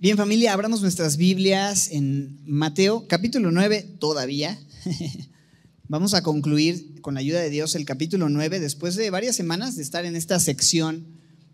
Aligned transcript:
Bien 0.00 0.16
familia, 0.16 0.54
abramos 0.54 0.80
nuestras 0.80 1.18
Biblias 1.18 1.90
en 1.90 2.40
Mateo 2.46 3.06
capítulo 3.06 3.50
9 3.50 3.96
todavía. 3.98 4.58
Vamos 5.88 6.14
a 6.14 6.22
concluir 6.22 7.02
con 7.02 7.12
la 7.12 7.20
ayuda 7.20 7.42
de 7.42 7.50
Dios 7.50 7.74
el 7.74 7.84
capítulo 7.84 8.30
9 8.30 8.60
después 8.60 8.96
de 8.96 9.10
varias 9.10 9.36
semanas 9.36 9.76
de 9.76 9.82
estar 9.82 10.06
en 10.06 10.16
esta 10.16 10.40
sección 10.40 11.04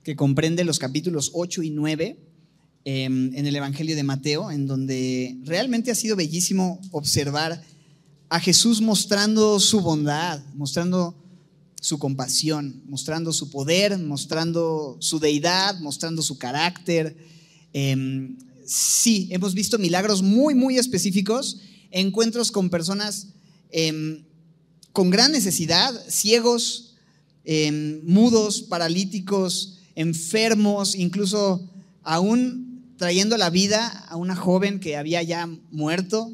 que 0.04 0.14
comprende 0.14 0.62
los 0.62 0.78
capítulos 0.78 1.32
8 1.34 1.64
y 1.64 1.70
9 1.70 2.20
em, 2.84 3.34
en 3.34 3.46
el 3.48 3.56
Evangelio 3.56 3.96
de 3.96 4.04
Mateo, 4.04 4.52
en 4.52 4.68
donde 4.68 5.36
realmente 5.42 5.90
ha 5.90 5.96
sido 5.96 6.14
bellísimo 6.14 6.80
observar 6.92 7.64
a 8.28 8.38
Jesús 8.38 8.80
mostrando 8.80 9.58
su 9.58 9.80
bondad, 9.80 10.40
mostrando 10.54 11.20
su 11.80 11.98
compasión, 11.98 12.80
mostrando 12.86 13.32
su 13.32 13.50
poder, 13.50 13.98
mostrando 13.98 14.98
su 15.00 15.18
deidad, 15.18 15.80
mostrando 15.80 16.22
su 16.22 16.38
carácter 16.38 17.34
Em, 17.78 18.38
sí, 18.64 19.28
hemos 19.30 19.52
visto 19.52 19.76
milagros 19.76 20.22
muy, 20.22 20.54
muy 20.54 20.78
específicos, 20.78 21.60
encuentros 21.90 22.50
con 22.50 22.70
personas 22.70 23.28
em, 23.70 24.24
con 24.94 25.10
gran 25.10 25.30
necesidad, 25.30 25.92
ciegos, 26.08 26.94
em, 27.44 28.00
mudos, 28.02 28.62
paralíticos, 28.62 29.80
enfermos, 29.94 30.94
incluso 30.94 31.68
aún 32.02 32.94
trayendo 32.96 33.36
la 33.36 33.50
vida 33.50 33.86
a 34.08 34.16
una 34.16 34.36
joven 34.36 34.80
que 34.80 34.96
había 34.96 35.22
ya 35.22 35.46
muerto, 35.70 36.32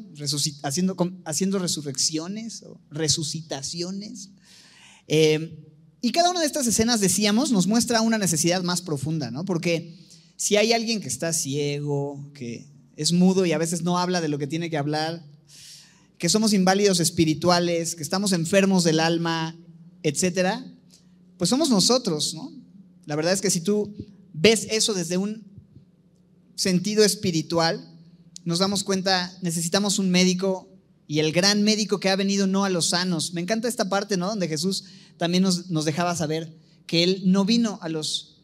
haciendo, 0.63 0.95
haciendo 1.25 1.59
resurrecciones 1.59 2.63
o 2.63 2.79
resucitaciones. 2.89 4.29
y 6.05 6.11
cada 6.13 6.31
una 6.31 6.39
de 6.39 6.45
estas 6.45 6.67
escenas, 6.67 7.01
decíamos, 7.01 7.51
nos 7.51 7.67
muestra 7.67 8.01
una 8.01 8.17
necesidad 8.17 8.63
más 8.63 8.81
profunda, 8.81 9.29
¿no? 9.29 9.43
Porque 9.43 10.02
si 10.43 10.57
hay 10.57 10.73
alguien 10.73 10.99
que 10.99 11.07
está 11.07 11.31
ciego, 11.31 12.29
que 12.33 12.67
es 12.97 13.13
mudo 13.13 13.45
y 13.45 13.53
a 13.53 13.57
veces 13.57 13.81
no 13.81 13.97
habla 13.97 14.19
de 14.19 14.27
lo 14.27 14.37
que 14.37 14.45
tiene 14.45 14.69
que 14.69 14.75
hablar, 14.75 15.25
que 16.17 16.27
somos 16.27 16.51
inválidos 16.51 16.99
espirituales, 16.99 17.95
que 17.95 18.03
estamos 18.03 18.33
enfermos 18.33 18.83
del 18.83 18.99
alma, 18.99 19.55
etcétera, 20.03 20.69
pues 21.37 21.49
somos 21.49 21.69
nosotros, 21.69 22.33
¿no? 22.33 22.51
La 23.05 23.15
verdad 23.15 23.31
es 23.31 23.39
que 23.39 23.49
si 23.49 23.61
tú 23.61 23.95
ves 24.33 24.67
eso 24.69 24.93
desde 24.93 25.15
un 25.15 25.45
sentido 26.55 27.05
espiritual, 27.05 27.79
nos 28.43 28.59
damos 28.59 28.83
cuenta, 28.83 29.33
necesitamos 29.41 29.97
un 29.97 30.09
médico 30.09 30.67
y 31.07 31.19
el 31.19 31.31
gran 31.31 31.63
médico 31.63 32.01
que 32.01 32.09
ha 32.09 32.17
venido 32.17 32.47
no 32.47 32.65
a 32.65 32.69
los 32.69 32.89
sanos. 32.89 33.31
Me 33.31 33.39
encanta 33.39 33.69
esta 33.69 33.87
parte, 33.87 34.17
¿no? 34.17 34.27
Donde 34.27 34.49
Jesús 34.49 34.83
también 35.15 35.43
nos, 35.43 35.69
nos 35.69 35.85
dejaba 35.85 36.17
saber 36.17 36.53
que 36.85 37.05
Él 37.05 37.21
no 37.27 37.45
vino 37.45 37.79
a 37.81 37.87
los 37.87 38.41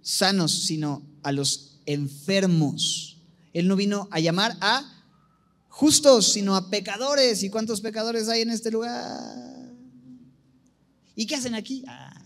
sanos, 0.00 0.52
sino 0.52 1.12
a 1.24 1.32
los 1.32 1.80
enfermos. 1.86 3.20
Él 3.52 3.68
no 3.68 3.76
vino 3.76 4.08
a 4.10 4.20
llamar 4.20 4.56
a 4.60 4.90
justos, 5.68 6.32
sino 6.32 6.54
a 6.54 6.70
pecadores. 6.70 7.42
¿Y 7.42 7.50
cuántos 7.50 7.80
pecadores 7.80 8.28
hay 8.28 8.42
en 8.42 8.50
este 8.50 8.70
lugar? 8.70 9.72
¿Y 11.16 11.26
qué 11.26 11.36
hacen 11.36 11.54
aquí? 11.54 11.84
Ah, 11.88 12.22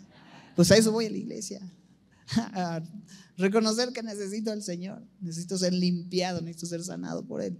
pues 0.56 0.70
a 0.70 0.76
eso 0.76 0.92
voy 0.92 1.06
a 1.06 1.10
la 1.10 1.18
iglesia. 1.18 1.60
A 2.36 2.82
reconocer 3.38 3.92
que 3.92 4.02
necesito 4.02 4.50
al 4.50 4.62
Señor. 4.62 5.02
Necesito 5.20 5.56
ser 5.56 5.72
limpiado, 5.72 6.42
necesito 6.42 6.66
ser 6.66 6.84
sanado 6.84 7.24
por 7.24 7.40
Él. 7.40 7.58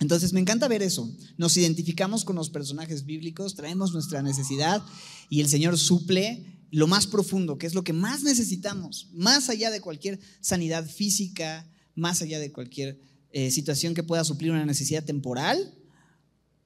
Entonces 0.00 0.32
me 0.32 0.40
encanta 0.40 0.68
ver 0.68 0.82
eso. 0.82 1.10
Nos 1.38 1.56
identificamos 1.56 2.24
con 2.24 2.36
los 2.36 2.50
personajes 2.50 3.04
bíblicos, 3.04 3.54
traemos 3.54 3.92
nuestra 3.92 4.22
necesidad 4.22 4.82
y 5.30 5.40
el 5.40 5.48
Señor 5.48 5.78
suple 5.78 6.44
lo 6.70 6.86
más 6.86 7.06
profundo, 7.06 7.58
que 7.58 7.66
es 7.66 7.74
lo 7.74 7.84
que 7.84 7.92
más 7.92 8.22
necesitamos, 8.22 9.08
más 9.12 9.48
allá 9.48 9.70
de 9.70 9.80
cualquier 9.80 10.18
sanidad 10.40 10.86
física, 10.88 11.66
más 11.94 12.20
allá 12.22 12.38
de 12.38 12.52
cualquier 12.52 13.00
eh, 13.30 13.50
situación 13.50 13.94
que 13.94 14.02
pueda 14.02 14.24
suplir 14.24 14.50
una 14.50 14.66
necesidad 14.66 15.04
temporal, 15.04 15.74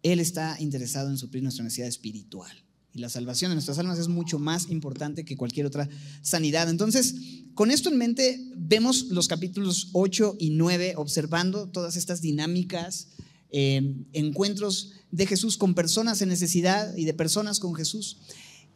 Él 0.03 0.19
está 0.21 0.57
interesado 0.59 1.11
en 1.11 1.19
suplir 1.19 1.43
nuestra 1.43 1.65
necesidad 1.65 1.89
espiritual. 1.89 2.65
Y 2.93 2.99
la 2.99 3.09
salvación 3.09 3.51
de 3.51 3.55
nuestras 3.55 3.79
almas 3.79 3.99
es 3.99 4.09
mucho 4.09 4.39
más 4.39 4.69
importante 4.69 5.25
que 5.25 5.37
cualquier 5.37 5.67
otra 5.67 5.89
sanidad. 6.23 6.69
Entonces, 6.69 7.15
con 7.55 7.71
esto 7.71 7.89
en 7.89 7.99
mente, 7.99 8.41
vemos 8.57 9.07
los 9.11 9.29
capítulos 9.29 9.91
8 9.93 10.37
y 10.41 10.51
9 10.51 10.95
observando 10.97 11.69
todas 11.69 11.97
estas 11.97 12.21
dinámicas, 12.21 13.09
eh, 13.51 13.95
encuentros 14.13 14.93
de 15.11 15.27
Jesús 15.27 15.57
con 15.57 15.75
personas 15.75 16.23
en 16.23 16.29
necesidad 16.29 16.97
y 16.97 17.05
de 17.05 17.15
personas 17.15 17.61
con 17.61 17.75
Jesús. 17.75 18.19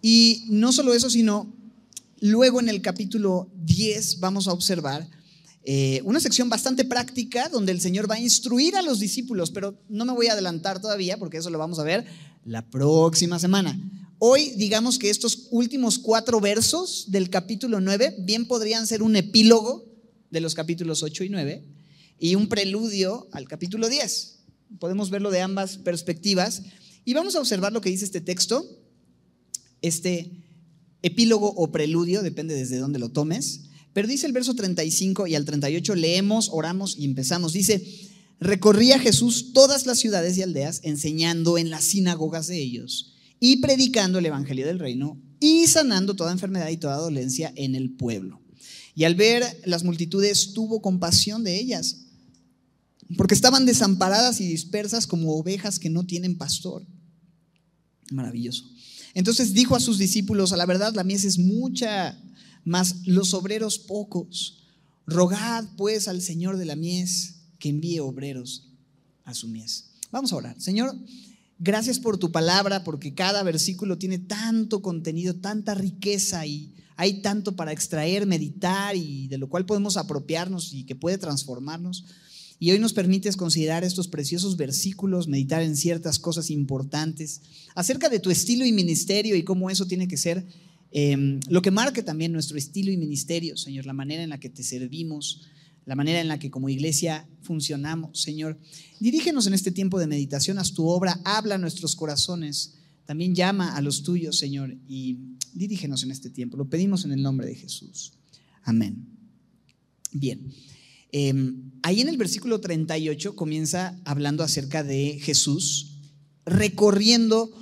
Y 0.02 0.44
no 0.48 0.72
solo 0.72 0.94
eso, 0.94 1.08
sino 1.10 1.54
luego 2.20 2.60
en 2.60 2.68
el 2.68 2.82
capítulo 2.82 3.50
10 3.64 4.20
vamos 4.20 4.48
a 4.48 4.52
observar 4.52 5.08
eh, 5.66 6.02
una 6.04 6.20
sección 6.20 6.50
bastante 6.50 6.84
práctica 6.84 7.48
donde 7.48 7.72
el 7.72 7.80
Señor 7.80 8.10
va 8.10 8.16
a 8.16 8.20
instruir 8.20 8.76
a 8.76 8.82
los 8.82 9.00
discípulos, 9.00 9.50
pero 9.50 9.78
no 9.88 10.04
me 10.04 10.12
voy 10.12 10.26
a 10.26 10.32
adelantar 10.32 10.80
todavía 10.80 11.16
porque 11.16 11.38
eso 11.38 11.48
lo 11.48 11.58
vamos 11.58 11.78
a 11.78 11.84
ver 11.84 12.04
la 12.44 12.68
próxima 12.68 13.38
semana. 13.38 13.78
Hoy 14.18 14.50
digamos 14.56 14.98
que 14.98 15.08
estos 15.08 15.48
últimos 15.50 15.98
cuatro 15.98 16.40
versos 16.40 17.06
del 17.08 17.30
capítulo 17.30 17.80
9 17.80 18.16
bien 18.20 18.46
podrían 18.46 18.86
ser 18.86 19.02
un 19.02 19.16
epílogo 19.16 19.86
de 20.30 20.40
los 20.40 20.54
capítulos 20.54 21.02
8 21.02 21.24
y 21.24 21.28
9 21.30 21.64
y 22.18 22.34
un 22.34 22.48
preludio 22.48 23.28
al 23.32 23.48
capítulo 23.48 23.88
10. 23.88 24.33
Podemos 24.78 25.10
verlo 25.10 25.30
de 25.30 25.40
ambas 25.40 25.78
perspectivas 25.78 26.62
y 27.04 27.14
vamos 27.14 27.36
a 27.36 27.40
observar 27.40 27.72
lo 27.72 27.80
que 27.80 27.90
dice 27.90 28.04
este 28.04 28.20
texto 28.20 28.66
este 29.84 30.30
epílogo 31.02 31.52
o 31.56 31.70
preludio, 31.70 32.22
depende 32.22 32.54
desde 32.54 32.78
dónde 32.78 32.98
lo 32.98 33.10
tomes, 33.10 33.64
pero 33.92 34.08
dice 34.08 34.26
el 34.26 34.32
verso 34.32 34.54
35 34.54 35.26
y 35.26 35.34
al 35.34 35.44
38 35.44 35.94
leemos, 35.94 36.48
oramos 36.50 36.96
y 36.98 37.04
empezamos. 37.04 37.52
Dice, 37.52 37.84
recorría 38.40 38.98
Jesús 38.98 39.52
todas 39.52 39.84
las 39.84 39.98
ciudades 39.98 40.38
y 40.38 40.42
aldeas 40.42 40.80
enseñando 40.82 41.58
en 41.58 41.68
las 41.68 41.84
sinagogas 41.84 42.46
de 42.46 42.60
ellos 42.60 43.14
y 43.38 43.58
predicando 43.58 44.18
el 44.18 44.26
Evangelio 44.26 44.66
del 44.66 44.78
Reino 44.78 45.20
y 45.38 45.66
sanando 45.66 46.16
toda 46.16 46.32
enfermedad 46.32 46.70
y 46.70 46.78
toda 46.78 46.96
dolencia 46.96 47.52
en 47.54 47.74
el 47.74 47.94
pueblo. 47.94 48.40
Y 48.96 49.04
al 49.04 49.16
ver 49.16 49.44
las 49.66 49.84
multitudes 49.84 50.54
tuvo 50.54 50.80
compasión 50.80 51.44
de 51.44 51.60
ellas, 51.60 52.06
porque 53.16 53.34
estaban 53.34 53.66
desamparadas 53.66 54.40
y 54.40 54.48
dispersas 54.48 55.06
como 55.06 55.34
ovejas 55.34 55.78
que 55.78 55.90
no 55.90 56.04
tienen 56.04 56.36
pastor. 56.36 56.86
Maravilloso. 58.10 58.64
Entonces 59.14 59.54
dijo 59.54 59.76
a 59.76 59.80
sus 59.80 59.98
discípulos, 59.98 60.52
a 60.52 60.56
la 60.56 60.66
verdad 60.66 60.94
la 60.94 61.04
mies 61.04 61.24
es 61.24 61.38
mucha, 61.38 62.20
mas 62.64 63.06
los 63.06 63.34
obreros 63.34 63.78
pocos. 63.78 64.64
Rogad 65.06 65.64
pues 65.76 66.08
al 66.08 66.20
Señor 66.20 66.56
de 66.56 66.64
la 66.64 66.76
mies 66.76 67.36
que 67.58 67.68
envíe 67.68 68.00
obreros 68.00 68.68
a 69.24 69.34
su 69.34 69.48
mies. 69.48 69.90
Vamos 70.10 70.32
a 70.32 70.36
orar. 70.36 70.60
Señor, 70.60 70.96
gracias 71.58 71.98
por 71.98 72.18
tu 72.18 72.32
palabra, 72.32 72.84
porque 72.84 73.14
cada 73.14 73.42
versículo 73.42 73.98
tiene 73.98 74.18
tanto 74.18 74.82
contenido, 74.82 75.36
tanta 75.36 75.74
riqueza 75.74 76.46
y 76.46 76.74
hay 76.96 77.22
tanto 77.22 77.56
para 77.56 77.72
extraer, 77.72 78.26
meditar 78.26 78.96
y 78.96 79.28
de 79.28 79.38
lo 79.38 79.48
cual 79.48 79.66
podemos 79.66 79.96
apropiarnos 79.96 80.72
y 80.72 80.84
que 80.84 80.94
puede 80.94 81.18
transformarnos. 81.18 82.04
Y 82.64 82.70
hoy 82.70 82.78
nos 82.78 82.94
permites 82.94 83.36
considerar 83.36 83.84
estos 83.84 84.08
preciosos 84.08 84.56
versículos, 84.56 85.28
meditar 85.28 85.60
en 85.60 85.76
ciertas 85.76 86.18
cosas 86.18 86.48
importantes, 86.48 87.42
acerca 87.74 88.08
de 88.08 88.20
tu 88.20 88.30
estilo 88.30 88.64
y 88.64 88.72
ministerio 88.72 89.36
y 89.36 89.42
cómo 89.42 89.68
eso 89.68 89.84
tiene 89.84 90.08
que 90.08 90.16
ser 90.16 90.46
em, 90.90 91.40
lo 91.50 91.60
que 91.60 91.70
marque 91.70 92.02
también 92.02 92.32
nuestro 92.32 92.56
estilo 92.56 92.90
y 92.90 92.96
ministerio, 92.96 93.58
Señor, 93.58 93.84
la 93.84 93.92
manera 93.92 94.22
en 94.22 94.30
la 94.30 94.40
que 94.40 94.48
te 94.48 94.62
servimos, 94.62 95.42
la 95.84 95.94
manera 95.94 96.22
en 96.22 96.28
la 96.28 96.38
que 96.38 96.50
como 96.50 96.70
iglesia 96.70 97.28
funcionamos, 97.42 98.22
Señor. 98.22 98.58
Dirígenos 98.98 99.46
en 99.46 99.52
este 99.52 99.70
tiempo 99.70 99.98
de 99.98 100.06
meditación, 100.06 100.56
haz 100.58 100.72
tu 100.72 100.88
obra, 100.88 101.20
habla 101.22 101.56
a 101.56 101.58
nuestros 101.58 101.94
corazones, 101.94 102.76
también 103.04 103.34
llama 103.34 103.76
a 103.76 103.82
los 103.82 104.04
tuyos, 104.04 104.38
Señor, 104.38 104.74
y 104.88 105.18
dirígenos 105.52 106.02
en 106.02 106.12
este 106.12 106.30
tiempo. 106.30 106.56
Lo 106.56 106.70
pedimos 106.70 107.04
en 107.04 107.12
el 107.12 107.20
nombre 107.20 107.46
de 107.46 107.56
Jesús. 107.56 108.14
Amén. 108.62 109.06
Bien. 110.12 110.50
Em, 111.16 111.70
ahí 111.84 112.00
en 112.00 112.08
el 112.08 112.16
versículo 112.16 112.60
38 112.60 113.36
comienza 113.36 113.96
hablando 114.04 114.42
acerca 114.42 114.82
de 114.82 115.20
Jesús 115.22 116.00
recorriendo 116.44 117.52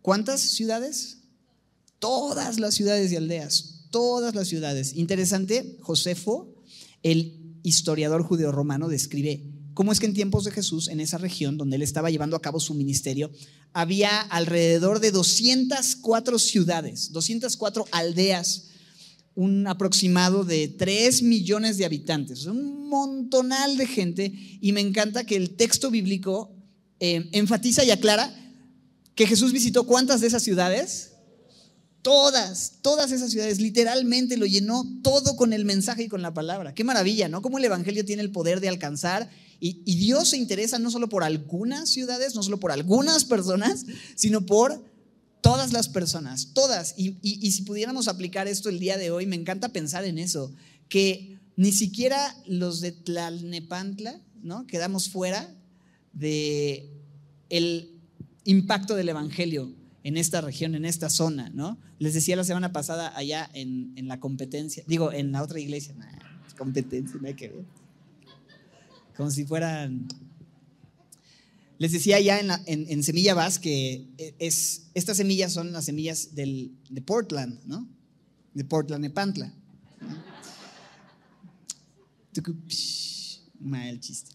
cuántas 0.00 0.40
ciudades? 0.40 1.18
Todas 1.98 2.58
las 2.58 2.72
ciudades 2.72 3.12
y 3.12 3.16
aldeas, 3.16 3.84
todas 3.90 4.34
las 4.34 4.48
ciudades. 4.48 4.94
Interesante, 4.96 5.76
Josefo, 5.82 6.54
el 7.02 7.58
historiador 7.62 8.22
judeo-romano, 8.22 8.88
describe 8.88 9.44
cómo 9.74 9.92
es 9.92 10.00
que 10.00 10.06
en 10.06 10.14
tiempos 10.14 10.44
de 10.44 10.52
Jesús, 10.52 10.88
en 10.88 10.98
esa 10.98 11.18
región 11.18 11.58
donde 11.58 11.76
él 11.76 11.82
estaba 11.82 12.10
llevando 12.10 12.36
a 12.36 12.40
cabo 12.40 12.60
su 12.60 12.72
ministerio, 12.72 13.30
había 13.74 14.22
alrededor 14.22 15.00
de 15.00 15.10
204 15.10 16.38
ciudades, 16.38 17.12
204 17.12 17.84
aldeas 17.90 18.71
un 19.34 19.66
aproximado 19.66 20.44
de 20.44 20.68
3 20.68 21.22
millones 21.22 21.78
de 21.78 21.84
habitantes, 21.84 22.46
un 22.46 22.88
montonal 22.88 23.76
de 23.76 23.86
gente, 23.86 24.32
y 24.60 24.72
me 24.72 24.80
encanta 24.80 25.24
que 25.24 25.36
el 25.36 25.56
texto 25.56 25.90
bíblico 25.90 26.54
eh, 27.00 27.28
enfatiza 27.32 27.84
y 27.84 27.90
aclara 27.90 28.34
que 29.14 29.26
Jesús 29.26 29.52
visitó 29.52 29.84
cuántas 29.84 30.20
de 30.20 30.26
esas 30.26 30.42
ciudades? 30.42 31.10
Todas, 32.02 32.78
todas 32.82 33.12
esas 33.12 33.30
ciudades, 33.30 33.60
literalmente 33.60 34.36
lo 34.36 34.46
llenó 34.46 34.84
todo 35.02 35.36
con 35.36 35.52
el 35.52 35.64
mensaje 35.64 36.04
y 36.04 36.08
con 36.08 36.20
la 36.20 36.34
palabra. 36.34 36.74
Qué 36.74 36.82
maravilla, 36.82 37.28
¿no? 37.28 37.42
Cómo 37.42 37.58
el 37.58 37.64
Evangelio 37.64 38.04
tiene 38.04 38.22
el 38.22 38.32
poder 38.32 38.60
de 38.60 38.68
alcanzar 38.68 39.30
y, 39.64 39.94
Dios 39.94 40.30
se 40.30 40.36
interesa 40.36 40.80
no 40.80 40.90
solo 40.90 41.08
por 41.08 41.22
algunas 41.22 41.88
ciudades, 41.88 42.34
no 42.34 42.42
solo 42.42 42.58
por 42.58 42.72
algunas 42.72 43.24
personas, 43.24 43.86
sino 44.16 44.44
por 44.44 44.84
todas 45.42 45.74
las 45.74 45.90
personas, 45.90 46.54
todas. 46.54 46.94
Y, 46.96 47.18
y, 47.20 47.50
si 47.52 47.62
pudiéramos 47.62 48.08
aplicar 48.08 48.48
esto 48.48 48.70
el 48.70 48.78
día 48.78 48.96
de 48.96 49.10
hoy, 49.10 49.26
me 49.26 49.36
encanta 49.36 49.68
pensar 49.68 50.04
en 50.06 50.18
eso, 50.18 50.54
que 50.88 51.38
ni 51.56 51.72
siquiera 51.72 52.34
los 52.46 52.80
de 52.80 52.92
Tlalnepantla, 52.92 54.18
¿no? 54.42 54.66
Quedamos 54.66 55.10
fuera 55.10 55.54
de 56.14 56.88
el 57.50 57.90
impacto 58.44 58.94
del 58.94 59.10
Evangelio 59.10 59.74
en 60.04 60.16
esta 60.16 60.40
región, 60.40 60.74
en 60.74 60.84
esta 60.84 61.10
zona, 61.10 61.50
¿no? 61.50 61.78
Les 61.98 62.14
decía 62.14 62.36
la 62.36 62.44
semana 62.44 62.72
pasada 62.72 63.12
allá 63.16 63.50
en, 63.52 63.94
la 64.08 64.18
competencia, 64.18 64.82
digo, 64.86 65.12
en 65.12 65.32
la 65.32 65.42
otra 65.42 65.60
iglesia, 65.60 65.94
competencia, 66.56 67.18
no 67.20 67.28
hay 67.28 67.34
que 67.34 67.48
ver. 67.48 67.64
Como 69.16 69.30
si 69.30 69.44
fueran... 69.44 70.06
Les 71.82 71.90
decía 71.90 72.14
allá 72.14 72.38
en, 72.66 73.02
Semilla 73.02 73.34
Vaz 73.34 73.58
que 73.58 74.06
es, 74.38 74.92
estas 74.94 75.16
semillas 75.16 75.52
son 75.52 75.72
las 75.72 75.86
semillas 75.86 76.32
del, 76.32 76.76
de 76.88 77.02
Portland, 77.02 77.58
¿no? 77.66 77.88
De 78.54 78.64
Portland, 78.64 79.02
Nepantla. 79.02 79.52
Mal 83.58 83.98
chiste. 83.98 84.30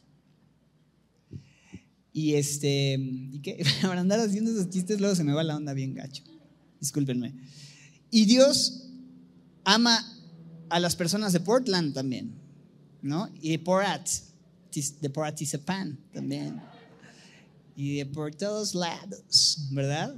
Y 2.12 2.34
este, 2.34 2.98
¿y 3.00 3.40
qué? 3.40 3.64
Para 3.82 4.02
andar 4.02 4.20
haciendo 4.20 4.52
esos 4.52 4.70
chistes 4.70 5.00
luego 5.00 5.16
se 5.16 5.24
me 5.24 5.32
va 5.32 5.42
la 5.42 5.56
onda 5.56 5.72
bien 5.72 5.94
gacho. 5.94 6.24
Discúlpenme. 6.82 7.34
Y 8.12 8.26
Dios 8.26 8.90
ama 9.64 10.06
a 10.68 10.82
las 10.82 10.98
personas 10.98 11.32
de 11.32 11.40
Portland 11.40 11.94
también, 11.94 12.34
¿no? 13.02 13.30
Y 13.40 13.52
de 13.52 13.60
Porat, 13.60 14.06
de 15.00 15.10
Poratizapan 15.10 15.98
también. 16.12 16.62
Y 17.78 17.98
de 17.98 18.08
por 18.08 18.34
todos 18.34 18.74
lados, 18.74 19.68
¿verdad? 19.70 20.16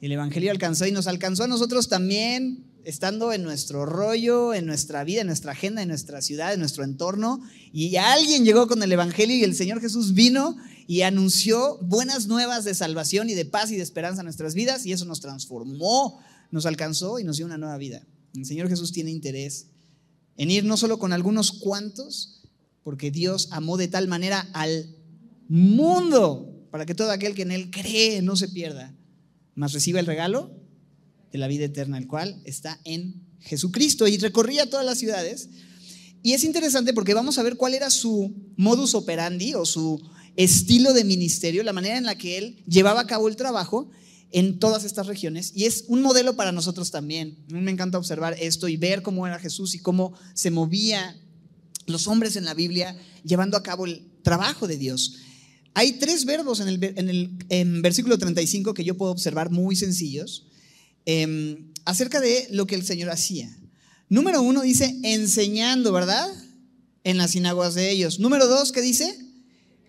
El 0.00 0.10
Evangelio 0.10 0.50
alcanzó 0.50 0.84
y 0.84 0.90
nos 0.90 1.06
alcanzó 1.06 1.44
a 1.44 1.46
nosotros 1.46 1.88
también 1.88 2.64
estando 2.82 3.32
en 3.32 3.44
nuestro 3.44 3.86
rollo, 3.86 4.52
en 4.52 4.66
nuestra 4.66 5.04
vida, 5.04 5.20
en 5.20 5.28
nuestra 5.28 5.52
agenda, 5.52 5.80
en 5.80 5.86
nuestra 5.86 6.20
ciudad, 6.20 6.52
en 6.52 6.58
nuestro 6.58 6.82
entorno, 6.82 7.40
y 7.72 7.94
alguien 7.94 8.44
llegó 8.44 8.66
con 8.66 8.82
el 8.82 8.90
Evangelio 8.90 9.36
y 9.36 9.44
el 9.44 9.54
Señor 9.54 9.80
Jesús 9.80 10.12
vino 10.12 10.56
y 10.88 11.02
anunció 11.02 11.78
buenas 11.82 12.26
nuevas 12.26 12.64
de 12.64 12.74
salvación 12.74 13.30
y 13.30 13.34
de 13.34 13.44
paz 13.44 13.70
y 13.70 13.76
de 13.76 13.84
esperanza 13.84 14.22
en 14.22 14.26
nuestras 14.26 14.54
vidas, 14.54 14.84
y 14.84 14.90
eso 14.90 15.04
nos 15.04 15.20
transformó, 15.20 16.18
nos 16.50 16.66
alcanzó 16.66 17.20
y 17.20 17.24
nos 17.24 17.36
dio 17.36 17.46
una 17.46 17.58
nueva 17.58 17.78
vida. 17.78 18.04
El 18.34 18.44
Señor 18.44 18.68
Jesús 18.68 18.90
tiene 18.90 19.12
interés 19.12 19.68
en 20.36 20.50
ir 20.50 20.64
no 20.64 20.76
solo 20.76 20.98
con 20.98 21.12
algunos 21.12 21.52
cuantos, 21.52 22.42
porque 22.82 23.12
Dios 23.12 23.50
amó 23.52 23.76
de 23.76 23.86
tal 23.86 24.08
manera 24.08 24.48
al 24.52 24.96
mundo 25.48 26.51
para 26.72 26.86
que 26.86 26.94
todo 26.94 27.10
aquel 27.10 27.34
que 27.34 27.42
en 27.42 27.52
Él 27.52 27.70
cree 27.70 28.22
no 28.22 28.34
se 28.34 28.48
pierda, 28.48 28.96
mas 29.54 29.74
reciba 29.74 30.00
el 30.00 30.06
regalo 30.06 30.50
de 31.30 31.36
la 31.36 31.46
vida 31.46 31.66
eterna, 31.66 31.98
el 31.98 32.06
cual 32.06 32.40
está 32.46 32.80
en 32.84 33.26
Jesucristo. 33.40 34.08
Y 34.08 34.16
recorría 34.16 34.70
todas 34.70 34.86
las 34.86 34.98
ciudades. 34.98 35.50
Y 36.22 36.32
es 36.32 36.44
interesante 36.44 36.94
porque 36.94 37.12
vamos 37.12 37.36
a 37.36 37.42
ver 37.42 37.58
cuál 37.58 37.74
era 37.74 37.90
su 37.90 38.34
modus 38.56 38.94
operandi 38.94 39.54
o 39.54 39.66
su 39.66 40.00
estilo 40.34 40.94
de 40.94 41.04
ministerio, 41.04 41.62
la 41.62 41.74
manera 41.74 41.98
en 41.98 42.06
la 42.06 42.16
que 42.16 42.38
él 42.38 42.64
llevaba 42.66 43.02
a 43.02 43.06
cabo 43.06 43.28
el 43.28 43.36
trabajo 43.36 43.90
en 44.30 44.58
todas 44.58 44.84
estas 44.84 45.06
regiones. 45.06 45.52
Y 45.54 45.66
es 45.66 45.84
un 45.88 46.00
modelo 46.00 46.36
para 46.36 46.52
nosotros 46.52 46.90
también. 46.90 47.36
Me 47.48 47.70
encanta 47.70 47.98
observar 47.98 48.34
esto 48.40 48.66
y 48.66 48.78
ver 48.78 49.02
cómo 49.02 49.26
era 49.26 49.38
Jesús 49.38 49.74
y 49.74 49.78
cómo 49.78 50.14
se 50.32 50.50
movía 50.50 51.20
los 51.84 52.06
hombres 52.06 52.36
en 52.36 52.46
la 52.46 52.54
Biblia 52.54 52.96
llevando 53.24 53.58
a 53.58 53.62
cabo 53.62 53.84
el 53.84 54.10
trabajo 54.22 54.66
de 54.66 54.78
Dios. 54.78 55.18
Hay 55.74 55.92
tres 55.92 56.24
verbos 56.24 56.60
en 56.60 56.68
el, 56.68 56.84
en 56.84 57.08
el 57.08 57.82
versículo 57.82 58.18
35 58.18 58.74
que 58.74 58.84
yo 58.84 58.96
puedo 58.96 59.12
observar 59.12 59.50
muy 59.50 59.74
sencillos 59.76 60.46
Em, 61.04 61.72
acerca 61.84 62.20
de 62.20 62.46
lo 62.50 62.66
que 62.66 62.76
el 62.76 62.84
Señor 62.84 63.10
hacía. 63.10 63.50
Número 64.08 64.40
uno 64.42 64.62
dice 64.62 64.96
enseñando, 65.02 65.92
¿verdad? 65.92 66.28
En 67.02 67.18
las 67.18 67.32
sinagogas 67.32 67.74
de 67.74 67.90
ellos. 67.90 68.20
Número 68.20 68.46
dos, 68.46 68.70
¿qué 68.70 68.80
dice? 68.80 69.18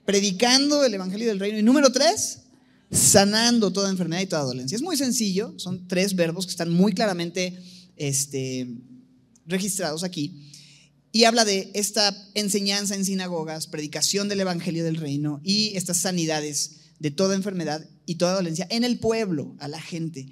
Predicando 0.06 0.84
el 0.84 0.94
Evangelio 0.94 1.28
del 1.28 1.40
Reino. 1.40 1.60
Y 1.60 1.64
número 1.64 1.92
tres, 1.92 2.40
sanando 2.92 3.72
toda 3.72 3.92
enfermedad 3.92 4.22
y 4.22 4.26
toda 4.26 4.44
dolencia. 4.44 4.76
Es 4.76 4.82
muy 4.82 4.98
sencillo, 4.98 5.54
son 5.58 5.88
tres 5.88 6.16
verbos 6.16 6.46
que 6.46 6.52
están 6.52 6.72
muy 6.72 6.94
claramente 6.94 7.62
este, 7.96 8.68
registrados 9.46 10.04
aquí. 10.04 10.50
Y 11.16 11.26
habla 11.26 11.46
de 11.46 11.70
esta 11.76 12.28
enseñanza 12.34 12.96
en 12.96 13.06
sinagogas, 13.06 13.68
predicación 13.68 14.30
del 14.30 14.42
Evangelio 14.42 14.84
del 14.84 14.96
Reino 14.96 15.42
y 15.44 15.78
estas 15.78 15.98
sanidades 15.98 16.78
de 16.98 17.12
toda 17.12 17.36
enfermedad 17.36 17.88
y 18.08 18.16
toda 18.16 18.34
dolencia 18.34 18.66
en 18.72 18.84
el 18.84 18.98
pueblo, 18.98 19.56
a 19.60 19.68
la 19.68 19.80
gente 19.80 20.26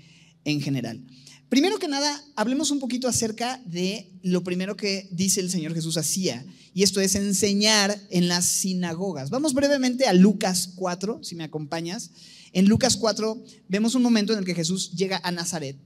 en 0.43 0.59
general. 0.59 1.05
Primero 1.49 1.77
que 1.77 1.87
nada, 1.87 2.19
hablemos 2.35 2.71
un 2.71 2.79
poquito 2.79 3.07
acerca 3.07 3.61
de 3.67 4.09
lo 4.23 4.43
primero 4.43 4.75
que 4.75 5.07
dice 5.11 5.39
el 5.39 5.51
Señor 5.51 5.75
Jesús 5.75 5.97
hacía, 5.97 6.43
y 6.73 6.81
esto 6.81 6.99
es 6.99 7.13
enseñar 7.13 8.01
en 8.09 8.27
las 8.27 8.45
sinagogas. 8.45 9.29
Vamos 9.29 9.53
brevemente 9.53 10.07
a 10.07 10.13
Lucas 10.13 10.71
4, 10.77 11.23
si 11.23 11.35
me 11.35 11.43
acompañas. 11.43 12.09
En 12.53 12.65
Lucas 12.65 12.97
4 12.97 13.43
vemos 13.69 13.93
un 13.93 14.01
momento 14.01 14.33
en 14.33 14.39
el 14.39 14.45
que 14.45 14.55
Jesús 14.55 14.93
llega 14.93 15.21
a 15.23 15.31
Nazaret 15.31 15.77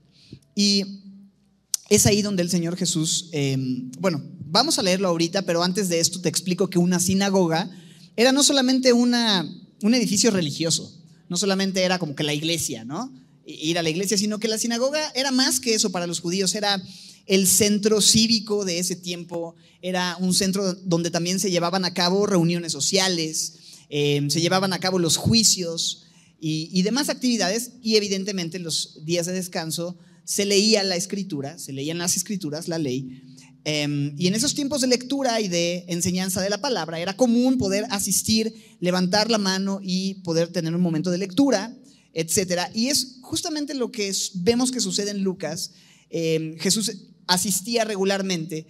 y 0.54 1.02
es 1.90 2.06
ahí 2.06 2.22
donde 2.22 2.42
el 2.42 2.48
Señor 2.48 2.76
Jesús, 2.76 3.28
em, 3.32 3.90
bueno, 4.00 4.22
vamos 4.46 4.78
a 4.78 4.82
leerlo 4.82 5.08
ahorita, 5.08 5.42
pero 5.42 5.62
antes 5.62 5.88
de 5.88 6.00
esto 6.00 6.20
te 6.20 6.28
explico 6.28 6.70
que 6.70 6.78
una 6.78 7.00
sinagoga 7.00 7.70
era 8.16 8.32
no 8.32 8.42
solamente 8.42 8.92
una, 8.92 9.46
un 9.82 9.94
edificio 9.94 10.30
religioso, 10.30 10.92
no 11.28 11.36
solamente 11.36 11.82
era 11.82 11.98
como 11.98 12.14
que 12.14 12.22
la 12.22 12.34
iglesia, 12.34 12.84
¿no? 12.84 13.12
ir 13.46 13.78
a 13.78 13.82
la 13.82 13.90
iglesia, 13.90 14.18
sino 14.18 14.38
que 14.38 14.48
la 14.48 14.58
sinagoga 14.58 15.10
era 15.14 15.30
más 15.30 15.60
que 15.60 15.74
eso 15.74 15.90
para 15.90 16.06
los 16.06 16.20
judíos, 16.20 16.54
era 16.54 16.82
el 17.26 17.46
centro 17.46 18.00
cívico 18.00 18.64
de 18.64 18.78
ese 18.78 18.96
tiempo, 18.96 19.54
era 19.82 20.16
un 20.20 20.34
centro 20.34 20.74
donde 20.74 21.10
también 21.10 21.40
se 21.40 21.50
llevaban 21.50 21.84
a 21.84 21.94
cabo 21.94 22.26
reuniones 22.26 22.72
sociales, 22.72 23.54
eh, 23.88 24.24
se 24.28 24.40
llevaban 24.40 24.72
a 24.72 24.80
cabo 24.80 24.98
los 24.98 25.16
juicios 25.16 26.02
y, 26.40 26.82
demás 26.82 27.08
actividades, 27.08 27.72
y 27.82 27.96
evidentemente 27.96 28.58
los 28.58 29.04
días 29.04 29.26
de 29.26 29.32
descanso 29.32 29.96
se 30.24 30.44
leía 30.44 30.84
la 30.84 30.96
escritura, 30.96 31.58
se 31.58 31.72
leían 31.72 31.98
las 31.98 32.16
escrituras, 32.16 32.68
la 32.68 32.78
ley. 32.78 33.22
Em, 33.68 34.14
y 34.16 34.28
en 34.28 34.34
esos 34.34 34.54
tiempos 34.54 34.80
de 34.80 34.86
lectura 34.86 35.40
y 35.40 35.48
de 35.48 35.84
enseñanza 35.88 36.40
de 36.40 36.50
la 36.50 36.60
palabra 36.60 37.00
era 37.00 37.16
común 37.16 37.58
poder 37.58 37.84
asistir, 37.90 38.54
levantar 38.78 39.30
la 39.30 39.38
mano 39.38 39.80
y 39.82 40.14
poder 40.22 40.48
tener 40.48 40.74
un 40.74 40.80
momento 40.80 41.10
de 41.10 41.18
lectura 41.18 41.76
etcétera. 42.16 42.70
Y 42.74 42.86
es 42.86 43.18
justamente 43.20 43.74
lo 43.74 43.92
que 43.92 44.10
vemos 44.36 44.72
que 44.72 44.80
sucede 44.80 45.10
en 45.10 45.22
Lucas. 45.22 45.72
Em, 46.08 46.56
Jesús 46.56 46.90
asistía 47.26 47.84
regularmente 47.84 48.66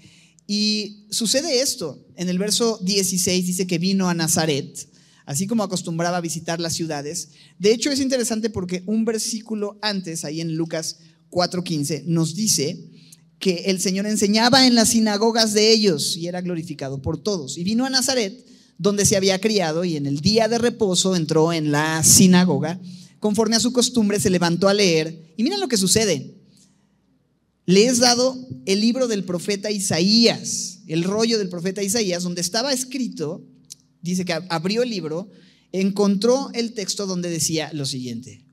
y 0.49 1.07
sucede 1.11 1.61
esto. 1.61 2.05
En 2.17 2.29
el 2.29 2.39
verso 2.39 2.81
16 2.83 3.47
dice 3.47 3.69
que 3.69 3.79
vino 3.79 4.09
a 4.09 4.15
Nazaret, 4.15 4.89
así 5.27 5.47
como 5.47 5.63
acostumbraba 5.63 6.17
a 6.17 6.21
visitar 6.21 6.59
las 6.59 6.75
ciudades. 6.75 7.29
De 7.61 7.73
hecho, 7.73 7.93
es 7.93 8.01
interesante 8.01 8.51
porque 8.51 8.83
un 8.85 9.05
versículo 9.05 9.79
antes, 9.81 10.25
ahí 10.25 10.41
en 10.41 10.57
Lucas 10.57 10.99
4:15, 11.31 12.03
nos 12.05 12.35
dice 12.35 12.91
que 13.39 13.65
el 13.67 13.81
Señor 13.81 14.07
enseñaba 14.07 14.67
en 14.67 14.75
las 14.75 14.91
sinagogas 14.91 15.53
de 15.53 15.71
ellos 15.73 16.17
y 16.17 16.27
era 16.27 16.41
glorificado 16.41 17.03
por 17.03 17.19
todos. 17.19 17.59
Y 17.59 17.65
vino 17.65 17.85
a 17.85 17.91
Nazaret, 17.91 18.45
donde 18.79 19.05
se 19.05 19.17
había 19.17 19.41
criado, 19.41 19.85
y 19.85 19.97
en 19.97 20.07
el 20.07 20.21
día 20.21 20.49
de 20.49 20.59
reposo 20.59 21.17
entró 21.17 21.53
en 21.53 21.71
la 21.71 22.03
sinagoga 22.03 22.81
conforme 23.27 23.57
a 23.57 23.61
su 23.61 23.73
costumbre, 23.73 24.21
se 24.21 24.31
levantó 24.31 24.69
a 24.69 24.75
leer. 24.75 25.35
Y 25.37 25.43
miren 25.43 25.61
lo 25.61 25.69
que 25.69 25.77
sucede. 25.77 26.35
Le 27.65 27.87
es 27.87 27.99
dado 27.99 28.39
el 28.67 28.81
libro 28.81 29.09
del 29.09 29.25
profeta 29.25 29.71
Isaías, 29.71 30.83
el 30.87 31.03
rollo 31.03 31.37
del 31.39 31.49
profeta 31.49 31.83
Isaías, 31.83 32.23
donde 32.23 32.41
estaba 32.41 32.73
escrito, 32.73 33.45
dice 34.03 34.25
que 34.25 34.35
abrió 34.49 34.85
el 34.85 34.91
libro, 34.91 35.29
encontró 35.73 36.51
el 36.55 36.75
texto 36.75 37.07
donde 37.07 37.29
decía 37.29 37.71
lo 37.73 37.85
siguiente. 37.85 38.46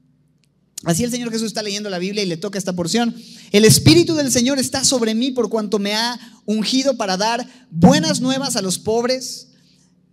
Así 0.84 1.04
el 1.04 1.12
Señor 1.12 1.32
Jesús 1.32 1.48
está 1.48 1.64
leyendo 1.64 1.90
la 1.90 2.00
Biblia 2.00 2.24
y 2.24 2.28
le 2.28 2.38
toca 2.38 2.58
esta 2.58 2.74
porción. 2.74 3.16
El 3.52 3.64
Espíritu 3.64 4.16
del 4.16 4.32
Señor 4.32 4.60
está 4.60 4.84
sobre 4.84 5.16
mí 5.16 5.32
por 5.32 5.50
cuanto 5.50 5.80
me 5.80 5.94
ha 5.94 6.20
ungido 6.46 6.98
para 6.98 7.16
dar 7.16 7.48
buenas 7.72 8.20
nuevas 8.20 8.56
a 8.56 8.62
los 8.62 8.80
pobres. 8.80 9.50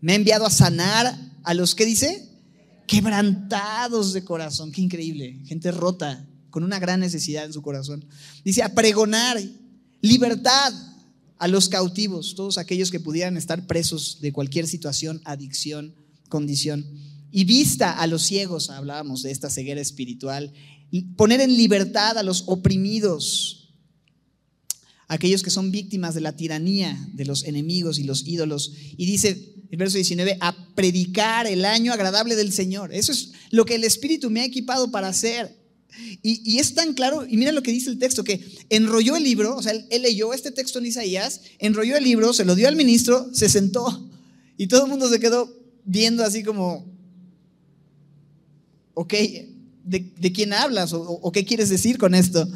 Me 0.01 0.13
ha 0.13 0.17
enviado 0.17 0.47
a 0.47 0.51
sanar 0.51 1.19
a 1.43 1.55
los 1.55 1.75
que 1.75 1.87
dice, 1.87 2.29
quebrantados 2.87 4.13
de 4.13 4.25
corazón, 4.25 4.71
qué 4.71 4.81
increíble, 4.81 5.41
gente 5.47 5.71
rota, 5.73 6.27
con 6.51 6.65
una 6.65 6.79
gran 6.79 7.01
necesidad 7.01 7.45
en 7.45 7.53
su 7.53 7.63
corazón. 7.63 8.05
Dice, 8.45 8.63
a 8.63 8.75
pregonar 8.75 9.41
libertad 10.01 10.73
a 11.39 11.49
los 11.49 11.69
cautivos, 11.69 12.35
todos 12.35 12.59
aquellos 12.59 12.91
que 12.91 13.01
pudieran 13.01 13.37
estar 13.37 13.67
presos 13.67 14.19
de 14.21 14.33
cualquier 14.33 14.69
situación, 14.69 15.21
adicción, 15.25 15.95
condición. 16.29 16.85
Y 17.31 17.45
vista 17.45 17.93
a 17.93 18.07
los 18.07 18.23
ciegos, 18.23 18.71
hablábamos 18.71 19.23
de 19.23 19.31
esta 19.31 19.51
ceguera 19.51 19.81
espiritual, 19.81 20.53
poner 21.17 21.41
en 21.41 21.57
libertad 21.57 22.19
a 22.19 22.23
los 22.23 22.45
oprimidos, 22.47 23.75
aquellos 25.07 25.43
que 25.43 25.51
son 25.51 25.71
víctimas 25.71 26.15
de 26.15 26.21
la 26.21 26.37
tiranía 26.37 26.99
de 27.15 27.25
los 27.25 27.45
enemigos 27.45 27.99
y 27.99 28.05
los 28.05 28.27
ídolos. 28.27 28.73
Y 28.97 29.07
dice 29.07 29.55
el 29.71 29.77
verso 29.77 29.97
19, 29.97 30.37
a 30.41 30.75
predicar 30.75 31.47
el 31.47 31.65
año 31.65 31.93
agradable 31.93 32.35
del 32.35 32.53
Señor. 32.53 32.93
Eso 32.93 33.13
es 33.13 33.33
lo 33.51 33.65
que 33.65 33.77
el 33.77 33.85
Espíritu 33.85 34.29
me 34.29 34.41
ha 34.41 34.45
equipado 34.45 34.91
para 34.91 35.09
hacer. 35.09 35.61
Y, 36.23 36.59
es 36.59 36.75
tan 36.75 36.95
claro, 36.95 37.27
y 37.27 37.37
mira 37.37 37.53
lo 37.53 37.63
que 37.63 37.73
dice 37.73 37.91
el 37.91 37.99
texto, 37.99 38.25
que 38.25 38.45
enrolló 38.69 39.17
el 39.17 39.25
libro, 39.25 39.57
o 39.57 39.63
sea, 39.63 39.73
él, 39.73 40.03
leyó 40.03 40.33
este 40.33 40.51
texto 40.51 40.79
en 40.79 40.87
Isaías, 40.87 41.43
enrolló 41.59 41.97
el 41.97 42.05
libro, 42.05 42.33
se 42.33 42.45
lo 42.45 42.55
dio 42.55 42.69
al 42.69 42.77
ministro, 42.77 43.29
se 43.33 43.49
sentó 43.49 44.09
y 44.57 44.67
todo 44.67 44.85
el 44.85 44.91
mundo 44.91 45.09
se 45.09 45.21
quedó 45.21 45.53
viendo 45.85 46.25
así 46.25 46.43
como, 46.43 46.87
ok, 48.95 49.15
¿de, 49.85 50.33
quién 50.33 50.53
hablas 50.53 50.93
o 50.93 51.33
qué 51.33 51.45
quieres 51.45 51.69
decir 51.69 51.99
con 51.99 52.15
esto? 52.15 52.49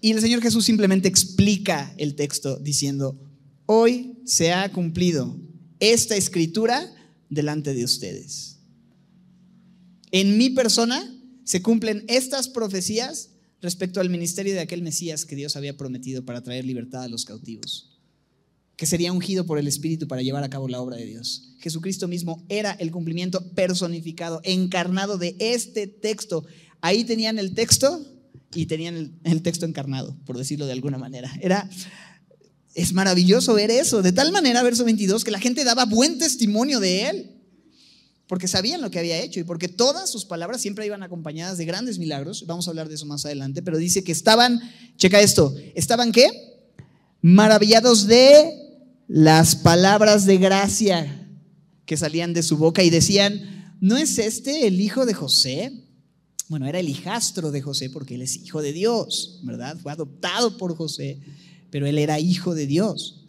Y 0.00 0.12
el 0.12 0.20
Señor 0.20 0.42
Jesús 0.42 0.64
simplemente 0.64 1.08
explica 1.08 1.92
el 1.96 2.14
texto 2.14 2.56
diciendo, 2.58 3.18
hoy 3.66 4.18
se 4.24 4.52
ha 4.52 4.70
cumplido 4.70 5.36
esta 5.80 6.16
escritura 6.16 6.92
delante 7.28 7.74
de 7.74 7.84
ustedes. 7.84 8.58
En 10.12 10.38
mi 10.38 10.50
persona 10.50 11.12
se 11.44 11.62
cumplen 11.62 12.04
estas 12.08 12.48
profecías 12.48 13.30
respecto 13.60 14.00
al 14.00 14.10
ministerio 14.10 14.54
de 14.54 14.60
aquel 14.60 14.82
Mesías 14.82 15.24
que 15.24 15.36
Dios 15.36 15.56
había 15.56 15.76
prometido 15.76 16.24
para 16.24 16.42
traer 16.42 16.64
libertad 16.64 17.04
a 17.04 17.08
los 17.08 17.24
cautivos, 17.24 17.95
que 18.76 18.86
sería 18.86 19.12
ungido 19.12 19.46
por 19.46 19.58
el 19.58 19.66
Espíritu 19.66 20.06
para 20.06 20.22
llevar 20.22 20.44
a 20.44 20.50
cabo 20.50 20.68
la 20.68 20.80
obra 20.80 20.96
de 20.96 21.06
Dios. 21.06 21.54
Jesucristo 21.60 22.08
mismo 22.08 22.44
era 22.48 22.72
el 22.72 22.90
cumplimiento 22.90 23.52
personificado, 23.54 24.40
encarnado 24.44 25.16
de 25.16 25.34
este 25.38 25.86
texto. 25.86 26.44
Ahí 26.82 27.04
tenían 27.04 27.38
el 27.38 27.54
texto 27.54 28.04
y 28.54 28.66
tenían 28.66 29.18
el, 29.24 29.42
texto 29.42 29.64
encarnado, 29.64 30.16
por 30.26 30.36
decirlo 30.36 30.66
de 30.66 30.72
alguna 30.72 30.98
manera. 30.98 31.32
Era 31.40 31.68
es 32.74 32.92
maravilloso 32.92 33.54
ver 33.54 33.70
eso, 33.70 34.02
de 34.02 34.12
tal 34.12 34.32
manera, 34.32 34.62
verso 34.62 34.84
22, 34.84 35.24
que 35.24 35.30
la 35.30 35.40
gente 35.40 35.64
daba 35.64 35.86
buen 35.86 36.18
testimonio 36.18 36.78
de 36.78 37.08
él 37.08 37.32
porque 38.28 38.48
sabían 38.48 38.82
lo 38.82 38.90
que 38.90 38.98
había 38.98 39.18
hecho 39.18 39.40
y 39.40 39.44
porque 39.44 39.68
todas 39.68 40.10
sus 40.10 40.24
palabras 40.24 40.60
siempre 40.60 40.84
iban 40.84 41.02
acompañadas 41.02 41.58
de 41.58 41.64
grandes 41.64 41.98
milagros. 41.98 42.44
Vamos 42.46 42.66
a 42.66 42.70
hablar 42.70 42.88
de 42.88 42.96
eso 42.96 43.06
más 43.06 43.24
adelante, 43.24 43.62
pero 43.62 43.78
dice 43.78 44.04
que 44.04 44.12
estaban, 44.12 44.60
checa 44.96 45.20
esto, 45.20 45.54
estaban 45.74 46.12
qué? 46.12 46.28
Maravillados 47.22 48.06
de 48.06 48.65
las 49.08 49.56
palabras 49.56 50.26
de 50.26 50.38
gracia 50.38 51.28
que 51.84 51.96
salían 51.96 52.34
de 52.34 52.42
su 52.42 52.56
boca 52.56 52.82
y 52.82 52.90
decían, 52.90 53.76
¿no 53.80 53.96
es 53.96 54.18
este 54.18 54.66
el 54.66 54.80
hijo 54.80 55.06
de 55.06 55.14
José? 55.14 55.72
Bueno, 56.48 56.66
era 56.66 56.78
el 56.78 56.88
hijastro 56.88 57.50
de 57.50 57.62
José 57.62 57.90
porque 57.90 58.16
él 58.16 58.22
es 58.22 58.36
hijo 58.36 58.62
de 58.62 58.72
Dios, 58.72 59.40
¿verdad? 59.44 59.76
Fue 59.80 59.92
adoptado 59.92 60.56
por 60.56 60.76
José, 60.76 61.20
pero 61.70 61.86
él 61.86 61.98
era 61.98 62.18
hijo 62.18 62.54
de 62.54 62.66
Dios. 62.66 63.24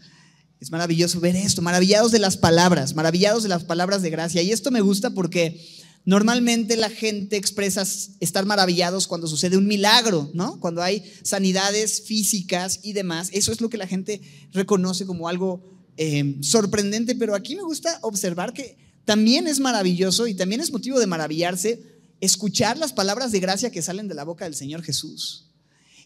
Es 0.60 0.72
maravilloso 0.72 1.20
ver 1.20 1.36
esto, 1.36 1.62
maravillados 1.62 2.12
de 2.12 2.20
las 2.20 2.38
palabras, 2.38 2.96
maravillados 2.96 3.44
de 3.44 3.50
las 3.50 3.64
palabras 3.64 4.02
de 4.02 4.10
gracia. 4.10 4.42
Y 4.42 4.52
esto 4.52 4.72
me 4.72 4.82
gusta 4.82 5.12
porque 5.12 5.64
normalmente 6.08 6.78
la 6.78 6.90
gente 6.90 7.36
expresa 7.36 7.86
estar 8.22 8.46
maravillados 8.46 9.08
cuando 9.08 9.28
sucede 9.28 9.58
un 9.58 9.68
milagro, 9.68 10.32
¿no? 10.34 10.58
Cuando 10.62 10.82
hay 10.82 11.04
sanidades 11.22 12.02
físicas 12.04 12.80
y 12.82 12.94
demás. 12.94 13.30
Eso 13.34 13.52
es 13.52 13.60
lo 13.60 13.70
que 13.70 13.76
la 13.76 13.88
gente 13.88 14.22
reconoce 14.54 15.06
como 15.06 15.28
algo 15.28 15.62
eh, 15.98 16.38
sorprendente, 16.40 17.14
pero 17.14 17.36
aquí 17.36 17.58
me 17.58 17.62
gusta 17.64 18.00
observar 18.04 18.54
que 18.54 18.78
también 19.04 19.48
es 19.48 19.60
maravilloso 19.60 20.28
y 20.28 20.34
también 20.34 20.62
es 20.62 20.72
motivo 20.72 20.98
de 20.98 21.08
maravillarse 21.08 21.84
escuchar 22.22 22.78
las 22.78 22.94
palabras 22.94 23.34
de 23.34 23.42
gracia 23.42 23.70
que 23.70 23.82
salen 23.82 24.08
de 24.08 24.16
la 24.16 24.24
boca 24.24 24.46
del 24.46 24.56
Señor 24.56 24.84
Jesús. 24.84 25.52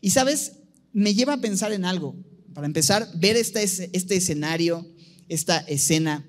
Y 0.02 0.10
sabes, 0.10 0.54
me 0.94 1.14
lleva 1.14 1.34
a 1.34 1.42
pensar 1.42 1.74
en 1.74 1.86
algo. 1.86 2.16
Para 2.56 2.66
empezar, 2.66 3.08
ver 3.14 3.38
este, 3.38 3.62
este 3.64 4.16
escenario, 4.16 4.84
esta 5.30 5.60
escena, 5.60 6.28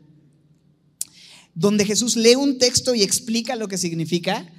donde 1.55 1.85
Jesús 1.85 2.17
lee 2.17 2.37
un 2.37 2.59
texto 2.59 2.95
y 2.95 3.03
explica 3.03 3.57
lo 3.57 3.69
que 3.69 3.79
significa, 3.79 4.51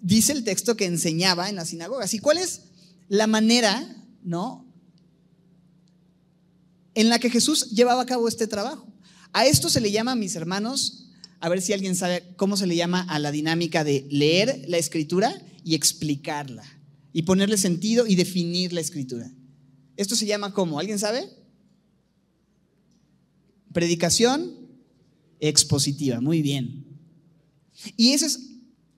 dice 0.00 0.32
el 0.32 0.44
texto 0.44 0.76
que 0.76 0.86
enseñaba 0.86 1.48
en 1.48 1.56
las 1.56 1.68
sinagogas. 1.68 2.14
¿Y 2.14 2.18
cuál 2.18 2.38
es 2.38 2.62
la 3.08 3.26
manera, 3.26 4.04
no? 4.22 4.66
En 6.94 7.08
la 7.08 7.18
que 7.18 7.30
Jesús 7.30 7.70
llevaba 7.70 8.02
a 8.02 8.06
cabo 8.06 8.28
este 8.28 8.46
trabajo. 8.46 8.86
A 9.32 9.46
esto 9.46 9.68
se 9.68 9.80
le 9.80 9.90
llama, 9.90 10.14
mis 10.14 10.34
hermanos, 10.36 11.08
a 11.40 11.48
ver 11.48 11.60
si 11.60 11.72
alguien 11.72 11.94
sabe 11.94 12.34
cómo 12.36 12.56
se 12.56 12.66
le 12.66 12.76
llama 12.76 13.02
a 13.02 13.18
la 13.18 13.30
dinámica 13.30 13.84
de 13.84 14.06
leer 14.10 14.64
la 14.68 14.78
escritura 14.78 15.42
y 15.62 15.74
explicarla, 15.74 16.64
y 17.12 17.22
ponerle 17.22 17.58
sentido 17.58 18.06
y 18.06 18.14
definir 18.14 18.72
la 18.72 18.80
escritura. 18.80 19.30
Esto 19.96 20.16
se 20.16 20.26
llama 20.26 20.54
¿cómo? 20.54 20.78
¿Alguien 20.78 20.98
sabe? 20.98 21.28
Predicación 23.72 24.55
expositiva, 25.40 26.20
muy 26.20 26.42
bien. 26.42 26.84
Y 27.96 28.12
esa 28.12 28.26
es 28.26 28.40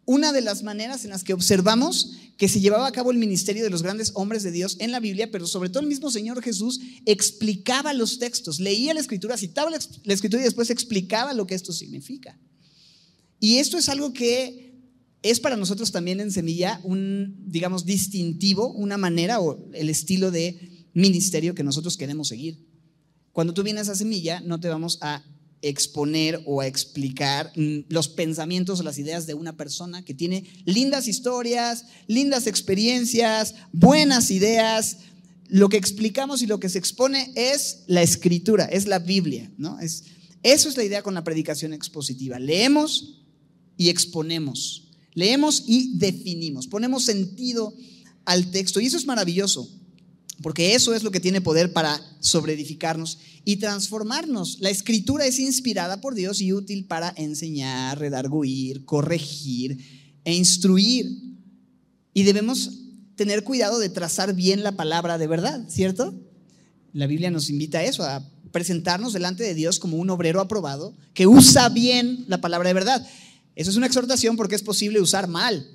una 0.05 0.33
de 0.33 0.41
las 0.41 0.63
maneras 0.63 1.05
en 1.05 1.11
las 1.11 1.25
que 1.25 1.35
observamos 1.35 2.13
que 2.39 2.49
se 2.49 2.61
llevaba 2.61 2.87
a 2.87 2.93
cabo 2.93 3.11
el 3.11 3.19
ministerio 3.19 3.65
de 3.65 3.71
los 3.71 3.83
grandes 3.83 4.13
hombres 4.15 4.45
de 4.45 4.53
Dios 4.53 4.77
en 4.79 4.93
la 4.93 5.01
Biblia, 5.01 5.31
pero 5.31 5.47
sobre 5.47 5.69
todo 5.69 5.81
el 5.83 5.89
mismo 5.89 6.11
Señor 6.11 6.41
Jesús 6.41 6.81
explicaba 7.05 7.93
los 7.93 8.19
textos, 8.19 8.61
leía 8.61 8.95
la 8.95 9.01
escritura, 9.01 9.37
citaba 9.37 9.71
la 9.71 10.15
escritura 10.15 10.41
y 10.41 10.45
después 10.45 10.71
explicaba 10.71 11.35
lo 11.35 11.47
que 11.47 11.57
esto 11.57 11.73
significa. 11.73 12.39
Y 13.41 13.57
esto 13.57 13.77
es 13.77 13.89
algo 13.89 14.13
que 14.13 14.69
es 15.23 15.41
para 15.41 15.57
nosotros 15.57 15.91
también 15.91 16.21
en 16.21 16.31
Semilla 16.31 16.81
un, 16.85 17.37
digamos, 17.47 17.85
distintivo, 17.85 18.73
una 18.73 18.97
manera 18.99 19.41
o 19.41 19.69
el 19.73 19.91
estilo 19.91 20.31
de 20.31 20.87
ministerio 20.95 21.55
que 21.55 21.65
nosotros 21.65 21.97
queremos 21.97 22.29
seguir. 22.29 22.65
Cuando 23.33 23.53
tú 23.53 23.63
vienes 23.63 23.89
a 23.89 23.95
Semilla, 23.95 24.41
no 24.41 24.61
te 24.61 24.69
vamos 24.69 24.99
a 25.01 25.25
exponer 25.63 26.43
o 26.47 26.61
a 26.61 26.67
explicar 26.67 27.53
mm, 27.57 27.81
los 27.89 28.09
pensamientos 28.09 28.81
o 28.81 28.83
las 28.83 28.99
ideas 28.99 29.27
de 29.27 29.35
una 29.35 29.57
persona 29.57 30.05
que 30.05 30.15
tiene 30.15 30.45
lindas 30.65 31.09
historias, 31.09 31.87
lindas 32.07 32.47
experiencias, 32.47 33.55
buenas 33.73 34.31
ideas. 34.31 34.99
Lo 35.49 35.69
que 35.69 35.77
explicamos 35.77 36.43
y 36.43 36.47
lo 36.47 36.61
que 36.61 36.69
se 36.69 36.79
expone 36.79 37.33
es 37.35 37.85
la 37.87 38.03
escritura, 38.03 38.67
es 38.67 38.87
la 38.87 38.99
Biblia, 38.99 39.51
¿no? 39.57 39.81
Es, 39.81 40.05
eso 40.43 40.69
es 40.69 40.77
la 40.77 40.85
idea 40.85 41.03
con 41.03 41.15
la 41.15 41.25
predicación 41.25 41.73
expositiva. 41.73 42.39
Leemos 42.39 43.23
y 43.77 43.89
exponemos. 43.89 44.89
Leemos 45.15 45.65
y 45.67 45.99
definimos. 45.99 46.69
Ponemos 46.69 47.05
sentido 47.05 47.75
al 48.25 48.51
texto. 48.51 48.81
Y 48.81 48.87
eso 48.87 48.97
es 48.97 49.07
maravilloso. 49.07 49.69
Porque 50.43 50.75
eso 50.75 50.95
es 50.95 51.03
lo 51.03 51.11
que 51.11 51.21
tiene 51.21 51.41
poder 51.41 51.73
para 51.73 52.01
sobreedificarnos 52.21 53.19
y 53.45 53.57
transformarnos. 53.57 54.59
La 54.61 54.71
escritura 54.71 55.27
es 55.27 55.41
inspirada 55.41 56.01
por 56.01 56.15
Dios 56.15 56.41
y 56.41 56.53
útil 56.53 56.85
para 56.87 57.13
enseñar, 57.17 57.99
redarguir, 57.99 58.85
corregir 58.85 59.79
e 60.25 60.35
instruir. 60.35 61.07
Y 62.15 62.23
debemos 62.23 62.71
tener 63.17 63.43
cuidado 63.43 63.81
de 63.81 63.89
trazar 63.89 64.35
bien 64.35 64.63
la 64.63 64.73
palabra 64.73 65.19
de 65.19 65.27
verdad, 65.27 65.69
¿cierto? 65.69 66.15
La 66.93 67.09
Biblia 67.09 67.33
nos 67.33 67.51
invita 67.51 67.79
a 67.79 67.85
eso, 67.85 68.05
a 68.05 68.25
presentarnos 68.53 69.13
delante 69.13 69.43
de 69.43 69.55
Dios 69.55 69.81
como 69.81 69.97
un 69.97 70.09
obrero 70.09 70.41
aprobado 70.41 70.97
que 71.15 71.27
usa 71.27 71.69
bien 71.69 72.25
la 72.29 72.41
palabra 72.41 72.69
de 72.69 72.75
verdad. 72.75 73.07
Eso 73.57 73.71
es 73.71 73.77
una 73.77 73.87
exhortación 73.87 74.37
porque 74.37 74.55
es 74.55 74.63
posible 74.63 75.01
usar 75.01 75.27
mal 75.27 75.69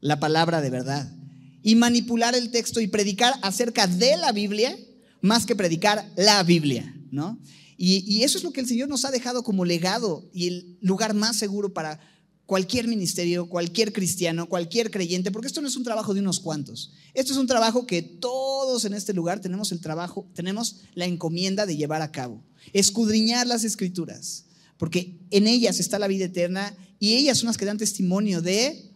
la 0.00 0.20
palabra 0.20 0.60
de 0.60 0.68
verdad 0.68 1.23
y 1.64 1.74
manipular 1.74 2.36
el 2.36 2.50
texto 2.50 2.80
y 2.80 2.86
predicar 2.86 3.34
acerca 3.42 3.88
de 3.88 4.16
la 4.18 4.30
Biblia 4.30 4.78
más 5.22 5.46
que 5.46 5.56
predicar 5.56 6.12
la 6.16 6.42
Biblia, 6.42 6.94
¿no? 7.10 7.40
Y, 7.78 8.22
eso 8.22 8.38
es 8.38 8.44
lo 8.44 8.52
que 8.52 8.60
el 8.60 8.68
Señor 8.68 8.88
nos 8.88 9.04
ha 9.04 9.10
dejado 9.10 9.42
como 9.42 9.64
legado 9.64 10.28
y 10.32 10.46
el 10.46 10.78
lugar 10.80 11.14
más 11.14 11.36
seguro 11.36 11.72
para 11.72 11.98
cualquier 12.46 12.86
ministerio, 12.86 13.48
cualquier 13.48 13.92
cristiano, 13.92 14.46
cualquier 14.48 14.90
creyente, 14.90 15.32
porque 15.32 15.48
esto 15.48 15.62
no 15.62 15.68
es 15.68 15.76
un 15.76 15.82
trabajo 15.82 16.12
de 16.12 16.20
unos 16.20 16.38
cuantos. 16.38 16.92
Esto 17.14 17.32
es 17.32 17.38
un 17.38 17.46
trabajo 17.46 17.86
que 17.86 18.02
todos 18.02 18.84
en 18.84 18.92
este 18.92 19.14
lugar 19.14 19.40
tenemos 19.40 19.72
el 19.72 19.80
trabajo, 19.80 20.28
tenemos 20.34 20.82
la 20.94 21.06
encomienda 21.06 21.64
de 21.64 21.76
llevar 21.76 22.02
a 22.02 22.12
cabo. 22.12 22.44
Escudriñar 22.74 23.46
las 23.46 23.64
escrituras, 23.64 24.44
porque 24.76 25.18
en 25.30 25.46
ellas 25.46 25.80
está 25.80 25.98
la 25.98 26.08
vida 26.08 26.26
eterna 26.26 26.76
y 27.00 27.14
ellas 27.14 27.38
son 27.38 27.46
las 27.46 27.56
que 27.56 27.64
dan 27.64 27.78
testimonio 27.78 28.42
de 28.42 28.90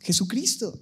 Jesucristo. 0.00 0.80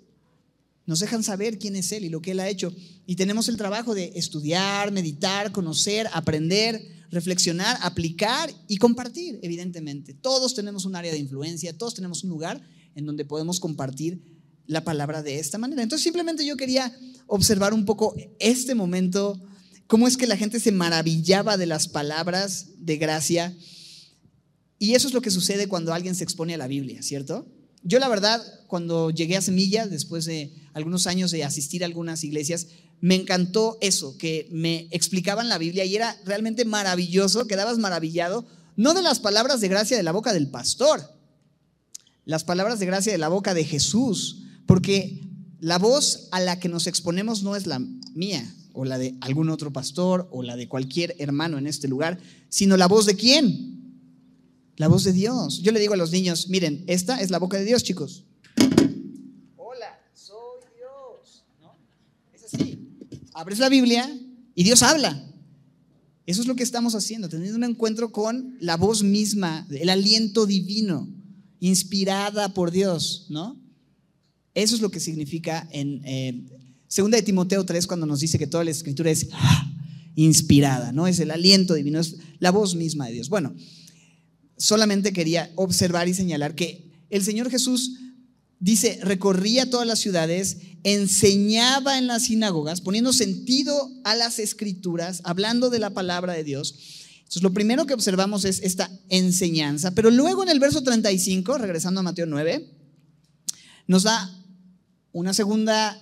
Nos 0.90 0.98
dejan 0.98 1.22
saber 1.22 1.60
quién 1.60 1.76
es 1.76 1.92
Él 1.92 2.04
y 2.04 2.08
lo 2.08 2.20
que 2.20 2.32
Él 2.32 2.40
ha 2.40 2.48
hecho. 2.48 2.74
Y 3.06 3.14
tenemos 3.14 3.48
el 3.48 3.56
trabajo 3.56 3.94
de 3.94 4.10
estudiar, 4.16 4.90
meditar, 4.90 5.52
conocer, 5.52 6.08
aprender, 6.12 6.84
reflexionar, 7.12 7.78
aplicar 7.82 8.52
y 8.66 8.76
compartir, 8.78 9.38
evidentemente. 9.40 10.14
Todos 10.14 10.52
tenemos 10.52 10.86
un 10.86 10.96
área 10.96 11.12
de 11.12 11.18
influencia, 11.18 11.78
todos 11.78 11.94
tenemos 11.94 12.24
un 12.24 12.30
lugar 12.30 12.60
en 12.96 13.06
donde 13.06 13.24
podemos 13.24 13.60
compartir 13.60 14.20
la 14.66 14.82
palabra 14.82 15.22
de 15.22 15.38
esta 15.38 15.58
manera. 15.58 15.80
Entonces 15.80 16.02
simplemente 16.02 16.44
yo 16.44 16.56
quería 16.56 16.92
observar 17.28 17.72
un 17.72 17.84
poco 17.84 18.16
este 18.40 18.74
momento, 18.74 19.40
cómo 19.86 20.08
es 20.08 20.16
que 20.16 20.26
la 20.26 20.36
gente 20.36 20.58
se 20.58 20.72
maravillaba 20.72 21.56
de 21.56 21.66
las 21.66 21.86
palabras 21.86 22.70
de 22.78 22.96
gracia. 22.96 23.56
Y 24.80 24.94
eso 24.94 25.06
es 25.06 25.14
lo 25.14 25.22
que 25.22 25.30
sucede 25.30 25.68
cuando 25.68 25.94
alguien 25.94 26.16
se 26.16 26.24
expone 26.24 26.54
a 26.54 26.58
la 26.58 26.66
Biblia, 26.66 27.00
¿cierto? 27.00 27.46
Yo 27.82 27.98
la 27.98 28.08
verdad, 28.08 28.42
cuando 28.66 29.10
llegué 29.10 29.36
a 29.36 29.42
Semilla, 29.42 29.86
después 29.86 30.24
de 30.24 30.54
algunos 30.74 31.06
años 31.06 31.30
de 31.30 31.44
asistir 31.44 31.82
a 31.82 31.86
algunas 31.86 32.24
iglesias, 32.24 32.66
me 33.00 33.14
encantó 33.14 33.78
eso, 33.80 34.16
que 34.18 34.48
me 34.50 34.88
explicaban 34.90 35.48
la 35.48 35.58
Biblia 35.58 35.84
y 35.84 35.96
era 35.96 36.16
realmente 36.24 36.64
maravilloso, 36.64 37.46
quedabas 37.46 37.78
maravillado, 37.78 38.46
no 38.76 38.94
de 38.94 39.02
las 39.02 39.20
palabras 39.20 39.60
de 39.60 39.68
gracia 39.68 39.96
de 39.96 40.02
la 40.02 40.12
boca 40.12 40.32
del 40.32 40.48
pastor, 40.48 41.00
las 42.24 42.44
palabras 42.44 42.78
de 42.78 42.86
gracia 42.86 43.12
de 43.12 43.18
la 43.18 43.28
boca 43.28 43.54
de 43.54 43.64
Jesús, 43.64 44.42
porque 44.66 45.26
la 45.58 45.78
voz 45.78 46.28
a 46.30 46.40
la 46.40 46.58
que 46.60 46.68
nos 46.68 46.86
exponemos 46.86 47.42
no 47.42 47.56
es 47.56 47.66
la 47.66 47.78
mía 48.14 48.54
o 48.72 48.84
la 48.84 48.98
de 48.98 49.16
algún 49.20 49.50
otro 49.50 49.72
pastor 49.72 50.28
o 50.30 50.42
la 50.42 50.56
de 50.56 50.68
cualquier 50.68 51.16
hermano 51.18 51.58
en 51.58 51.66
este 51.66 51.88
lugar, 51.88 52.18
sino 52.48 52.76
la 52.76 52.86
voz 52.86 53.06
de 53.06 53.16
quién? 53.16 53.79
La 54.76 54.88
voz 54.88 55.04
de 55.04 55.12
Dios. 55.12 55.60
Yo 55.62 55.72
le 55.72 55.80
digo 55.80 55.94
a 55.94 55.96
los 55.96 56.12
niños, 56.12 56.48
miren, 56.48 56.84
esta 56.86 57.20
es 57.20 57.30
la 57.30 57.38
boca 57.38 57.58
de 57.58 57.64
Dios, 57.64 57.82
chicos. 57.82 58.24
Hola, 59.56 60.00
soy 60.14 60.60
Dios. 60.76 61.44
¿No? 61.60 61.76
Es 62.32 62.44
así. 62.44 62.88
Abres 63.34 63.58
la 63.58 63.68
Biblia 63.68 64.10
y 64.54 64.64
Dios 64.64 64.82
habla. 64.82 65.26
Eso 66.26 66.42
es 66.42 66.46
lo 66.46 66.54
que 66.54 66.62
estamos 66.62 66.94
haciendo, 66.94 67.28
teniendo 67.28 67.56
un 67.56 67.64
encuentro 67.64 68.12
con 68.12 68.56
la 68.60 68.76
voz 68.76 69.02
misma, 69.02 69.66
el 69.70 69.88
aliento 69.88 70.46
divino, 70.46 71.08
inspirada 71.58 72.54
por 72.54 72.70
Dios, 72.70 73.26
¿no? 73.30 73.60
Eso 74.54 74.74
es 74.74 74.80
lo 74.80 74.90
que 74.90 75.00
significa 75.00 75.68
en 75.72 76.02
eh, 76.04 76.46
segunda 76.86 77.16
de 77.16 77.22
Timoteo 77.22 77.64
3 77.64 77.86
cuando 77.86 78.06
nos 78.06 78.20
dice 78.20 78.38
que 78.38 78.46
toda 78.46 78.64
la 78.64 78.70
escritura 78.70 79.10
es 79.10 79.28
ah, 79.32 79.72
inspirada, 80.14 80.92
¿no? 80.92 81.06
Es 81.06 81.18
el 81.20 81.30
aliento 81.30 81.74
divino, 81.74 81.98
es 81.98 82.16
la 82.38 82.50
voz 82.50 82.74
misma 82.74 83.06
de 83.06 83.14
Dios. 83.14 83.28
Bueno, 83.28 83.54
solamente 84.60 85.12
quería 85.14 85.50
observar 85.56 86.06
y 86.06 86.14
señalar 86.14 86.54
que 86.54 87.06
el 87.08 87.24
Señor 87.24 87.50
Jesús 87.50 87.96
dice, 88.58 89.00
recorría 89.02 89.70
todas 89.70 89.86
las 89.86 89.98
ciudades, 89.98 90.58
enseñaba 90.84 91.96
en 91.98 92.06
las 92.06 92.24
sinagogas, 92.24 92.82
poniendo 92.82 93.12
sentido 93.14 93.90
a 94.04 94.14
las 94.14 94.38
escrituras, 94.38 95.22
hablando 95.24 95.70
de 95.70 95.78
la 95.78 95.90
palabra 95.90 96.34
de 96.34 96.44
Dios. 96.44 96.74
Entonces, 97.20 97.42
lo 97.42 97.54
primero 97.54 97.86
que 97.86 97.94
observamos 97.94 98.44
es 98.44 98.60
esta 98.62 98.90
enseñanza, 99.08 99.92
pero 99.92 100.10
luego 100.10 100.42
en 100.42 100.50
el 100.50 100.60
verso 100.60 100.82
35, 100.82 101.56
regresando 101.56 102.00
a 102.00 102.02
Mateo 102.02 102.26
9, 102.26 102.70
nos 103.86 104.02
da 104.02 104.30
una 105.12 105.32
segunda 105.32 105.98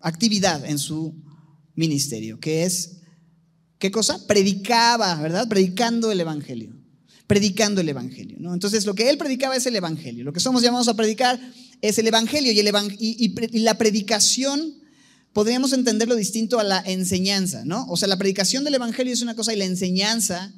actividad 0.00 0.64
en 0.64 0.78
su 0.78 1.14
ministerio, 1.74 2.40
que 2.40 2.64
es 2.64 3.02
¿Qué 3.78 3.90
cosa? 3.90 4.26
Predicaba, 4.26 5.16
¿verdad? 5.16 5.48
Predicando 5.48 6.10
el 6.12 6.20
Evangelio. 6.20 6.74
Predicando 7.26 7.80
el 7.80 7.88
Evangelio. 7.88 8.36
¿no? 8.40 8.54
Entonces, 8.54 8.86
lo 8.86 8.94
que 8.94 9.10
él 9.10 9.18
predicaba 9.18 9.56
es 9.56 9.66
el 9.66 9.76
Evangelio. 9.76 10.24
Lo 10.24 10.32
que 10.32 10.40
somos 10.40 10.62
llamados 10.62 10.88
a 10.88 10.94
predicar 10.94 11.40
es 11.80 11.98
el 11.98 12.06
Evangelio. 12.06 12.52
Y, 12.98 13.58
la 13.60 13.76
predicación 13.76 14.74
podríamos 15.32 15.72
entenderlo 15.72 16.14
distinto 16.14 16.60
a 16.60 16.64
la 16.64 16.80
enseñanza, 16.86 17.64
¿no? 17.64 17.86
O 17.88 17.96
sea, 17.96 18.08
la 18.08 18.16
predicación 18.16 18.64
del 18.64 18.74
Evangelio 18.74 19.12
es 19.12 19.22
una 19.22 19.34
cosa 19.34 19.52
y 19.52 19.56
la 19.56 19.64
enseñanza 19.64 20.52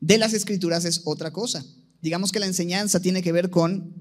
de 0.00 0.18
las 0.18 0.32
Escrituras 0.32 0.84
es 0.84 1.02
otra 1.04 1.32
cosa. 1.32 1.64
Digamos 2.00 2.30
que 2.30 2.38
la 2.38 2.46
enseñanza 2.46 3.00
tiene 3.00 3.22
que 3.22 3.32
ver 3.32 3.50
con 3.50 3.92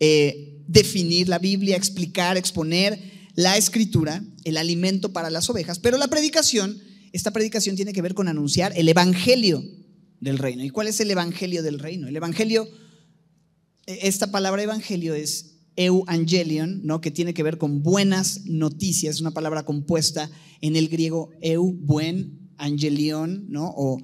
eh, 0.00 0.62
definir 0.66 1.28
la 1.28 1.38
Biblia, 1.38 1.76
explicar, 1.76 2.36
exponer 2.36 3.28
la 3.34 3.56
Escritura, 3.56 4.24
el 4.44 4.56
alimento 4.56 5.12
para 5.12 5.30
las 5.30 5.50
ovejas, 5.50 5.78
pero 5.78 5.98
la 5.98 6.08
predicación 6.08 6.80
esta 7.12 7.32
predicación 7.32 7.76
tiene 7.76 7.92
que 7.92 8.02
ver 8.02 8.14
con 8.14 8.28
anunciar 8.28 8.72
el 8.76 8.88
evangelio 8.88 9.62
del 10.20 10.38
reino. 10.38 10.64
¿Y 10.64 10.70
cuál 10.70 10.88
es 10.88 11.00
el 11.00 11.10
evangelio 11.10 11.62
del 11.62 11.78
reino? 11.78 12.08
El 12.08 12.16
evangelio, 12.16 12.68
e, 13.86 14.00
esta 14.02 14.30
palabra 14.30 14.62
evangelio 14.62 15.14
es 15.14 15.58
euangelion, 15.76 16.80
¿no? 16.84 17.00
que 17.00 17.10
tiene 17.10 17.34
que 17.34 17.42
ver 17.42 17.56
con 17.56 17.82
buenas 17.82 18.44
noticias, 18.46 19.16
es 19.16 19.20
una 19.20 19.30
palabra 19.30 19.64
compuesta 19.64 20.28
en 20.60 20.74
el 20.74 20.88
griego 20.88 21.30
eu, 21.40 21.72
buen, 21.72 22.50
angelion, 22.56 23.46
¿no? 23.48 23.72
o 23.76 24.00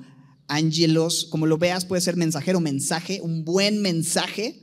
angelos, 0.47 1.27
como 1.31 1.47
lo 1.47 1.59
veas, 1.59 1.85
puede 1.85 2.01
ser 2.01 2.17
mensajero, 2.17 2.61
mensaje, 2.61 3.21
un 3.21 3.45
buen 3.45 3.83
mensaje, 3.83 4.63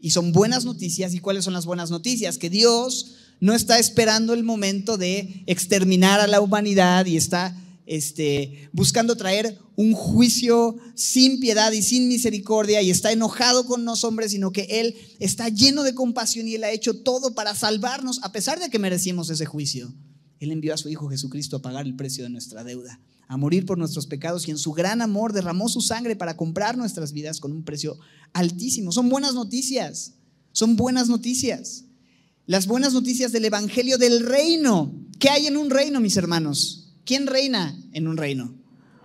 y 0.00 0.10
son 0.10 0.32
buenas 0.32 0.64
noticias. 0.64 1.14
¿Y 1.14 1.20
cuáles 1.20 1.44
son 1.44 1.52
las 1.52 1.66
buenas 1.66 1.90
noticias? 1.90 2.38
Que 2.38 2.50
Dios 2.50 3.16
no 3.40 3.54
está 3.54 3.78
esperando 3.78 4.32
el 4.32 4.42
momento 4.42 4.96
de 4.96 5.44
exterminar 5.46 6.20
a 6.20 6.26
la 6.26 6.40
humanidad 6.40 7.06
y 7.06 7.16
está 7.16 7.56
este, 7.90 8.70
buscando 8.72 9.16
traer 9.16 9.58
un 9.74 9.94
juicio 9.94 10.76
sin 10.94 11.40
piedad 11.40 11.72
y 11.72 11.82
sin 11.82 12.06
misericordia 12.06 12.80
y 12.82 12.90
está 12.90 13.10
enojado 13.10 13.66
con 13.66 13.84
los 13.84 14.04
hombres, 14.04 14.30
sino 14.30 14.52
que 14.52 14.68
Él 14.70 14.94
está 15.18 15.48
lleno 15.48 15.82
de 15.82 15.92
compasión 15.92 16.46
y 16.46 16.54
Él 16.54 16.62
ha 16.62 16.70
hecho 16.70 17.02
todo 17.02 17.34
para 17.34 17.52
salvarnos 17.52 18.20
a 18.22 18.30
pesar 18.30 18.60
de 18.60 18.70
que 18.70 18.78
merecimos 18.78 19.28
ese 19.28 19.44
juicio. 19.44 19.92
Él 20.38 20.52
envió 20.52 20.72
a 20.72 20.76
su 20.76 20.88
Hijo 20.88 21.08
Jesucristo 21.08 21.56
a 21.56 21.62
pagar 21.62 21.84
el 21.84 21.96
precio 21.96 22.22
de 22.22 22.30
nuestra 22.30 22.62
deuda, 22.62 23.00
a 23.26 23.36
morir 23.36 23.66
por 23.66 23.76
nuestros 23.76 24.06
pecados 24.06 24.46
y 24.46 24.52
en 24.52 24.58
su 24.58 24.70
gran 24.70 25.02
amor 25.02 25.32
derramó 25.32 25.68
su 25.68 25.80
sangre 25.80 26.14
para 26.14 26.36
comprar 26.36 26.78
nuestras 26.78 27.12
vidas 27.12 27.40
con 27.40 27.50
un 27.50 27.64
precio 27.64 27.98
altísimo. 28.32 28.92
Son 28.92 29.08
buenas 29.08 29.34
noticias, 29.34 30.12
son 30.52 30.76
buenas 30.76 31.08
noticias. 31.08 31.86
Las 32.46 32.68
buenas 32.68 32.92
noticias 32.92 33.32
del 33.32 33.46
Evangelio 33.46 33.98
del 33.98 34.24
reino. 34.24 34.94
¿Qué 35.18 35.28
hay 35.28 35.48
en 35.48 35.56
un 35.56 35.70
reino, 35.70 35.98
mis 35.98 36.16
hermanos? 36.16 36.76
¿Quién 37.04 37.26
reina 37.26 37.76
en 37.92 38.08
un 38.08 38.16
reino? 38.16 38.54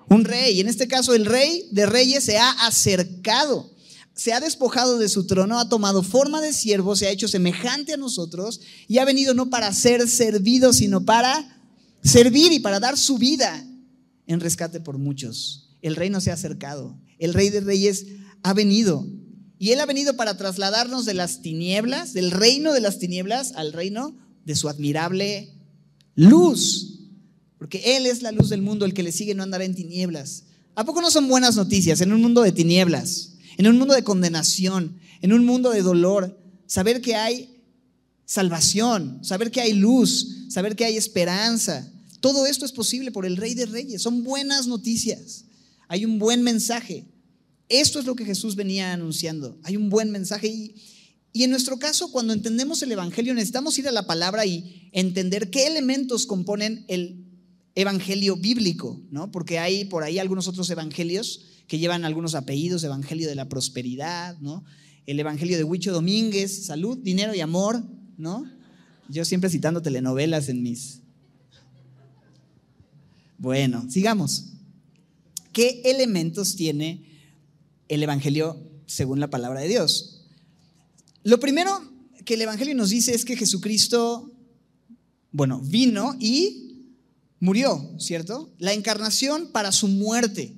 Un 0.09 0.25
rey. 0.25 0.57
Y 0.57 0.61
en 0.61 0.67
este 0.67 0.87
caso 0.87 1.13
el 1.13 1.25
rey 1.25 1.67
de 1.71 1.85
reyes 1.85 2.23
se 2.23 2.37
ha 2.37 2.51
acercado, 2.51 3.71
se 4.13 4.33
ha 4.33 4.39
despojado 4.39 4.97
de 4.97 5.09
su 5.09 5.27
trono, 5.27 5.59
ha 5.59 5.67
tomado 5.69 6.03
forma 6.03 6.41
de 6.41 6.53
siervo, 6.53 6.95
se 6.95 7.07
ha 7.07 7.11
hecho 7.11 7.27
semejante 7.27 7.93
a 7.93 7.97
nosotros 7.97 8.61
y 8.87 8.99
ha 8.99 9.05
venido 9.05 9.33
no 9.33 9.49
para 9.49 9.73
ser 9.73 10.07
servido, 10.07 10.73
sino 10.73 11.05
para 11.05 11.59
servir 12.03 12.51
y 12.51 12.59
para 12.59 12.79
dar 12.79 12.97
su 12.97 13.17
vida 13.17 13.65
en 14.27 14.39
rescate 14.39 14.79
por 14.79 14.97
muchos. 14.97 15.75
El 15.81 15.95
reino 15.95 16.21
se 16.21 16.31
ha 16.31 16.35
acercado. 16.35 16.97
El 17.19 17.33
rey 17.33 17.49
de 17.49 17.61
reyes 17.61 18.05
ha 18.43 18.53
venido. 18.53 19.05
Y 19.57 19.71
él 19.71 19.79
ha 19.79 19.85
venido 19.85 20.15
para 20.15 20.37
trasladarnos 20.37 21.05
de 21.05 21.13
las 21.13 21.41
tinieblas, 21.41 22.13
del 22.13 22.31
reino 22.31 22.73
de 22.73 22.81
las 22.81 22.99
tinieblas, 22.99 23.53
al 23.55 23.73
reino 23.73 24.17
de 24.45 24.55
su 24.55 24.69
admirable 24.69 25.53
luz. 26.15 26.94
Porque 27.65 27.97
Él 27.97 28.05
es 28.05 28.21
la 28.21 28.31
luz 28.31 28.49
del 28.49 28.61
mundo, 28.61 28.85
el 28.85 28.93
que 28.93 29.01
le 29.01 29.11
sigue 29.11 29.33
no 29.33 29.41
andará 29.41 29.65
en 29.65 29.73
tinieblas. 29.73 30.43
¿A 30.75 30.85
poco 30.85 31.01
no 31.01 31.09
son 31.09 31.27
buenas 31.27 31.55
noticias 31.55 31.99
en 31.99 32.13
un 32.13 32.21
mundo 32.21 32.43
de 32.43 32.51
tinieblas, 32.51 33.31
en 33.57 33.65
un 33.65 33.79
mundo 33.79 33.95
de 33.95 34.03
condenación, 34.03 34.99
en 35.23 35.33
un 35.33 35.43
mundo 35.43 35.71
de 35.71 35.81
dolor? 35.81 36.39
Saber 36.67 37.01
que 37.01 37.15
hay 37.15 37.63
salvación, 38.23 39.17
saber 39.23 39.49
que 39.49 39.61
hay 39.61 39.73
luz, 39.73 40.45
saber 40.49 40.75
que 40.75 40.85
hay 40.85 40.95
esperanza. 40.95 41.91
Todo 42.19 42.45
esto 42.45 42.67
es 42.67 42.71
posible 42.71 43.11
por 43.11 43.25
el 43.25 43.35
Rey 43.35 43.55
de 43.55 43.65
Reyes. 43.65 44.03
Son 44.03 44.23
buenas 44.23 44.67
noticias. 44.67 45.45
Hay 45.87 46.05
un 46.05 46.19
buen 46.19 46.43
mensaje. 46.43 47.07
Esto 47.67 47.97
es 47.99 48.05
lo 48.05 48.15
que 48.15 48.25
Jesús 48.25 48.55
venía 48.55 48.93
anunciando. 48.93 49.57
Hay 49.63 49.75
un 49.75 49.89
buen 49.89 50.11
mensaje 50.11 50.49
y, 50.49 50.75
y 51.33 51.45
en 51.45 51.49
nuestro 51.49 51.79
caso, 51.79 52.11
cuando 52.11 52.31
entendemos 52.31 52.83
el 52.83 52.91
Evangelio, 52.91 53.33
necesitamos 53.33 53.75
ir 53.79 53.87
a 53.87 53.91
la 53.91 54.05
palabra 54.05 54.45
y 54.45 54.87
entender 54.91 55.49
qué 55.49 55.65
elementos 55.65 56.27
componen 56.27 56.85
el 56.89 57.24
evangelio 57.75 58.37
bíblico, 58.37 59.01
¿no? 59.11 59.31
Porque 59.31 59.59
hay 59.59 59.85
por 59.85 60.03
ahí 60.03 60.17
algunos 60.17 60.47
otros 60.47 60.69
evangelios 60.69 61.45
que 61.67 61.77
llevan 61.77 62.05
algunos 62.05 62.35
apellidos, 62.35 62.83
evangelio 62.83 63.27
de 63.27 63.35
la 63.35 63.49
prosperidad, 63.49 64.37
¿no? 64.39 64.63
El 65.05 65.19
evangelio 65.19 65.57
de 65.57 65.63
Huicho 65.63 65.91
Domínguez, 65.91 66.65
salud, 66.65 66.97
dinero 66.97 67.35
y 67.35 67.41
amor, 67.41 67.83
¿no? 68.17 68.49
Yo 69.09 69.25
siempre 69.25 69.49
citando 69.49 69.81
telenovelas 69.81 70.49
en 70.49 70.63
mis... 70.63 71.01
Bueno, 73.37 73.85
sigamos. 73.89 74.53
¿Qué 75.51 75.81
elementos 75.85 76.55
tiene 76.55 77.03
el 77.87 78.01
evangelio 78.01 78.57
según 78.85 79.19
la 79.19 79.29
palabra 79.29 79.61
de 79.61 79.67
Dios? 79.67 80.25
Lo 81.23 81.39
primero 81.39 81.91
que 82.23 82.35
el 82.35 82.41
evangelio 82.41 82.73
nos 82.75 82.89
dice 82.89 83.13
es 83.13 83.25
que 83.25 83.35
Jesucristo, 83.35 84.31
bueno, 85.31 85.61
vino 85.61 86.15
y 86.19 86.64
murió, 87.45 87.95
¿cierto? 87.99 88.53
La 88.57 88.73
encarnación 88.73 89.51
para 89.51 89.71
su 89.71 89.87
muerte. 89.87 90.57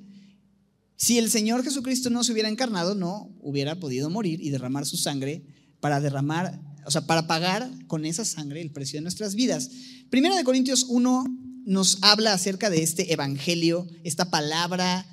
Si 0.96 1.18
el 1.18 1.30
Señor 1.30 1.62
Jesucristo 1.62 2.10
no 2.10 2.24
se 2.24 2.32
hubiera 2.32 2.48
encarnado, 2.48 2.96
no 2.96 3.30
hubiera 3.40 3.78
podido 3.78 4.10
morir 4.10 4.40
y 4.42 4.50
derramar 4.50 4.86
su 4.86 4.96
sangre 4.96 5.44
para 5.78 6.00
derramar, 6.00 6.60
o 6.84 6.90
sea, 6.90 7.06
para 7.06 7.28
pagar 7.28 7.70
con 7.86 8.04
esa 8.04 8.24
sangre 8.24 8.62
el 8.62 8.72
precio 8.72 8.96
de 8.96 9.02
nuestras 9.02 9.36
vidas. 9.36 9.70
Primera 10.10 10.36
de 10.36 10.42
Corintios 10.42 10.86
1 10.88 11.24
nos 11.66 11.98
habla 12.00 12.32
acerca 12.32 12.70
de 12.70 12.82
este 12.82 13.12
evangelio, 13.12 13.86
esta 14.02 14.30
palabra 14.30 15.06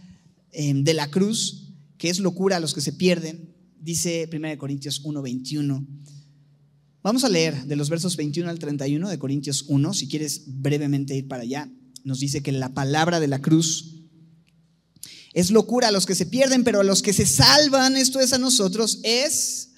em, 0.51 0.83
de 0.83 0.93
la 0.93 1.11
cruz, 1.11 1.73
que 1.97 2.09
es 2.09 2.19
locura 2.19 2.57
a 2.57 2.59
los 2.59 2.73
que 2.73 2.81
se 2.81 2.93
pierden. 2.93 3.53
Dice 3.79 4.27
Primera 4.29 4.53
de 4.53 4.57
Corintios 4.57 5.01
1, 5.03 5.21
21. 5.21 5.85
Vamos 7.05 7.23
a 7.23 7.29
leer 7.29 7.65
de 7.65 7.75
los 7.75 7.91
versos 7.91 8.17
21 8.17 8.49
al 8.49 8.57
31 8.57 9.07
de 9.07 9.19
Corintios 9.19 9.65
1, 9.67 9.93
si 9.93 10.07
quieres 10.07 10.41
brevemente 10.47 11.15
ir 11.15 11.27
para 11.27 11.43
allá. 11.43 11.69
Nos 12.03 12.19
dice 12.19 12.41
que 12.41 12.51
la 12.51 12.73
palabra 12.73 13.19
de 13.19 13.27
la 13.27 13.43
cruz 13.43 13.97
es 15.31 15.51
locura 15.51 15.89
a 15.89 15.91
los 15.91 16.07
que 16.07 16.15
se 16.15 16.25
pierden, 16.25 16.63
pero 16.63 16.79
a 16.79 16.83
los 16.83 17.03
que 17.03 17.13
se 17.13 17.27
salvan, 17.27 17.95
esto 17.95 18.19
es 18.19 18.33
a 18.33 18.39
nosotros, 18.39 19.01
es 19.03 19.73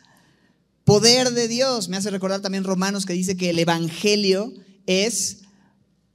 poder 0.86 1.34
de 1.34 1.50
Dios. 1.50 1.90
Me 1.90 1.98
hace 1.98 2.12
recordar 2.12 2.40
también 2.40 2.64
Romanos 2.64 3.06
que 3.06 3.12
dice 3.12 3.36
que 3.36 3.50
el 3.50 3.60
Evangelio 3.60 4.54
es 4.86 5.40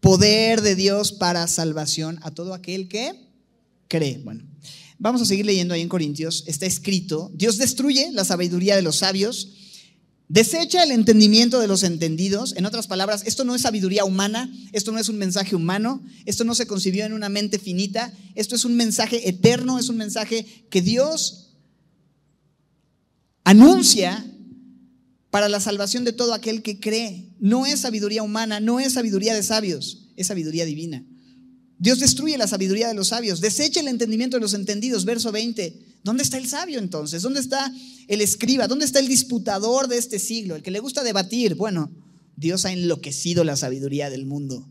poder 0.00 0.62
de 0.62 0.76
Dios 0.76 1.12
para 1.12 1.46
salvación 1.46 2.20
a 2.22 2.30
todo 2.30 2.54
aquel 2.54 2.88
que 2.88 3.12
cree. 3.86 4.16
Bueno, 4.24 4.44
vamos 4.98 5.20
a 5.20 5.26
seguir 5.26 5.44
leyendo 5.44 5.74
ahí 5.74 5.82
en 5.82 5.90
Corintios. 5.90 6.44
Está 6.46 6.64
escrito, 6.64 7.30
Dios 7.34 7.58
destruye 7.58 8.10
la 8.12 8.24
sabiduría 8.24 8.76
de 8.76 8.82
los 8.82 8.96
sabios, 8.96 9.58
desecha 10.32 10.82
el 10.82 10.92
entendimiento 10.92 11.60
de 11.60 11.68
los 11.68 11.82
entendidos. 11.82 12.54
En 12.56 12.64
otras 12.64 12.86
palabras, 12.86 13.22
esto 13.26 13.44
no 13.44 13.54
es 13.54 13.60
sabiduría 13.60 14.06
humana, 14.06 14.50
esto 14.72 14.90
no 14.90 14.98
es 14.98 15.10
un 15.10 15.18
mensaje 15.18 15.54
humano, 15.54 16.02
esto 16.24 16.44
no 16.44 16.54
se 16.54 16.66
concibió 16.66 17.04
en 17.04 17.12
una 17.12 17.28
mente 17.28 17.58
finita, 17.58 18.10
esto 18.34 18.54
es 18.54 18.64
un 18.64 18.74
mensaje 18.74 19.28
eterno, 19.28 19.78
es 19.78 19.90
un 19.90 19.98
mensaje 19.98 20.46
que 20.70 20.80
Dios 20.80 21.50
anuncia 23.44 24.24
para 25.30 25.50
la 25.50 25.60
salvación 25.60 26.02
de 26.04 26.14
todo 26.14 26.32
aquel 26.32 26.62
que 26.62 26.80
cree. 26.80 27.28
No 27.38 27.66
es 27.66 27.80
sabiduría 27.80 28.22
humana, 28.22 28.58
no 28.58 28.80
es 28.80 28.94
sabiduría 28.94 29.34
de 29.34 29.42
sabios, 29.42 30.08
es 30.16 30.28
sabiduría 30.28 30.64
divina. 30.64 31.04
Dios 31.82 31.98
destruye 31.98 32.38
la 32.38 32.46
sabiduría 32.46 32.86
de 32.86 32.94
los 32.94 33.08
sabios, 33.08 33.40
desecha 33.40 33.80
el 33.80 33.88
entendimiento 33.88 34.36
de 34.36 34.40
los 34.40 34.54
entendidos. 34.54 35.04
Verso 35.04 35.32
20. 35.32 35.80
¿Dónde 36.04 36.22
está 36.22 36.38
el 36.38 36.46
sabio 36.46 36.78
entonces? 36.78 37.22
¿Dónde 37.22 37.40
está 37.40 37.74
el 38.06 38.20
escriba? 38.20 38.68
¿Dónde 38.68 38.84
está 38.84 39.00
el 39.00 39.08
disputador 39.08 39.88
de 39.88 39.98
este 39.98 40.20
siglo? 40.20 40.54
El 40.54 40.62
que 40.62 40.70
le 40.70 40.78
gusta 40.78 41.02
debatir. 41.02 41.56
Bueno, 41.56 41.90
Dios 42.36 42.66
ha 42.66 42.72
enloquecido 42.72 43.42
la 43.42 43.56
sabiduría 43.56 44.10
del 44.10 44.26
mundo. 44.26 44.68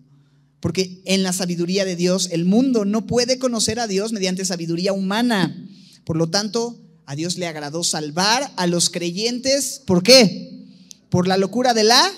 Porque 0.62 1.02
en 1.04 1.21
la 1.21 1.34
sabiduría 1.34 1.84
de 1.84 1.97
Dios, 1.97 2.30
el 2.32 2.45
mundo 2.45 2.86
no 2.86 3.06
puede 3.06 3.39
conocer 3.39 3.82
a 3.82 3.88
Dios 3.88 4.13
mediante 4.13 4.45
sabiduría 4.45 4.93
humana. 4.93 5.67
Por 6.06 6.15
lo 6.15 6.30
tanto, 6.30 6.80
a 7.06 7.17
Dios 7.17 7.38
le 7.38 7.45
agradó 7.45 7.84
salvar 7.84 8.54
a 8.56 8.67
los 8.67 8.89
creyentes. 8.89 9.82
¿Por 9.86 10.02
qué? 10.02 10.65
Por 11.10 11.28
la 11.28 11.36
locura 11.36 11.74
de 11.74 11.84
la 11.84 12.10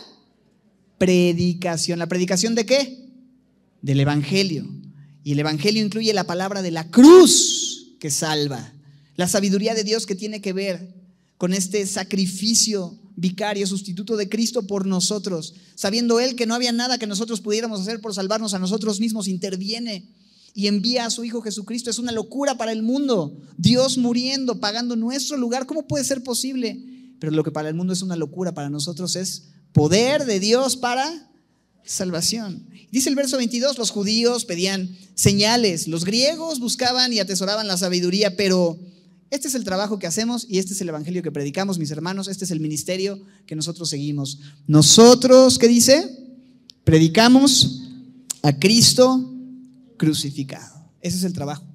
predicación. 0.99 1.97
¿La 1.97 2.05
predicación 2.05 2.53
de 2.53 2.67
qué? 2.67 3.09
Del 3.81 3.99
Evangelio. 3.99 4.82
Y 5.23 5.33
el 5.33 5.39
Evangelio 5.39 5.83
incluye 5.83 6.13
la 6.13 6.25
palabra 6.25 6.61
de 6.61 6.71
la 6.71 6.89
cruz 6.89 7.95
que 7.99 8.11
salva. 8.11 8.73
La 9.15 9.27
sabiduría 9.27 9.73
de 9.73 9.83
Dios 9.83 10.05
que 10.05 10.15
tiene 10.15 10.41
que 10.41 10.53
ver 10.53 10.93
con 11.37 11.53
este 11.53 11.85
sacrificio 11.87 12.99
vicario, 13.15 13.67
sustituto 13.67 14.17
de 14.17 14.27
Cristo 14.27 14.67
por 14.67 14.85
nosotros. 14.85 15.53
Sabiendo 15.75 16.19
Él 16.19 16.35
que 16.35 16.45
no 16.45 16.55
había 16.55 16.71
nada 16.71 16.97
que 16.97 17.07
nosotros 17.07 17.41
pudiéramos 17.41 17.81
hacer 17.81 18.01
por 18.01 18.13
salvarnos 18.13 18.53
a 18.53 18.59
nosotros 18.59 18.99
mismos, 18.99 19.27
interviene 19.27 20.09
y 20.53 20.67
envía 20.67 21.05
a 21.05 21.09
su 21.09 21.23
Hijo 21.23 21.41
Jesucristo. 21.41 21.89
Es 21.89 21.99
una 21.99 22.11
locura 22.11 22.57
para 22.57 22.71
el 22.71 22.83
mundo. 22.83 23.37
Dios 23.57 23.97
muriendo, 23.97 24.59
pagando 24.59 24.95
nuestro 24.95 25.37
lugar. 25.37 25.65
¿Cómo 25.65 25.87
puede 25.87 26.03
ser 26.03 26.23
posible? 26.23 26.83
Pero 27.19 27.31
lo 27.31 27.43
que 27.43 27.51
para 27.51 27.69
el 27.69 27.75
mundo 27.75 27.93
es 27.93 28.01
una 28.01 28.15
locura, 28.15 28.53
para 28.53 28.69
nosotros 28.69 29.15
es 29.15 29.49
poder 29.71 30.25
de 30.25 30.39
Dios 30.39 30.75
para 30.75 31.31
salvación. 31.85 32.67
Dice 32.91 33.09
el 33.09 33.15
verso 33.15 33.37
22, 33.37 33.77
los 33.77 33.89
judíos 33.89 34.45
pedían 34.45 34.95
señales, 35.15 35.87
los 35.87 36.05
griegos 36.05 36.59
buscaban 36.59 37.11
y 37.11 37.19
atesoraban 37.19 37.67
la 37.67 37.77
sabiduría, 37.77 38.35
pero 38.35 38.79
este 39.31 39.47
es 39.47 39.55
el 39.55 39.63
trabajo 39.63 39.97
que 39.97 40.05
hacemos 40.05 40.45
y 40.47 40.59
este 40.59 40.73
es 40.73 40.81
el 40.81 40.89
evangelio 40.89 41.23
que 41.23 41.31
predicamos, 41.31 41.79
mis 41.79 41.89
hermanos, 41.91 42.27
este 42.27 42.45
es 42.45 42.51
el 42.51 42.59
ministerio 42.59 43.19
que 43.47 43.55
nosotros 43.55 43.89
seguimos. 43.89 44.39
Nosotros, 44.67 45.57
¿qué 45.57 45.67
dice? 45.67 46.07
Predicamos 46.83 47.81
a 48.43 48.53
Cristo 48.59 49.33
crucificado. 49.97 50.91
Ese 51.01 51.17
es 51.17 51.23
el 51.23 51.33
trabajo. 51.33 51.65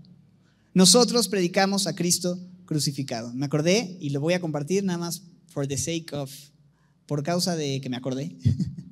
Nosotros 0.72 1.28
predicamos 1.28 1.86
a 1.86 1.96
Cristo 1.96 2.38
crucificado. 2.64 3.34
Me 3.34 3.46
acordé 3.46 3.96
y 4.00 4.10
lo 4.10 4.20
voy 4.20 4.34
a 4.34 4.40
compartir 4.40 4.84
nada 4.84 4.98
más 4.98 5.22
for 5.48 5.66
the 5.66 5.76
sake 5.76 6.12
of, 6.12 6.30
por 7.06 7.22
causa 7.24 7.56
de 7.56 7.80
que 7.80 7.88
me 7.88 7.96
acordé, 7.96 8.36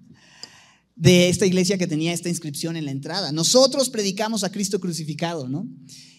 de 0.96 1.28
esta 1.28 1.46
iglesia 1.46 1.78
que 1.78 1.86
tenía 1.86 2.12
esta 2.12 2.28
inscripción 2.28 2.76
en 2.76 2.86
la 2.86 2.90
entrada. 2.90 3.30
Nosotros 3.30 3.88
predicamos 3.90 4.42
a 4.42 4.50
Cristo 4.50 4.80
crucificado, 4.80 5.48
¿no? 5.48 5.68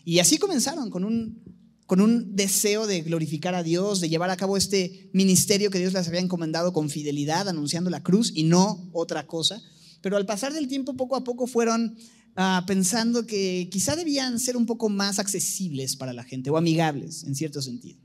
Y 0.05 0.19
así 0.19 0.37
comenzaron 0.37 0.89
con 0.89 1.03
un, 1.03 1.43
con 1.85 1.99
un 1.99 2.35
deseo 2.35 2.87
de 2.87 3.01
glorificar 3.01 3.55
a 3.55 3.63
Dios, 3.63 3.99
de 3.99 4.07
llevar 4.07 4.29
a 4.29 4.37
cabo 4.37 4.55
este 4.55 5.09
ministerio 5.13 5.69
que 5.69 5.79
Dios 5.79 5.93
les 5.93 6.07
había 6.07 6.21
encomendado 6.21 6.71
con 6.71 6.89
fidelidad, 6.89 7.49
anunciando 7.49 7.89
la 7.89 8.03
cruz 8.03 8.31
y 8.33 8.43
no 8.43 8.89
otra 8.93 9.27
cosa. 9.27 9.61
Pero 10.01 10.15
al 10.15 10.25
pasar 10.25 10.53
del 10.53 10.69
tiempo, 10.69 10.95
poco 10.95 11.15
a 11.17 11.23
poco 11.23 11.47
fueron 11.47 11.97
Ah, 12.39 12.63
pensando 12.67 13.25
que 13.25 13.67
quizá 13.71 13.95
debían 13.95 14.39
ser 14.39 14.57
un 14.57 14.67
poco 14.67 14.89
más 14.89 15.17
accesibles 15.17 15.95
para 15.95 16.13
la 16.13 16.23
gente 16.23 16.51
o 16.51 16.57
amigables 16.57 17.23
en 17.23 17.33
cierto 17.33 17.63
sentido. 17.63 17.99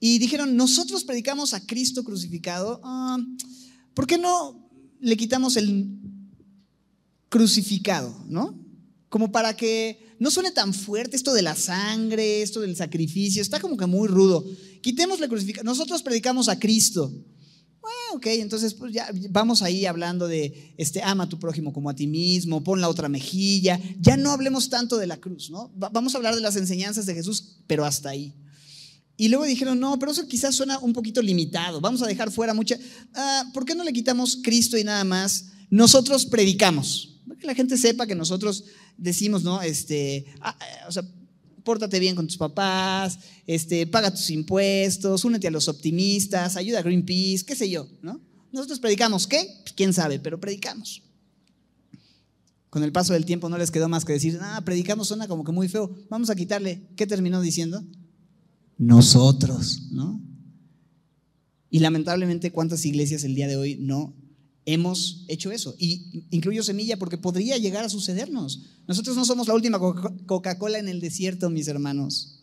Y 0.00 0.18
dijeron, 0.18 0.56
nosotros 0.56 1.04
predicamos 1.04 1.54
a 1.54 1.64
Cristo 1.64 2.02
crucificado, 2.02 2.80
ah, 2.82 3.18
¿por 3.94 4.08
qué 4.08 4.18
no 4.18 4.68
le 4.98 5.16
quitamos 5.16 5.56
el 5.56 5.88
crucificado, 7.28 8.14
no? 8.28 8.58
Como 9.08 9.32
para 9.32 9.56
que 9.56 10.14
no 10.18 10.30
suene 10.30 10.50
tan 10.50 10.74
fuerte 10.74 11.16
esto 11.16 11.32
de 11.32 11.42
la 11.42 11.54
sangre, 11.54 12.42
esto 12.42 12.60
del 12.60 12.76
sacrificio, 12.76 13.40
está 13.40 13.60
como 13.60 13.76
que 13.76 13.86
muy 13.86 14.08
rudo. 14.08 14.44
Quitémosle 14.82 15.28
crucificado. 15.28 15.64
Nosotros 15.64 16.02
predicamos 16.02 16.48
a 16.48 16.58
Cristo. 16.58 17.12
Ah, 17.82 18.14
ok, 18.14 18.26
entonces 18.26 18.74
pues 18.74 18.92
ya 18.92 19.08
vamos 19.30 19.62
ahí 19.62 19.86
hablando 19.86 20.28
de 20.28 20.74
este 20.76 21.02
ama 21.02 21.24
a 21.24 21.28
tu 21.28 21.38
prójimo 21.38 21.72
como 21.72 21.88
a 21.88 21.94
ti 21.94 22.06
mismo, 22.06 22.62
pon 22.62 22.80
la 22.80 22.88
otra 22.88 23.08
mejilla. 23.08 23.80
Ya 24.00 24.16
no 24.16 24.30
hablemos 24.30 24.68
tanto 24.68 24.98
de 24.98 25.06
la 25.06 25.16
cruz, 25.16 25.50
¿no? 25.50 25.70
vamos 25.74 26.14
a 26.14 26.18
hablar 26.18 26.34
de 26.34 26.40
las 26.40 26.56
enseñanzas 26.56 27.06
de 27.06 27.14
Jesús, 27.14 27.60
pero 27.66 27.84
hasta 27.84 28.10
ahí. 28.10 28.34
Y 29.16 29.28
luego 29.28 29.44
dijeron, 29.44 29.80
no, 29.80 29.98
pero 29.98 30.12
eso 30.12 30.26
quizás 30.28 30.54
suena 30.54 30.78
un 30.78 30.92
poquito 30.92 31.20
limitado. 31.22 31.80
Vamos 31.80 32.02
a 32.02 32.06
dejar 32.06 32.30
fuera 32.30 32.54
mucha. 32.54 32.78
Ah, 33.14 33.50
¿Por 33.52 33.64
qué 33.64 33.74
no 33.74 33.82
le 33.82 33.92
quitamos 33.92 34.38
Cristo 34.42 34.78
y 34.78 34.84
nada 34.84 35.02
más? 35.02 35.46
Nosotros 35.70 36.24
predicamos. 36.24 37.17
Que 37.36 37.46
la 37.46 37.54
gente 37.54 37.76
sepa 37.76 38.06
que 38.06 38.14
nosotros 38.14 38.64
decimos, 38.96 39.42
¿no? 39.42 39.60
Este, 39.62 40.26
ah, 40.40 40.56
o 40.88 40.92
sea, 40.92 41.02
pórtate 41.64 41.98
bien 42.00 42.16
con 42.16 42.26
tus 42.26 42.38
papás, 42.38 43.18
este, 43.46 43.86
paga 43.86 44.10
tus 44.10 44.30
impuestos, 44.30 45.24
únete 45.24 45.48
a 45.48 45.50
los 45.50 45.68
optimistas, 45.68 46.56
ayuda 46.56 46.78
a 46.78 46.82
Greenpeace, 46.82 47.44
qué 47.44 47.54
sé 47.54 47.68
yo, 47.68 47.86
¿no? 48.00 48.20
Nosotros 48.52 48.80
predicamos, 48.80 49.26
¿qué? 49.26 49.46
Pues, 49.62 49.74
quién 49.74 49.92
sabe, 49.92 50.18
pero 50.18 50.40
predicamos. 50.40 51.02
Con 52.70 52.82
el 52.82 52.92
paso 52.92 53.12
del 53.12 53.24
tiempo 53.24 53.48
no 53.48 53.58
les 53.58 53.70
quedó 53.70 53.88
más 53.88 54.04
que 54.04 54.14
decir, 54.14 54.38
ah, 54.40 54.62
predicamos 54.64 55.08
suena 55.08 55.28
como 55.28 55.44
que 55.44 55.52
muy 55.52 55.68
feo, 55.68 55.94
vamos 56.08 56.30
a 56.30 56.34
quitarle. 56.36 56.88
¿Qué 56.96 57.06
terminó 57.06 57.40
diciendo? 57.40 57.84
Nosotros, 58.78 59.88
¿no? 59.90 60.22
Y 61.70 61.80
lamentablemente, 61.80 62.50
¿cuántas 62.50 62.84
iglesias 62.86 63.24
el 63.24 63.34
día 63.34 63.46
de 63.46 63.56
hoy 63.56 63.76
no 63.76 64.14
hemos 64.68 65.24
hecho 65.28 65.50
eso. 65.50 65.74
Y 65.78 66.26
incluyo 66.30 66.62
semilla 66.62 66.98
porque 66.98 67.16
podría 67.16 67.56
llegar 67.56 67.84
a 67.84 67.88
sucedernos. 67.88 68.66
Nosotros 68.86 69.16
no 69.16 69.24
somos 69.24 69.48
la 69.48 69.54
última 69.54 69.78
Coca-Cola 69.78 70.78
en 70.78 70.88
el 70.88 71.00
desierto, 71.00 71.48
mis 71.48 71.68
hermanos. 71.68 72.40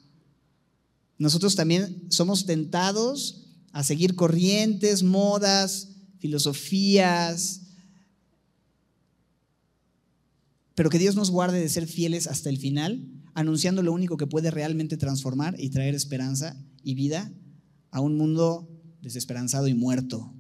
Nosotros 1.19 1.55
también 1.55 2.07
somos 2.09 2.47
tentados 2.47 3.43
a 3.71 3.83
seguir 3.83 4.15
corrientes, 4.15 5.03
modas, 5.03 5.89
filosofías, 6.17 7.61
pero 10.73 10.89
que 10.89 10.97
Dios 10.97 11.15
nos 11.15 11.29
guarde 11.29 11.59
de 11.59 11.69
ser 11.69 11.85
fieles 11.85 12.25
hasta 12.25 12.49
el 12.49 12.57
final, 12.57 13.07
anunciando 13.35 13.83
lo 13.83 13.93
único 13.93 14.17
que 14.17 14.25
puede 14.25 14.49
realmente 14.49 14.97
transformar 14.97 15.55
y 15.59 15.69
traer 15.69 15.93
esperanza 15.93 16.59
y 16.83 16.95
vida 16.95 17.31
a 17.91 18.01
un 18.01 18.17
mundo 18.17 18.67
desesperanzado 19.01 19.67
y 19.67 19.75
muerto 19.75 20.33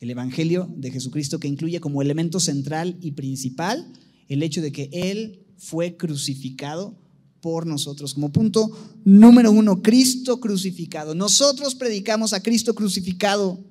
el 0.00 0.10
Evangelio 0.10 0.68
de 0.76 0.90
Jesucristo 0.90 1.38
que 1.38 1.48
incluye 1.48 1.80
como 1.80 2.02
elemento 2.02 2.40
central 2.40 2.96
y 3.00 3.12
principal 3.12 3.86
el 4.28 4.42
hecho 4.42 4.62
de 4.62 4.72
que 4.72 4.88
Él 4.92 5.44
fue 5.58 5.96
crucificado 5.96 6.96
por 7.40 7.66
nosotros. 7.66 8.14
Como 8.14 8.32
punto 8.32 8.70
número 9.04 9.50
uno, 9.52 9.82
Cristo 9.82 10.40
crucificado. 10.40 11.14
Nosotros 11.14 11.74
predicamos 11.74 12.32
a 12.32 12.42
Cristo 12.42 12.74
crucificado. 12.74 13.62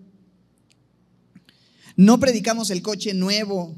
No 1.95 2.19
predicamos 2.19 2.69
el 2.69 2.81
coche 2.81 3.13
nuevo. 3.13 3.75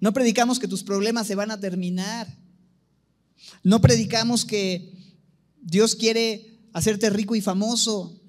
No 0.00 0.12
predicamos 0.12 0.58
que 0.58 0.68
tus 0.68 0.82
problemas 0.82 1.26
se 1.26 1.34
van 1.34 1.50
a 1.50 1.60
terminar. 1.60 2.26
No 3.62 3.80
predicamos 3.80 4.44
que 4.44 4.92
Dios 5.62 5.94
quiere 5.94 6.58
hacerte 6.72 7.10
rico 7.10 7.34
y 7.34 7.40
famoso. 7.40 8.20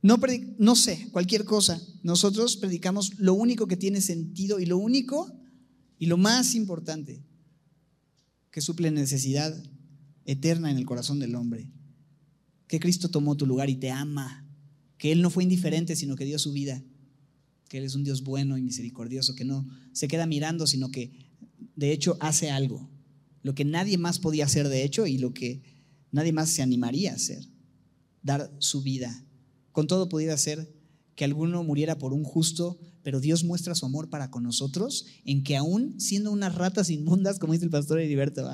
No, 0.00 0.76
sé, 0.76 1.08
cualquier 1.10 1.44
cosa. 1.44 1.80
Nosotros 2.02 2.56
predicamos 2.56 3.18
lo 3.18 3.34
único 3.34 3.66
que 3.66 3.76
tiene 3.76 4.00
sentido 4.00 4.60
y 4.60 4.66
lo 4.66 4.78
único 4.78 5.32
y 5.98 6.06
lo 6.06 6.16
más 6.16 6.54
importante 6.54 7.24
que 8.52 8.60
suple 8.60 8.90
necesidad 8.90 9.52
eterna 10.24 10.70
en 10.70 10.76
el 10.76 10.86
corazón 10.86 11.18
del 11.18 11.34
hombre. 11.34 11.68
Que 12.68 12.78
Cristo 12.78 13.08
tomó 13.08 13.36
tu 13.36 13.46
lugar 13.46 13.70
y 13.70 13.76
te 13.76 13.90
ama. 13.90 14.46
Que 14.98 15.10
Él 15.10 15.20
no 15.20 15.30
fue 15.30 15.42
indiferente, 15.42 15.96
sino 15.96 16.14
que 16.14 16.24
dio 16.24 16.38
su 16.38 16.52
vida. 16.52 16.82
Que 17.68 17.78
Él 17.78 17.84
es 17.84 17.94
un 17.94 18.04
Dios 18.04 18.22
bueno 18.22 18.56
y 18.56 18.62
misericordioso, 18.62 19.34
que 19.34 19.44
no 19.44 19.66
se 19.92 20.06
queda 20.06 20.26
mirando, 20.26 20.66
sino 20.66 20.90
que 20.90 21.12
de 21.74 21.92
hecho 21.92 22.16
hace 22.20 22.50
algo. 22.50 22.88
Lo 23.42 23.54
que 23.54 23.64
nadie 23.64 23.98
más 23.98 24.20
podía 24.20 24.44
hacer 24.44 24.68
de 24.68 24.84
hecho 24.84 25.06
y 25.06 25.18
lo 25.18 25.34
que 25.34 25.62
nadie 26.12 26.32
más 26.32 26.50
se 26.50 26.62
animaría 26.62 27.12
a 27.12 27.16
hacer. 27.16 27.44
Dar 28.22 28.54
su 28.58 28.82
vida 28.82 29.24
con 29.72 29.86
todo 29.86 30.08
pudiera 30.08 30.36
ser 30.36 30.72
que 31.14 31.24
alguno 31.24 31.64
muriera 31.64 31.98
por 31.98 32.12
un 32.12 32.22
justo, 32.22 32.78
pero 33.02 33.20
Dios 33.20 33.42
muestra 33.42 33.74
su 33.74 33.86
amor 33.86 34.08
para 34.08 34.30
con 34.30 34.44
nosotros 34.44 35.06
en 35.24 35.42
que 35.42 35.56
aún 35.56 36.00
siendo 36.00 36.30
unas 36.30 36.54
ratas 36.54 36.90
inmundas, 36.90 37.38
como 37.38 37.52
dice 37.52 37.64
el 37.64 37.70
pastor 37.70 38.00
Heriberto, 38.00 38.48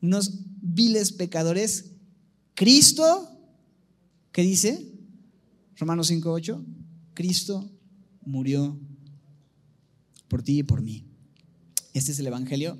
unos 0.00 0.30
viles 0.62 1.12
pecadores, 1.12 1.92
Cristo, 2.54 3.28
¿qué 4.32 4.42
dice? 4.42 4.92
Romanos 5.76 6.10
5.8, 6.10 6.64
Cristo 7.12 7.70
murió 8.22 8.78
por 10.28 10.42
ti 10.42 10.60
y 10.60 10.62
por 10.62 10.82
mí. 10.82 11.04
Este 11.92 12.12
es 12.12 12.18
el 12.18 12.26
Evangelio. 12.26 12.78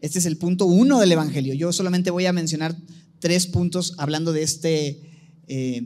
Este 0.00 0.18
es 0.18 0.26
el 0.26 0.36
punto 0.36 0.66
uno 0.66 1.00
del 1.00 1.12
Evangelio. 1.12 1.54
Yo 1.54 1.72
solamente 1.72 2.10
voy 2.10 2.26
a 2.26 2.32
mencionar 2.32 2.76
tres 3.20 3.46
puntos 3.46 3.94
hablando 3.96 4.32
de 4.32 4.42
este 4.42 5.00
eh, 5.46 5.82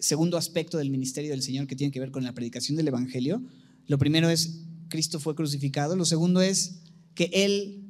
segundo 0.00 0.36
aspecto 0.36 0.78
del 0.78 0.90
ministerio 0.90 1.30
del 1.30 1.42
Señor 1.42 1.66
que 1.66 1.76
tiene 1.76 1.92
que 1.92 2.00
ver 2.00 2.10
con 2.10 2.24
la 2.24 2.34
predicación 2.34 2.76
del 2.76 2.88
Evangelio. 2.88 3.42
Lo 3.86 3.98
primero 3.98 4.28
es, 4.28 4.60
Cristo 4.88 5.20
fue 5.20 5.34
crucificado. 5.34 5.96
Lo 5.96 6.04
segundo 6.04 6.40
es 6.40 6.80
que 7.14 7.30
Él 7.32 7.84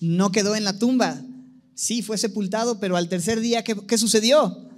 no 0.00 0.32
quedó 0.32 0.54
en 0.56 0.64
la 0.64 0.78
tumba. 0.78 1.24
Sí, 1.74 2.02
fue 2.02 2.18
sepultado, 2.18 2.80
pero 2.80 2.96
al 2.96 3.08
tercer 3.08 3.40
día, 3.40 3.64
¿qué, 3.64 3.76
qué 3.86 3.98
sucedió? 3.98 4.68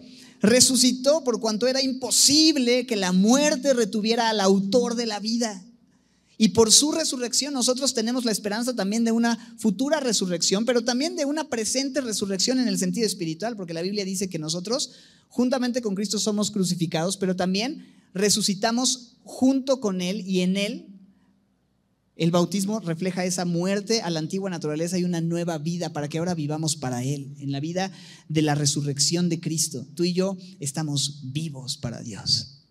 Resucitó 0.40 1.24
por 1.24 1.40
cuanto 1.40 1.66
era 1.66 1.82
imposible 1.82 2.86
que 2.86 2.96
la 2.96 3.12
muerte 3.12 3.74
retuviera 3.74 4.30
al 4.30 4.40
autor 4.40 4.94
de 4.94 5.06
la 5.06 5.20
vida. 5.20 5.64
Y 6.40 6.50
por 6.50 6.70
su 6.70 6.92
resurrección 6.92 7.52
nosotros 7.52 7.94
tenemos 7.94 8.24
la 8.24 8.30
esperanza 8.30 8.74
también 8.74 9.04
de 9.04 9.10
una 9.10 9.56
futura 9.58 9.98
resurrección, 9.98 10.64
pero 10.64 10.84
también 10.84 11.16
de 11.16 11.24
una 11.24 11.48
presente 11.48 12.00
resurrección 12.00 12.60
en 12.60 12.68
el 12.68 12.78
sentido 12.78 13.06
espiritual, 13.06 13.56
porque 13.56 13.74
la 13.74 13.82
Biblia 13.82 14.04
dice 14.04 14.30
que 14.30 14.38
nosotros 14.38 14.92
juntamente 15.28 15.82
con 15.82 15.94
Cristo 15.94 16.18
somos 16.18 16.50
crucificados, 16.50 17.16
pero 17.16 17.36
también 17.36 17.86
resucitamos 18.14 19.16
junto 19.22 19.80
con 19.80 20.00
Él 20.00 20.22
y 20.26 20.40
en 20.40 20.56
Él. 20.56 20.86
El 22.16 22.30
bautismo 22.32 22.80
refleja 22.80 23.24
esa 23.24 23.44
muerte 23.44 24.02
a 24.02 24.10
la 24.10 24.18
antigua 24.18 24.50
naturaleza 24.50 24.98
y 24.98 25.04
una 25.04 25.20
nueva 25.20 25.58
vida 25.58 25.92
para 25.92 26.08
que 26.08 26.18
ahora 26.18 26.34
vivamos 26.34 26.76
para 26.76 27.04
Él, 27.04 27.36
en 27.38 27.52
la 27.52 27.60
vida 27.60 27.92
de 28.28 28.42
la 28.42 28.54
resurrección 28.54 29.28
de 29.28 29.40
Cristo. 29.40 29.86
Tú 29.94 30.04
y 30.04 30.12
yo 30.12 30.36
estamos 30.58 31.20
vivos 31.32 31.76
para 31.76 32.02
Dios. 32.02 32.64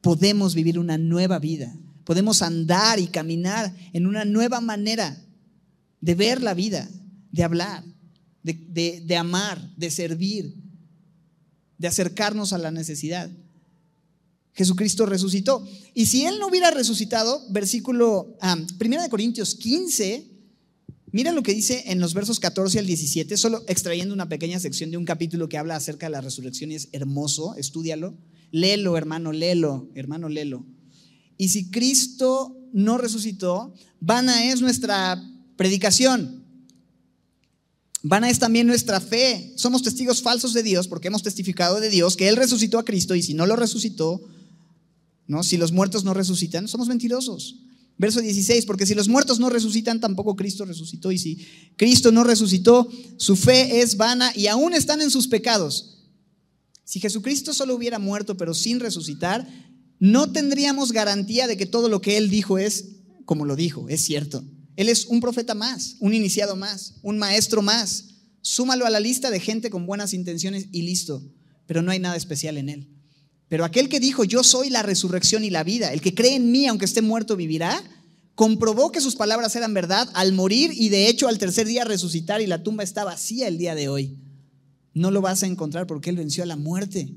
Podemos 0.00 0.54
vivir 0.54 0.78
una 0.78 0.98
nueva 0.98 1.38
vida 1.38 1.74
Podemos 2.04 2.42
andar 2.42 2.98
y 2.98 3.06
caminar 3.06 3.74
en 3.92 4.06
una 4.06 4.24
nueva 4.24 4.60
manera 4.60 5.24
de 6.00 6.14
ver 6.14 6.42
la 6.42 6.54
vida, 6.54 6.88
de 7.30 7.44
hablar, 7.44 7.84
de, 8.42 9.16
amar, 9.16 9.70
de 9.76 9.90
servir, 9.90 10.54
de 11.82 11.88
acercarnos 11.88 12.52
a 12.52 12.58
la 12.58 12.70
necesidad. 12.70 13.28
Jesucristo 14.54 15.04
resucitó. 15.04 15.66
Y 15.94 16.06
si 16.06 16.24
Él 16.24 16.38
no 16.38 16.46
hubiera 16.46 16.70
resucitado, 16.70 17.44
versículo 17.50 18.36
1 18.40 19.02
de 19.02 19.08
Corintios 19.08 19.56
15, 19.56 20.30
mira 21.10 21.32
lo 21.32 21.42
que 21.42 21.52
dice 21.52 21.82
en 21.88 21.98
los 21.98 22.14
versos 22.14 22.38
14 22.38 22.78
al 22.78 22.86
17, 22.86 23.36
solo 23.36 23.64
extrayendo 23.66 24.14
una 24.14 24.28
pequeña 24.28 24.60
sección 24.60 24.92
de 24.92 24.96
un 24.96 25.04
capítulo 25.04 25.48
que 25.48 25.58
habla 25.58 25.74
acerca 25.74 26.06
de 26.06 26.10
la 26.10 26.20
resurrección 26.20 26.70
y 26.70 26.76
es 26.76 26.88
hermoso, 26.92 27.56
estúdialo. 27.56 28.16
Léelo, 28.52 28.96
hermano, 28.96 29.32
léelo, 29.32 29.90
hermano, 29.96 30.28
léelo. 30.28 30.64
Y 31.36 31.48
si 31.48 31.68
Cristo 31.72 32.56
no 32.72 32.96
resucitó, 32.96 33.74
vana 33.98 34.44
es 34.44 34.60
nuestra 34.60 35.20
predicación. 35.56 36.41
Vana 38.02 38.28
es 38.28 38.38
también 38.38 38.66
nuestra 38.66 39.00
fe. 39.00 39.52
Somos 39.56 39.82
testigos 39.82 40.22
falsos 40.22 40.52
de 40.52 40.62
Dios 40.62 40.88
porque 40.88 41.08
hemos 41.08 41.22
testificado 41.22 41.80
de 41.80 41.88
Dios 41.88 42.16
que 42.16 42.28
Él 42.28 42.36
resucitó 42.36 42.78
a 42.78 42.84
Cristo 42.84 43.14
y 43.14 43.22
si 43.22 43.34
no 43.34 43.46
lo 43.46 43.56
resucitó, 43.56 44.20
¿no? 45.26 45.42
si 45.44 45.56
los 45.56 45.72
muertos 45.72 46.04
no 46.04 46.12
resucitan, 46.12 46.68
somos 46.68 46.88
mentirosos. 46.88 47.56
Verso 47.98 48.20
16, 48.20 48.66
porque 48.66 48.86
si 48.86 48.94
los 48.94 49.08
muertos 49.08 49.38
no 49.38 49.48
resucitan, 49.48 50.00
tampoco 50.00 50.34
Cristo 50.34 50.64
resucitó. 50.64 51.12
Y 51.12 51.18
si 51.18 51.46
Cristo 51.76 52.10
no 52.10 52.24
resucitó, 52.24 52.88
su 53.16 53.36
fe 53.36 53.80
es 53.80 53.96
vana 53.96 54.32
y 54.34 54.48
aún 54.48 54.74
están 54.74 55.00
en 55.00 55.10
sus 55.10 55.28
pecados. 55.28 55.98
Si 56.84 56.98
Jesucristo 56.98 57.54
solo 57.54 57.74
hubiera 57.74 57.98
muerto 57.98 58.36
pero 58.36 58.54
sin 58.54 58.80
resucitar, 58.80 59.46
no 60.00 60.32
tendríamos 60.32 60.90
garantía 60.90 61.46
de 61.46 61.56
que 61.56 61.66
todo 61.66 61.88
lo 61.88 62.00
que 62.00 62.16
él 62.16 62.28
dijo 62.28 62.58
es 62.58 62.86
como 63.24 63.44
lo 63.44 63.56
dijo, 63.56 63.88
es 63.88 64.00
cierto. 64.02 64.44
Él 64.76 64.88
es 64.88 65.06
un 65.06 65.20
profeta 65.20 65.54
más, 65.54 65.96
un 66.00 66.14
iniciado 66.14 66.56
más, 66.56 66.94
un 67.02 67.18
maestro 67.18 67.62
más. 67.62 68.06
Súmalo 68.40 68.86
a 68.86 68.90
la 68.90 69.00
lista 69.00 69.30
de 69.30 69.40
gente 69.40 69.70
con 69.70 69.86
buenas 69.86 70.14
intenciones 70.14 70.66
y 70.72 70.82
listo, 70.82 71.22
pero 71.66 71.82
no 71.82 71.90
hay 71.90 71.98
nada 71.98 72.16
especial 72.16 72.56
en 72.56 72.68
él. 72.68 72.88
Pero 73.48 73.64
aquel 73.64 73.88
que 73.88 74.00
dijo, 74.00 74.24
yo 74.24 74.42
soy 74.42 74.70
la 74.70 74.82
resurrección 74.82 75.44
y 75.44 75.50
la 75.50 75.62
vida, 75.62 75.92
el 75.92 76.00
que 76.00 76.14
cree 76.14 76.36
en 76.36 76.50
mí 76.50 76.66
aunque 76.66 76.86
esté 76.86 77.02
muerto 77.02 77.36
vivirá, 77.36 77.82
comprobó 78.34 78.90
que 78.90 79.02
sus 79.02 79.14
palabras 79.14 79.54
eran 79.56 79.74
verdad 79.74 80.08
al 80.14 80.32
morir 80.32 80.72
y 80.74 80.88
de 80.88 81.08
hecho 81.08 81.28
al 81.28 81.38
tercer 81.38 81.66
día 81.66 81.84
resucitar 81.84 82.40
y 82.40 82.46
la 82.46 82.62
tumba 82.62 82.82
está 82.82 83.04
vacía 83.04 83.48
el 83.48 83.58
día 83.58 83.74
de 83.74 83.88
hoy. 83.88 84.16
No 84.94 85.10
lo 85.10 85.20
vas 85.20 85.42
a 85.42 85.46
encontrar 85.46 85.86
porque 85.86 86.10
él 86.10 86.16
venció 86.16 86.42
a 86.42 86.46
la 86.46 86.56
muerte. 86.56 87.14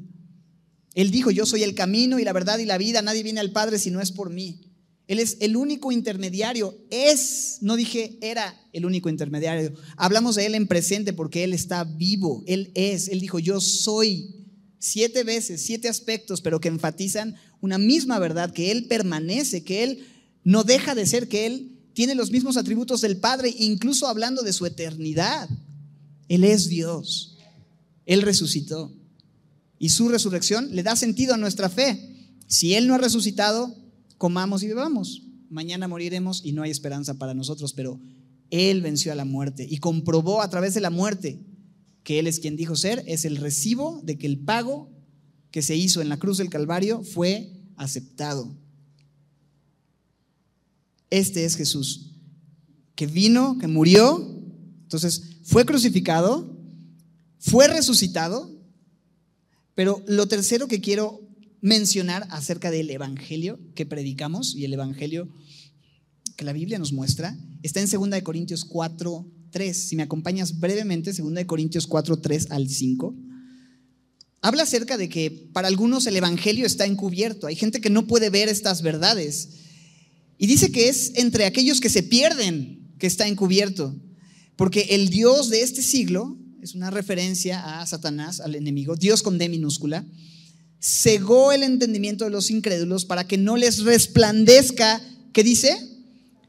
Él 0.93 1.11
dijo, 1.11 1.31
yo 1.31 1.45
soy 1.45 1.63
el 1.63 1.73
camino 1.73 2.19
y 2.19 2.23
la 2.23 2.33
verdad 2.33 2.59
y 2.59 2.65
la 2.65 2.77
vida, 2.77 3.01
nadie 3.01 3.23
viene 3.23 3.39
al 3.39 3.51
Padre 3.51 3.79
si 3.79 3.91
no 3.91 4.01
es 4.01 4.11
por 4.11 4.29
mí. 4.29 4.74
Él 5.07 5.19
es 5.19 5.37
el 5.39 5.55
único 5.55 5.91
intermediario, 5.91 6.75
es, 6.89 7.59
no 7.61 7.75
dije 7.75 8.17
era 8.21 8.59
el 8.73 8.85
único 8.85 9.09
intermediario, 9.09 9.73
hablamos 9.97 10.35
de 10.35 10.47
Él 10.47 10.55
en 10.55 10.67
presente 10.67 11.13
porque 11.13 11.43
Él 11.43 11.53
está 11.53 11.83
vivo, 11.83 12.43
Él 12.47 12.71
es, 12.73 13.07
Él 13.09 13.19
dijo, 13.19 13.39
yo 13.39 13.61
soy. 13.61 14.41
Siete 14.77 15.23
veces, 15.23 15.63
siete 15.63 15.87
aspectos, 15.87 16.41
pero 16.41 16.59
que 16.59 16.67
enfatizan 16.67 17.35
una 17.59 17.79
misma 17.79 18.19
verdad, 18.19 18.51
que 18.51 18.71
Él 18.71 18.85
permanece, 18.85 19.63
que 19.63 19.83
Él 19.83 20.05
no 20.43 20.63
deja 20.63 20.93
de 20.93 21.07
ser, 21.07 21.27
que 21.27 21.47
Él 21.47 21.79
tiene 21.93 22.13
los 22.13 22.29
mismos 22.29 22.55
atributos 22.55 23.01
del 23.01 23.17
Padre, 23.17 23.51
incluso 23.57 24.07
hablando 24.07 24.43
de 24.43 24.53
su 24.53 24.65
eternidad. 24.65 25.49
Él 26.27 26.43
es 26.43 26.69
Dios, 26.69 27.37
Él 28.05 28.21
resucitó 28.21 28.93
y 29.79 29.89
su 29.89 30.09
resurrección 30.09 30.69
le 30.75 30.83
da 30.83 30.95
sentido 30.95 31.33
a 31.33 31.37
nuestra 31.37 31.69
fe. 31.69 32.09
Si 32.47 32.75
Él 32.75 32.87
no 32.87 32.95
ha 32.95 32.99
resucitado, 32.99 33.75
comamos 34.17 34.63
y 34.63 34.67
bebamos. 34.67 35.23
Mañana 35.49 35.87
moriremos 35.87 36.41
y 36.43 36.51
no 36.51 36.63
hay 36.63 36.71
esperanza 36.71 37.15
para 37.15 37.33
nosotros, 37.33 37.73
pero 37.73 37.99
Él 38.49 38.81
venció 38.81 39.11
a 39.11 39.15
la 39.15 39.25
muerte 39.25 39.67
y 39.69 39.77
comprobó 39.77 40.41
a 40.41 40.49
través 40.49 40.73
de 40.73 40.81
la 40.81 40.89
muerte 40.89 41.39
que 42.03 42.19
Él 42.19 42.27
es 42.27 42.39
quien 42.39 42.55
dijo 42.55 42.75
ser, 42.75 43.03
es 43.07 43.25
el 43.25 43.37
recibo 43.37 44.01
de 44.03 44.17
que 44.17 44.27
el 44.27 44.39
pago 44.39 44.91
que 45.51 45.61
se 45.61 45.75
hizo 45.75 46.01
en 46.01 46.09
la 46.09 46.17
cruz 46.17 46.37
del 46.37 46.49
Calvario 46.49 47.03
fue 47.03 47.51
aceptado. 47.77 48.55
Este 51.09 51.45
es 51.45 51.55
Jesús, 51.55 52.11
que 52.95 53.07
vino, 53.07 53.57
que 53.59 53.67
murió, 53.67 54.41
entonces 54.83 55.37
fue 55.43 55.65
crucificado, 55.65 56.57
fue 57.39 57.67
resucitado 57.67 58.55
pero 59.75 60.01
lo 60.07 60.27
tercero 60.27 60.67
que 60.67 60.81
quiero 60.81 61.21
mencionar 61.65 62.27
acerca 62.29 62.69
del 62.69 62.91
Evangelio 62.91 63.59
que 63.73 63.87
predicamos 63.87 64.55
y 64.55 64.65
el 64.65 64.73
Evangelio 64.73 65.27
que 66.37 66.45
la 66.45 66.53
Biblia 66.53 66.77
nos 66.77 66.93
muestra 66.93 67.35
está 67.63 67.81
en 67.81 67.89
2 67.89 68.21
Corintios 68.21 68.65
4, 68.65 69.25
3. 69.49 69.75
Si 69.75 69.95
me 69.95 70.03
acompañas 70.03 70.59
brevemente, 70.59 71.11
2 71.11 71.45
Corintios 71.45 71.87
4, 71.87 72.19
3 72.19 72.51
al 72.51 72.69
5. 72.69 73.15
Habla 74.43 74.61
acerca 74.61 74.95
de 74.95 75.09
que 75.09 75.31
para 75.53 75.67
algunos 75.67 76.05
el 76.05 76.15
Evangelio 76.15 76.67
está 76.67 76.85
encubierto. 76.85 77.47
Hay 77.47 77.55
gente 77.55 77.81
que 77.81 77.89
no 77.89 78.05
puede 78.05 78.29
ver 78.29 78.47
estas 78.47 78.83
verdades. 78.83 79.49
Y 80.37 80.45
dice 80.45 80.71
que 80.71 80.87
es 80.87 81.13
entre 81.15 81.45
aquellos 81.45 81.79
que 81.79 81.89
se 81.89 82.03
pierden 82.03 82.93
que 82.99 83.07
está 83.07 83.27
encubierto. 83.27 83.95
Porque 84.55 84.81
el 84.91 85.09
Dios 85.09 85.49
de 85.49 85.63
este 85.63 85.81
siglo, 85.81 86.37
es 86.61 86.75
una 86.75 86.91
referencia 86.91 87.81
a 87.81 87.87
Satanás, 87.87 88.39
al 88.39 88.53
enemigo, 88.53 88.95
Dios 88.95 89.23
con 89.23 89.39
D 89.39 89.49
minúscula, 89.49 90.05
cegó 90.79 91.51
el 91.51 91.63
entendimiento 91.63 92.25
de 92.25 92.31
los 92.31 92.51
incrédulos 92.51 93.05
para 93.05 93.27
que 93.27 93.37
no 93.37 93.57
les 93.57 93.79
resplandezca, 93.79 95.01
¿qué 95.33 95.43
dice? 95.43 95.75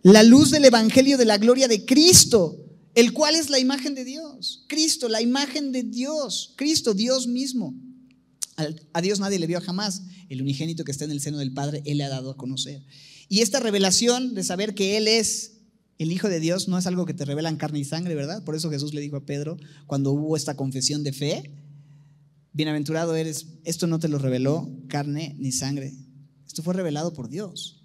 La 0.02 0.22
luz 0.22 0.50
del 0.50 0.64
Evangelio 0.64 1.18
de 1.18 1.24
la 1.24 1.38
gloria 1.38 1.68
de 1.68 1.84
Cristo, 1.84 2.56
el 2.94 3.12
cual 3.12 3.34
es 3.34 3.50
la 3.50 3.58
imagen 3.58 3.94
de 3.94 4.04
Dios. 4.04 4.64
Cristo, 4.68 5.08
la 5.08 5.20
imagen 5.20 5.72
de 5.72 5.82
Dios. 5.82 6.54
Cristo, 6.56 6.94
Dios 6.94 7.26
mismo. 7.26 7.74
A 8.92 9.02
Dios 9.02 9.20
nadie 9.20 9.38
le 9.38 9.46
vio 9.46 9.60
jamás. 9.60 10.02
El 10.28 10.42
unigénito 10.42 10.84
que 10.84 10.92
está 10.92 11.04
en 11.04 11.10
el 11.10 11.20
seno 11.20 11.38
del 11.38 11.52
Padre, 11.52 11.82
Él 11.84 11.98
le 11.98 12.04
ha 12.04 12.08
dado 12.08 12.30
a 12.30 12.36
conocer. 12.36 12.82
Y 13.28 13.40
esta 13.40 13.60
revelación 13.60 14.34
de 14.34 14.44
saber 14.44 14.74
que 14.74 14.96
Él 14.96 15.08
es 15.08 15.52
el 15.98 16.12
Hijo 16.12 16.28
de 16.28 16.40
Dios 16.40 16.68
no 16.68 16.76
es 16.76 16.86
algo 16.86 17.06
que 17.06 17.14
te 17.14 17.24
revelan 17.24 17.56
carne 17.56 17.78
y 17.78 17.84
sangre, 17.84 18.14
¿verdad? 18.14 18.44
Por 18.44 18.54
eso 18.54 18.70
Jesús 18.70 18.92
le 18.92 19.00
dijo 19.00 19.16
a 19.16 19.24
Pedro 19.24 19.56
cuando 19.86 20.12
hubo 20.12 20.36
esta 20.36 20.54
confesión 20.54 21.02
de 21.02 21.12
fe, 21.12 21.50
bienaventurado 22.56 23.14
eres, 23.14 23.46
esto 23.64 23.86
no 23.86 23.98
te 23.98 24.08
lo 24.08 24.18
reveló 24.18 24.66
carne 24.88 25.36
ni 25.38 25.52
sangre, 25.52 25.92
esto 26.46 26.62
fue 26.62 26.72
revelado 26.72 27.12
por 27.12 27.28
Dios. 27.28 27.84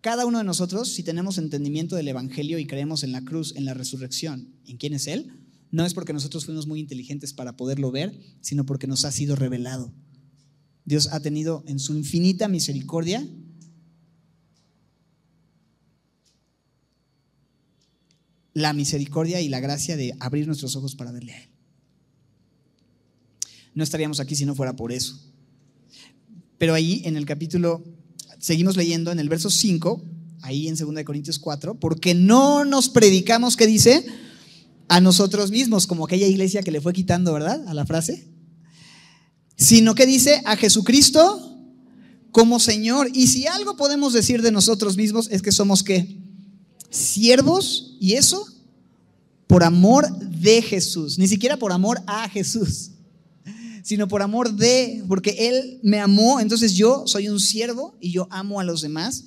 Cada 0.00 0.24
uno 0.26 0.38
de 0.38 0.44
nosotros, 0.44 0.88
si 0.88 1.02
tenemos 1.02 1.38
entendimiento 1.38 1.96
del 1.96 2.08
Evangelio 2.08 2.58
y 2.58 2.66
creemos 2.66 3.02
en 3.02 3.10
la 3.10 3.22
cruz, 3.22 3.54
en 3.56 3.64
la 3.64 3.74
resurrección, 3.74 4.54
en 4.64 4.76
quién 4.78 4.94
es 4.94 5.08
Él, 5.08 5.32
no 5.72 5.84
es 5.84 5.92
porque 5.92 6.12
nosotros 6.12 6.46
fuimos 6.46 6.68
muy 6.68 6.78
inteligentes 6.78 7.32
para 7.32 7.56
poderlo 7.56 7.90
ver, 7.90 8.18
sino 8.40 8.64
porque 8.64 8.86
nos 8.86 9.04
ha 9.04 9.12
sido 9.12 9.34
revelado. 9.34 9.92
Dios 10.84 11.08
ha 11.12 11.20
tenido 11.20 11.64
en 11.66 11.80
su 11.80 11.96
infinita 11.96 12.48
misericordia 12.48 13.26
la 18.54 18.72
misericordia 18.72 19.40
y 19.40 19.48
la 19.48 19.60
gracia 19.60 19.96
de 19.96 20.14
abrir 20.20 20.46
nuestros 20.46 20.76
ojos 20.76 20.94
para 20.94 21.12
verle 21.12 21.32
a 21.32 21.42
Él. 21.42 21.59
No 23.80 23.84
estaríamos 23.84 24.20
aquí 24.20 24.36
si 24.36 24.44
no 24.44 24.54
fuera 24.54 24.76
por 24.76 24.92
eso. 24.92 25.18
Pero 26.58 26.74
ahí 26.74 27.00
en 27.06 27.16
el 27.16 27.24
capítulo, 27.24 27.82
seguimos 28.38 28.76
leyendo 28.76 29.10
en 29.10 29.18
el 29.18 29.30
verso 29.30 29.48
5, 29.48 30.04
ahí 30.42 30.68
en 30.68 30.76
2 30.76 31.02
Corintios 31.02 31.38
4, 31.38 31.80
porque 31.80 32.12
no 32.14 32.66
nos 32.66 32.90
predicamos, 32.90 33.56
¿qué 33.56 33.66
dice? 33.66 34.04
A 34.88 35.00
nosotros 35.00 35.50
mismos, 35.50 35.86
como 35.86 36.04
aquella 36.04 36.26
iglesia 36.26 36.62
que 36.62 36.70
le 36.70 36.82
fue 36.82 36.92
quitando, 36.92 37.32
¿verdad? 37.32 37.66
A 37.66 37.72
la 37.72 37.86
frase. 37.86 38.28
Sino 39.56 39.94
que 39.94 40.04
dice 40.04 40.42
a 40.44 40.56
Jesucristo 40.56 41.58
como 42.32 42.60
Señor. 42.60 43.08
Y 43.14 43.28
si 43.28 43.46
algo 43.46 43.78
podemos 43.78 44.12
decir 44.12 44.42
de 44.42 44.52
nosotros 44.52 44.98
mismos 44.98 45.28
es 45.30 45.40
que 45.40 45.52
somos 45.52 45.82
qué? 45.82 46.18
Siervos. 46.90 47.96
¿Y 47.98 48.12
eso? 48.12 48.46
Por 49.46 49.64
amor 49.64 50.06
de 50.18 50.60
Jesús. 50.60 51.18
Ni 51.18 51.28
siquiera 51.28 51.56
por 51.56 51.72
amor 51.72 52.02
a 52.06 52.28
Jesús 52.28 52.90
sino 53.82 54.08
por 54.08 54.22
amor 54.22 54.54
de, 54.54 55.04
porque 55.08 55.48
Él 55.48 55.80
me 55.82 55.98
amó, 55.98 56.40
entonces 56.40 56.74
yo 56.74 57.06
soy 57.06 57.28
un 57.28 57.40
siervo 57.40 57.96
y 58.00 58.12
yo 58.12 58.28
amo 58.30 58.60
a 58.60 58.64
los 58.64 58.82
demás. 58.82 59.24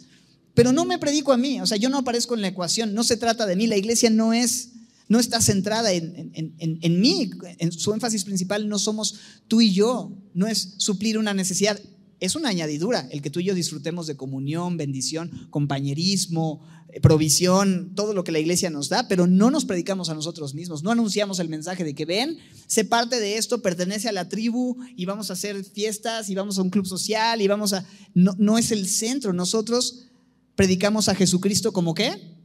Pero 0.54 0.72
no 0.72 0.86
me 0.86 1.00
predico 1.00 1.32
a 1.34 1.38
mí, 1.38 1.60
o 1.62 1.66
sea, 1.66 1.78
yo 1.78 1.90
no 1.90 1.98
aparezco 1.98 2.36
en 2.36 2.42
la 2.42 2.48
ecuación, 2.50 2.94
no 2.94 3.04
se 3.04 3.18
trata 3.18 3.46
de 3.46 3.56
mí, 3.56 3.66
la 3.66 3.78
iglesia 3.78 4.10
no 4.12 4.34
es, 4.34 4.70
no 5.08 5.20
está 5.20 5.42
centrada 5.42 5.92
en, 5.92 6.32
en, 6.34 7.02
mí, 7.02 7.32
en 7.58 7.72
su 7.72 7.92
énfasis 7.94 8.24
principal 8.24 8.70
no 8.70 8.78
somos 8.78 9.16
tú 9.48 9.62
y 9.62 9.74
yo, 9.74 10.12
no 10.36 10.46
es 10.46 10.76
suplir 10.78 11.18
una 11.18 11.34
necesidad, 11.34 11.80
es 12.20 12.36
una 12.36 12.50
añadidura 12.50 13.08
el 13.12 13.22
que 13.22 13.32
tú 13.32 13.40
y 13.40 13.46
yo 13.46 13.56
disfrutemos 13.56 14.06
de 14.06 14.16
comunión, 14.16 14.78
bendición, 14.78 15.48
compañerismo, 15.50 16.62
provisión, 17.02 17.94
todo 17.96 18.14
lo 18.14 18.24
que 18.24 18.32
la 18.32 18.40
iglesia 18.40 18.70
nos 18.70 18.90
da, 18.90 19.08
pero 19.08 19.28
no 19.28 19.50
nos 19.52 19.66
predicamos 19.66 20.10
a 20.10 20.14
nosotros 20.14 20.54
mismos, 20.54 20.84
no 20.84 20.92
anunciamos 20.92 21.40
el 21.40 21.50
mensaje 21.50 21.84
de 21.84 21.96
que 21.96 22.06
ven, 22.06 22.38
sé 22.68 22.86
parte 22.86 23.20
de 23.20 23.38
esto, 23.38 23.62
pertenece 23.62 24.10
a 24.10 24.12
la 24.12 24.30
tribu 24.30 24.78
y 24.96 25.06
vamos 25.06 25.30
a 25.30 25.34
hacer 25.34 25.64
fiestas 25.64 26.30
y 26.30 26.36
vamos 26.36 26.58
a 26.58 26.62
un 26.62 26.70
club 26.70 26.86
social 26.86 27.42
y 27.42 27.48
vamos 27.48 27.74
a... 27.74 27.86
No, 28.14 28.36
no 28.38 28.58
es 28.58 28.72
el 28.72 28.88
centro, 28.88 29.34
nosotros 29.34 30.08
predicamos 30.56 31.10
a 31.10 31.16
Jesucristo 31.16 31.74
como 31.74 31.94
qué? 31.94 32.38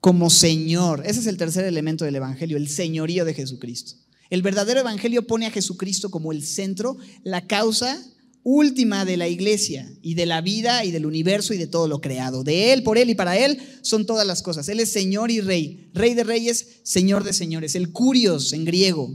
Como 0.00 0.30
Señor. 0.30 1.02
Ese 1.04 1.20
es 1.20 1.26
el 1.26 1.36
tercer 1.36 1.64
elemento 1.64 2.04
del 2.04 2.16
Evangelio, 2.16 2.56
el 2.56 2.68
señorío 2.68 3.24
de 3.24 3.34
Jesucristo. 3.34 3.96
El 4.30 4.42
verdadero 4.42 4.80
Evangelio 4.80 5.26
pone 5.26 5.46
a 5.46 5.50
Jesucristo 5.50 6.10
como 6.10 6.32
el 6.32 6.44
centro, 6.44 6.96
la 7.22 7.46
causa 7.46 8.02
última 8.48 9.04
de 9.04 9.16
la 9.16 9.26
iglesia 9.26 9.92
y 10.02 10.14
de 10.14 10.24
la 10.24 10.40
vida 10.40 10.84
y 10.84 10.92
del 10.92 11.04
universo 11.04 11.52
y 11.52 11.58
de 11.58 11.66
todo 11.66 11.88
lo 11.88 12.00
creado. 12.00 12.44
De 12.44 12.72
Él, 12.72 12.84
por 12.84 12.96
Él 12.96 13.10
y 13.10 13.16
para 13.16 13.36
Él 13.36 13.58
son 13.82 14.06
todas 14.06 14.24
las 14.24 14.40
cosas. 14.40 14.68
Él 14.68 14.78
es 14.78 14.92
Señor 14.92 15.32
y 15.32 15.40
Rey, 15.40 15.90
Rey 15.92 16.14
de 16.14 16.22
Reyes, 16.22 16.78
Señor 16.84 17.24
de 17.24 17.32
Señores. 17.32 17.74
El 17.74 17.90
curios 17.90 18.52
en 18.52 18.64
griego, 18.64 19.12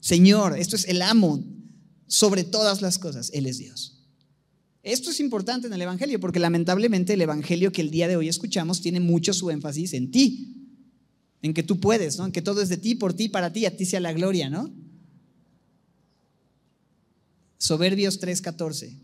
Señor, 0.00 0.58
esto 0.58 0.74
es 0.74 0.88
el 0.88 1.00
amo 1.00 1.44
sobre 2.08 2.42
todas 2.42 2.82
las 2.82 2.98
cosas. 2.98 3.30
Él 3.32 3.46
es 3.46 3.58
Dios. 3.58 4.00
Esto 4.82 5.10
es 5.10 5.20
importante 5.20 5.68
en 5.68 5.72
el 5.74 5.82
Evangelio, 5.82 6.18
porque 6.18 6.40
lamentablemente 6.40 7.12
el 7.12 7.20
Evangelio 7.20 7.70
que 7.70 7.82
el 7.82 7.92
día 7.92 8.08
de 8.08 8.16
hoy 8.16 8.26
escuchamos 8.26 8.80
tiene 8.80 8.98
mucho 8.98 9.32
su 9.32 9.48
énfasis 9.50 9.92
en 9.92 10.10
ti, 10.10 10.56
en 11.40 11.54
que 11.54 11.62
tú 11.62 11.78
puedes, 11.78 12.18
¿no? 12.18 12.26
en 12.26 12.32
que 12.32 12.42
todo 12.42 12.60
es 12.60 12.68
de 12.68 12.78
ti, 12.78 12.96
por 12.96 13.14
ti, 13.14 13.28
para 13.28 13.52
ti, 13.52 13.64
a 13.64 13.76
ti 13.76 13.84
sea 13.84 14.00
la 14.00 14.12
gloria, 14.12 14.50
¿no? 14.50 14.74
Soberbios 17.62 18.18
3:14, 18.18 18.98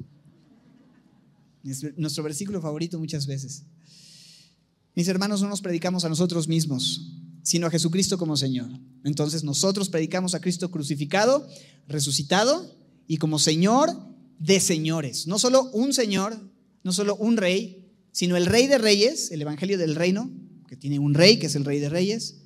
nuestro 1.96 2.24
versículo 2.24 2.60
favorito 2.60 2.98
muchas 2.98 3.28
veces. 3.28 3.62
Mis 4.96 5.06
hermanos, 5.06 5.40
no 5.40 5.48
nos 5.48 5.60
predicamos 5.60 6.04
a 6.04 6.08
nosotros 6.08 6.48
mismos, 6.48 7.08
sino 7.44 7.68
a 7.68 7.70
Jesucristo 7.70 8.18
como 8.18 8.36
Señor. 8.36 8.68
Entonces 9.04 9.44
nosotros 9.44 9.88
predicamos 9.88 10.34
a 10.34 10.40
Cristo 10.40 10.72
crucificado, 10.72 11.46
resucitado 11.86 12.76
y 13.06 13.18
como 13.18 13.38
Señor 13.38 13.96
de 14.40 14.58
señores. 14.58 15.28
No 15.28 15.38
solo 15.38 15.70
un 15.70 15.92
Señor, 15.92 16.36
no 16.82 16.92
solo 16.92 17.14
un 17.14 17.36
rey, 17.36 17.92
sino 18.10 18.36
el 18.36 18.46
Rey 18.46 18.66
de 18.66 18.78
Reyes, 18.78 19.30
el 19.30 19.40
Evangelio 19.40 19.78
del 19.78 19.94
Reino, 19.94 20.32
que 20.66 20.76
tiene 20.76 20.98
un 20.98 21.14
rey, 21.14 21.38
que 21.38 21.46
es 21.46 21.54
el 21.54 21.64
Rey 21.64 21.78
de 21.78 21.90
Reyes, 21.90 22.38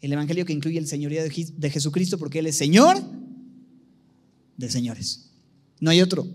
el 0.00 0.12
Evangelio 0.12 0.44
que 0.44 0.52
incluye 0.52 0.80
el 0.80 0.88
señorío 0.88 1.22
de 1.22 1.70
Jesucristo, 1.70 2.18
porque 2.18 2.40
Él 2.40 2.48
es 2.48 2.56
Señor 2.56 3.00
de 4.56 4.68
señores. 4.68 5.29
No 5.80 5.90
hay 5.90 6.02
otro. 6.02 6.26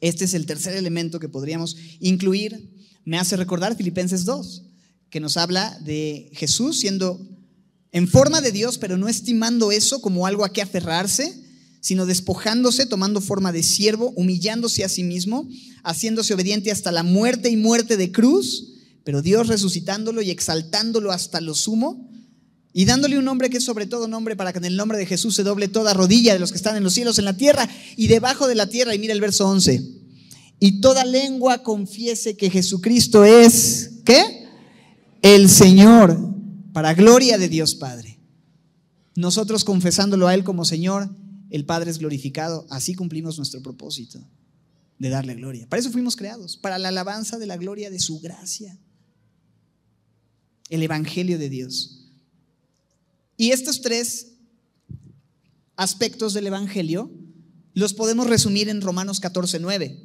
Este 0.00 0.24
es 0.24 0.34
el 0.34 0.46
tercer 0.46 0.76
elemento 0.76 1.18
que 1.18 1.28
podríamos 1.28 1.76
incluir. 2.00 2.70
Me 3.04 3.18
hace 3.18 3.36
recordar 3.36 3.76
Filipenses 3.76 4.24
2, 4.24 4.62
que 5.10 5.20
nos 5.20 5.36
habla 5.36 5.78
de 5.84 6.30
Jesús 6.32 6.78
siendo 6.78 7.20
en 7.92 8.08
forma 8.08 8.40
de 8.40 8.52
Dios, 8.52 8.78
pero 8.78 8.96
no 8.96 9.08
estimando 9.08 9.72
eso 9.72 10.00
como 10.00 10.26
algo 10.26 10.44
a 10.44 10.52
que 10.52 10.62
aferrarse, 10.62 11.42
sino 11.80 12.04
despojándose, 12.04 12.86
tomando 12.86 13.20
forma 13.20 13.52
de 13.52 13.62
siervo, 13.62 14.12
humillándose 14.16 14.84
a 14.84 14.88
sí 14.88 15.02
mismo, 15.02 15.48
haciéndose 15.84 16.34
obediente 16.34 16.70
hasta 16.70 16.92
la 16.92 17.04
muerte 17.04 17.48
y 17.48 17.56
muerte 17.56 17.96
de 17.96 18.10
cruz, 18.12 18.72
pero 19.04 19.22
Dios 19.22 19.46
resucitándolo 19.46 20.20
y 20.20 20.30
exaltándolo 20.30 21.12
hasta 21.12 21.40
lo 21.40 21.54
sumo, 21.54 22.10
y 22.78 22.84
dándole 22.84 23.18
un 23.18 23.24
nombre 23.24 23.48
que 23.48 23.56
es 23.56 23.64
sobre 23.64 23.86
todo 23.86 24.06
nombre 24.06 24.36
para 24.36 24.52
que 24.52 24.58
en 24.58 24.66
el 24.66 24.76
nombre 24.76 24.98
de 24.98 25.06
Jesús 25.06 25.34
se 25.34 25.42
doble 25.42 25.66
toda 25.66 25.94
rodilla 25.94 26.34
de 26.34 26.38
los 26.38 26.50
que 26.50 26.58
están 26.58 26.76
en 26.76 26.82
los 26.82 26.92
cielos, 26.92 27.18
en 27.18 27.24
la 27.24 27.34
tierra 27.34 27.66
y 27.96 28.06
debajo 28.06 28.46
de 28.46 28.54
la 28.54 28.68
tierra. 28.68 28.94
Y 28.94 28.98
mira 28.98 29.14
el 29.14 29.20
verso 29.22 29.48
11. 29.48 29.82
Y 30.60 30.82
toda 30.82 31.06
lengua 31.06 31.62
confiese 31.62 32.36
que 32.36 32.50
Jesucristo 32.50 33.24
es, 33.24 33.92
¿qué? 34.04 34.46
El 35.22 35.48
Señor, 35.48 36.18
para 36.74 36.92
gloria 36.92 37.38
de 37.38 37.48
Dios 37.48 37.74
Padre. 37.74 38.20
Nosotros 39.14 39.64
confesándolo 39.64 40.28
a 40.28 40.34
Él 40.34 40.44
como 40.44 40.66
Señor, 40.66 41.08
el 41.48 41.64
Padre 41.64 41.90
es 41.90 41.96
glorificado, 41.96 42.66
así 42.68 42.94
cumplimos 42.94 43.38
nuestro 43.38 43.62
propósito 43.62 44.20
de 44.98 45.08
darle 45.08 45.34
gloria. 45.34 45.66
Para 45.66 45.80
eso 45.80 45.90
fuimos 45.90 46.14
creados, 46.14 46.58
para 46.58 46.76
la 46.76 46.88
alabanza 46.88 47.38
de 47.38 47.46
la 47.46 47.56
gloria 47.56 47.88
de 47.88 48.00
su 48.00 48.20
gracia. 48.20 48.78
El 50.68 50.82
Evangelio 50.82 51.38
de 51.38 51.48
Dios. 51.48 51.95
Y 53.36 53.50
estos 53.50 53.80
tres 53.82 54.32
aspectos 55.76 56.34
del 56.34 56.46
Evangelio 56.46 57.10
los 57.74 57.92
podemos 57.92 58.26
resumir 58.26 58.68
en 58.68 58.80
Romanos 58.80 59.20
14, 59.20 59.58
9. 59.60 60.02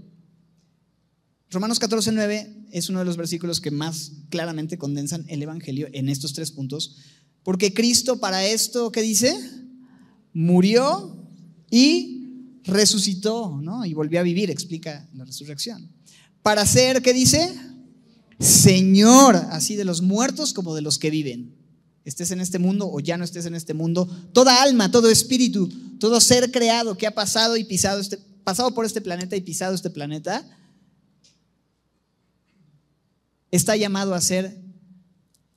Romanos 1.49 1.79
14, 1.79 2.11
9 2.11 2.67
es 2.71 2.89
uno 2.89 2.99
de 2.99 3.05
los 3.05 3.17
versículos 3.17 3.61
que 3.61 3.71
más 3.71 4.11
claramente 4.29 4.77
condensan 4.77 5.25
el 5.27 5.41
Evangelio 5.43 5.87
en 5.93 6.09
estos 6.09 6.33
tres 6.33 6.51
puntos, 6.51 6.97
porque 7.43 7.73
Cristo 7.73 8.19
para 8.19 8.45
esto, 8.45 8.91
¿qué 8.91 9.01
dice? 9.01 9.33
Murió, 10.33 11.21
y 11.71 12.59
resucitó, 12.65 13.57
¿no? 13.63 13.85
Y 13.85 13.95
volvió 13.95 14.19
a 14.19 14.23
vivir, 14.23 14.51
explica 14.51 15.09
la 15.15 15.25
resurrección. 15.25 15.89
Para 16.43 16.65
ser, 16.65 17.01
¿qué 17.01 17.13
dice? 17.13 17.49
Señor, 18.39 19.35
así 19.35 19.75
de 19.75 19.85
los 19.85 20.01
muertos 20.01 20.53
como 20.53 20.75
de 20.75 20.81
los 20.81 20.99
que 20.99 21.09
viven. 21.09 21.55
Estés 22.03 22.31
en 22.31 22.41
este 22.41 22.59
mundo 22.59 22.89
o 22.91 22.99
ya 22.99 23.17
no 23.17 23.23
estés 23.23 23.45
en 23.45 23.55
este 23.55 23.73
mundo, 23.73 24.07
toda 24.33 24.63
alma, 24.63 24.89
todo 24.89 25.09
espíritu, 25.09 25.69
todo 25.99 26.19
ser 26.19 26.51
creado 26.51 26.97
que 26.97 27.05
ha 27.07 27.13
pasado 27.13 27.57
y 27.57 27.63
pisado 27.63 27.99
este, 27.99 28.17
pasado 28.43 28.73
por 28.73 28.85
este 28.85 29.01
planeta 29.01 29.35
y 29.35 29.41
pisado 29.41 29.75
este 29.75 29.89
planeta, 29.89 30.47
está 33.51 33.75
llamado 33.75 34.15
a 34.15 34.21
ser 34.21 34.59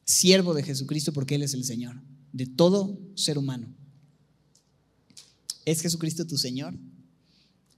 siervo 0.04 0.52
de 0.52 0.62
Jesucristo 0.62 1.12
porque 1.12 1.36
Él 1.36 1.42
es 1.42 1.54
el 1.54 1.64
Señor 1.64 2.00
de 2.34 2.46
todo 2.46 2.98
ser 3.14 3.38
humano. 3.38 3.72
¿Es 5.64 5.80
Jesucristo 5.80 6.26
tu 6.26 6.36
Señor? 6.36 6.74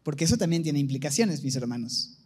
Porque 0.03 0.25
eso 0.25 0.39
también 0.39 0.63
tiene 0.63 0.79
implicaciones, 0.79 1.43
mis 1.43 1.57
hermanos. 1.57 2.19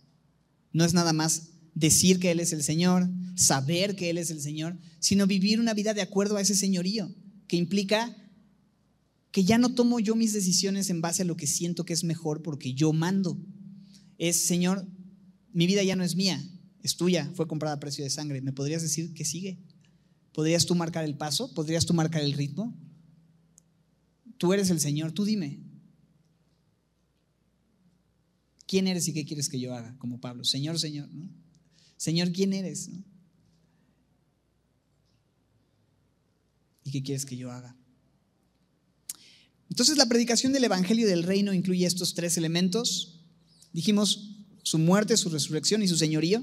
No 0.73 0.85
es 0.85 0.95
nada 0.95 1.13
más 1.13 1.50
decir 1.75 2.19
que 2.19 2.31
Él 2.31 2.41
es 2.41 2.53
el 2.53 2.63
Señor, 2.63 3.09
saber 3.35 3.97
que 3.97 4.11
Él 4.11 4.19
es 4.19 4.31
el 4.31 4.41
Señor, 4.41 4.79
sino 4.99 5.27
vivir 5.27 5.61
una 5.61 5.75
vida 5.75 5.95
de 5.95 6.03
acuerdo 6.03 6.37
a 6.37 6.41
ese 6.41 6.55
señorío, 6.55 7.15
que 7.47 7.57
implica 7.57 8.17
que 9.31 9.45
ya 9.45 9.59
no 9.59 9.75
tomo 9.75 10.01
yo 10.01 10.17
mis 10.17 10.33
decisiones 10.33 10.91
en 10.91 11.01
base 11.01 11.23
a 11.23 11.25
lo 11.25 11.37
que 11.37 11.47
siento 11.47 11.85
que 11.85 11.93
es 11.93 12.05
mejor 12.05 12.43
porque 12.43 12.75
yo 12.75 12.93
mando. 12.93 13.39
Es, 14.19 14.45
Señor, 14.45 14.87
mi 15.53 15.67
vida 15.67 15.83
ya 15.83 15.97
no 15.97 16.05
es 16.05 16.17
mía, 16.17 16.43
es 16.83 16.97
tuya, 16.97 17.31
fue 17.35 17.47
comprada 17.47 17.77
a 17.77 17.81
precio 17.81 18.05
de 18.05 18.11
sangre. 18.11 18.41
¿Me 18.41 18.53
podrías 18.53 18.83
decir 18.83 19.15
que 19.15 19.25
sigue? 19.25 19.59
¿Podrías 20.33 20.67
tú 20.67 20.75
marcar 20.75 21.05
el 21.05 21.17
paso? 21.17 21.53
¿Podrías 21.55 21.87
tú 21.87 21.95
marcar 21.95 22.23
el 22.23 22.33
ritmo? 22.33 22.77
Tú 24.37 24.53
eres 24.53 24.71
el 24.71 24.81
Señor, 24.81 25.13
tú 25.13 25.25
dime. 25.25 25.61
¿Quién 28.67 28.87
eres 28.87 29.09
y 29.09 29.13
qué 29.13 29.25
quieres 29.25 29.49
que 29.49 29.61
yo 29.61 29.75
haga? 29.75 29.97
Como 29.99 30.21
Pablo, 30.21 30.45
Señor, 30.45 30.79
Señor, 30.79 31.09
¿no? 31.13 31.29
Señor, 32.01 32.33
¿quién 32.33 32.55
eres? 32.55 32.89
¿Y 36.83 36.91
qué 36.93 37.03
quieres 37.03 37.27
que 37.27 37.37
yo 37.37 37.53
haga? 37.53 37.77
Entonces 39.69 39.99
la 39.99 40.07
predicación 40.07 40.55
del 40.55 40.65
Evangelio 40.65 41.07
del 41.07 41.25
Reino 41.25 41.53
incluye 41.53 41.85
estos 41.85 42.15
tres 42.15 42.39
elementos. 42.39 43.21
Dijimos 43.75 44.39
su 44.63 44.79
muerte, 44.79 45.19
su 45.19 45.29
resurrección 45.29 45.83
y 45.83 45.89
su 45.89 45.99
señorío. 45.99 46.43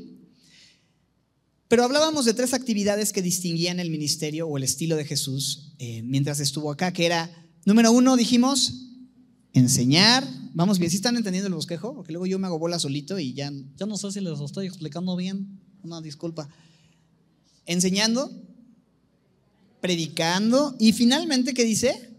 Pero 1.68 1.84
hablábamos 1.84 2.26
de 2.26 2.36
tres 2.36 2.54
actividades 2.54 3.12
que 3.12 3.24
distinguían 3.24 3.80
el 3.80 3.90
ministerio 3.90 4.48
o 4.48 4.58
el 4.58 4.64
estilo 4.64 4.96
de 4.96 5.06
Jesús 5.06 5.74
eh, 5.80 6.04
mientras 6.04 6.40
estuvo 6.40 6.72
acá, 6.72 6.94
que 6.94 7.08
era, 7.08 7.36
número 7.66 7.92
uno, 7.92 8.16
dijimos, 8.16 8.92
enseñar. 9.54 10.24
Vamos 10.58 10.80
bien, 10.80 10.90
¿sí 10.90 10.98
están 10.98 11.16
entendiendo 11.16 11.50
el 11.50 11.54
bosquejo? 11.54 11.94
Porque 11.94 12.12
luego 12.12 12.26
yo 12.26 12.40
me 12.40 12.48
hago 12.48 12.58
bola 12.58 12.80
solito 12.80 13.20
y 13.20 13.32
ya, 13.36 13.52
ya 13.76 13.86
no 13.86 13.96
sé 13.96 14.12
si 14.12 14.22
les 14.22 14.40
estoy 14.40 14.66
explicando 14.66 15.16
bien. 15.16 15.60
Una 15.84 16.02
disculpa. 16.02 16.50
Enseñando, 17.68 18.32
predicando 19.82 20.76
y 20.80 20.94
finalmente, 20.94 21.54
¿qué 21.54 21.64
dice? 21.64 22.10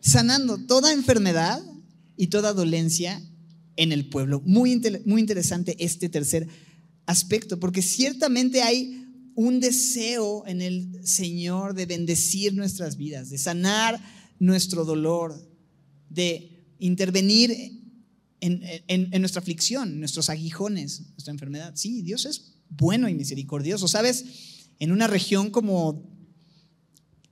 Sanando 0.00 0.56
toda 0.56 0.94
enfermedad 0.94 1.62
y 2.16 2.28
toda 2.28 2.54
dolencia 2.54 3.20
en 3.76 3.92
el 3.92 4.08
pueblo. 4.08 4.40
Muy, 4.46 4.80
muy 5.04 5.20
interesante 5.20 5.76
este 5.78 6.08
tercer 6.08 6.48
aspecto, 7.04 7.60
porque 7.60 7.82
ciertamente 7.82 8.62
hay 8.62 9.04
un 9.34 9.60
deseo 9.60 10.46
en 10.46 10.62
el 10.62 11.06
Señor 11.06 11.74
de 11.74 11.84
bendecir 11.84 12.54
nuestras 12.54 12.96
vidas, 12.96 13.28
de 13.28 13.36
sanar 13.36 14.00
nuestro 14.38 14.86
dolor, 14.86 15.38
de 16.08 16.53
intervenir 16.86 17.80
en, 18.40 19.20
nuestra 19.20 19.40
aflicción, 19.40 19.88
en 19.92 20.00
nuestros 20.00 20.28
aguijones, 20.28 21.00
nuestra 21.12 21.32
enfermedad. 21.32 21.72
Sí, 21.76 22.02
Dios 22.02 22.26
es 22.26 22.56
bueno 22.68 23.08
y 23.08 23.14
misericordioso. 23.14 23.88
¿Sabes? 23.88 24.24
En 24.78 24.92
una 24.92 25.06
región 25.06 25.50
como 25.50 26.12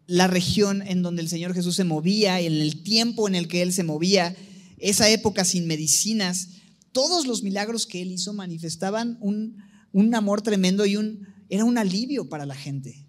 la 0.06 0.26
región 0.26 0.82
en 0.82 1.02
donde 1.02 1.22
el 1.22 1.28
Señor 1.28 1.52
Jesús 1.54 1.76
se 1.76 1.84
movía, 1.84 2.40
en 2.40 2.54
el 2.54 2.82
tiempo 2.82 3.28
en 3.28 3.34
el 3.34 3.46
que 3.46 3.62
Él 3.62 3.72
se 3.72 3.84
movía, 3.84 4.34
esa 4.78 5.08
época 5.10 5.44
sin 5.44 5.66
medicinas, 5.66 6.48
todos 6.92 7.26
los 7.26 7.42
milagros 7.42 7.86
que 7.86 8.02
Él 8.02 8.12
hizo 8.12 8.32
manifestaban 8.32 9.18
un, 9.20 9.58
un 9.92 10.14
amor 10.14 10.40
tremendo 10.40 10.86
y 10.86 10.96
un, 10.96 11.26
era 11.50 11.64
un 11.64 11.76
alivio 11.76 12.28
para 12.28 12.46
la 12.46 12.54
gente. 12.54 13.06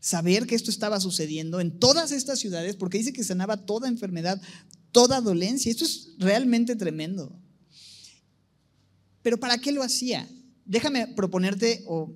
Saber 0.00 0.46
que 0.46 0.54
esto 0.54 0.70
estaba 0.70 1.00
sucediendo 1.00 1.60
en 1.60 1.78
todas 1.78 2.12
estas 2.12 2.38
ciudades, 2.38 2.76
porque 2.76 2.98
dice 2.98 3.12
que 3.12 3.22
sanaba 3.22 3.66
toda 3.66 3.88
enfermedad, 3.88 4.40
toda 4.92 5.20
dolencia. 5.20 5.70
Esto 5.70 5.84
es 5.84 6.10
realmente 6.18 6.76
tremendo. 6.76 7.36
Pero 9.22 9.40
¿para 9.40 9.58
qué 9.58 9.72
lo 9.72 9.82
hacía? 9.82 10.28
Déjame 10.64 11.08
proponerte 11.08 11.82
o 11.86 12.12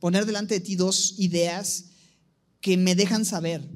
poner 0.00 0.26
delante 0.26 0.54
de 0.54 0.60
ti 0.60 0.76
dos 0.76 1.14
ideas 1.18 1.86
que 2.60 2.76
me 2.76 2.94
dejan 2.94 3.24
saber 3.24 3.68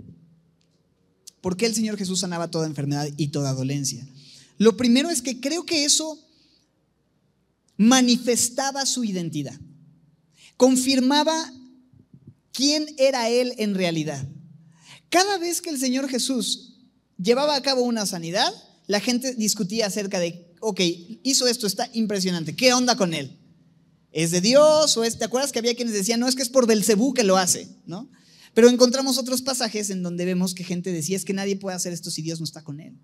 por 1.40 1.56
qué 1.56 1.66
el 1.66 1.74
Señor 1.74 1.96
Jesús 1.96 2.20
sanaba 2.20 2.50
toda 2.50 2.66
enfermedad 2.66 3.08
y 3.16 3.28
toda 3.28 3.52
dolencia. 3.52 4.06
Lo 4.58 4.76
primero 4.76 5.10
es 5.10 5.22
que 5.22 5.40
creo 5.40 5.64
que 5.64 5.84
eso 5.84 6.18
manifestaba 7.76 8.86
su 8.86 9.02
identidad, 9.02 9.58
confirmaba 10.56 11.52
quién 12.52 12.86
era 12.98 13.28
Él 13.28 13.54
en 13.58 13.74
realidad. 13.74 14.28
Cada 15.08 15.38
vez 15.38 15.60
que 15.60 15.70
el 15.70 15.78
Señor 15.78 16.08
Jesús 16.08 16.71
llevaba 17.18 17.56
a 17.56 17.62
cabo 17.62 17.82
una 17.82 18.06
sanidad, 18.06 18.52
la 18.86 19.00
gente 19.00 19.34
discutía 19.34 19.86
acerca 19.86 20.20
de, 20.20 20.54
ok, 20.60 20.80
hizo 21.22 21.46
esto, 21.46 21.66
está 21.66 21.88
impresionante, 21.92 22.54
¿qué 22.54 22.72
onda 22.72 22.96
con 22.96 23.14
Él? 23.14 23.38
¿Es 24.12 24.30
de 24.30 24.40
Dios 24.40 24.96
o 24.96 25.04
es, 25.04 25.18
te 25.18 25.24
acuerdas 25.24 25.52
que 25.52 25.58
había 25.58 25.74
quienes 25.74 25.94
decían, 25.94 26.20
no, 26.20 26.28
es 26.28 26.34
que 26.34 26.42
es 26.42 26.50
por 26.50 26.66
Belcebú 26.66 27.14
que 27.14 27.24
lo 27.24 27.36
hace, 27.36 27.68
¿no? 27.86 28.10
Pero 28.54 28.68
encontramos 28.68 29.16
otros 29.16 29.40
pasajes 29.40 29.88
en 29.88 30.02
donde 30.02 30.26
vemos 30.26 30.54
que 30.54 30.64
gente 30.64 30.92
decía, 30.92 31.16
es 31.16 31.24
que 31.24 31.32
nadie 31.32 31.56
puede 31.56 31.76
hacer 31.76 31.92
esto 31.92 32.10
si 32.10 32.20
Dios 32.20 32.38
no 32.38 32.44
está 32.44 32.62
con 32.62 32.80
Él. 32.80 32.98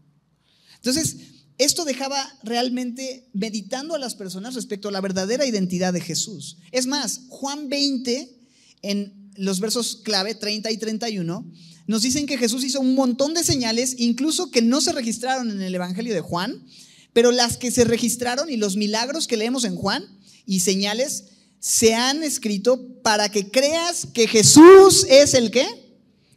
Entonces, 0.77 1.17
esto 1.57 1.85
dejaba 1.85 2.25
realmente 2.43 3.29
meditando 3.33 3.95
a 3.95 3.99
las 3.99 4.15
personas 4.15 4.55
respecto 4.55 4.89
a 4.89 4.93
la 4.93 5.01
verdadera 5.01 5.47
identidad 5.47 5.93
de 5.93 6.01
Jesús. 6.01 6.59
Es 6.71 6.87
más, 6.87 7.23
Juan 7.29 7.69
20, 7.69 8.39
en 8.83 9.31
los 9.37 9.59
versos 9.61 9.97
clave 10.05 10.35
30 10.35 10.71
y 10.71 10.77
31, 10.77 11.51
nos 11.89 12.03
dicen 12.03 12.27
que 12.27 12.39
Jesús 12.39 12.63
hizo 12.63 12.79
un 12.79 12.95
montón 12.95 13.35
de 13.35 13.43
señales, 13.43 13.97
incluso 13.99 14.53
que 14.53 14.63
no 14.63 14.81
se 14.81 14.93
registraron 14.93 15.51
en 15.51 15.61
el 15.61 15.75
Evangelio 15.75 16.15
de 16.15 16.21
Juan, 16.21 16.65
pero 17.13 17.33
las 17.33 17.57
que 17.57 17.73
se 17.73 17.83
registraron 17.83 18.49
y 18.49 18.57
los 18.57 18.77
milagros 18.77 19.27
que 19.27 19.37
leemos 19.37 19.65
en 19.65 19.75
Juan 19.75 20.05
y 20.47 20.61
señales 20.61 21.25
se 21.59 21.97
han 21.97 22.23
escrito 22.23 23.03
para 23.03 23.29
que 23.29 23.51
creas 23.51 24.07
que 24.07 24.29
Jesús 24.29 25.05
es 25.11 25.35
el 25.35 25.51
qué? 25.51 25.67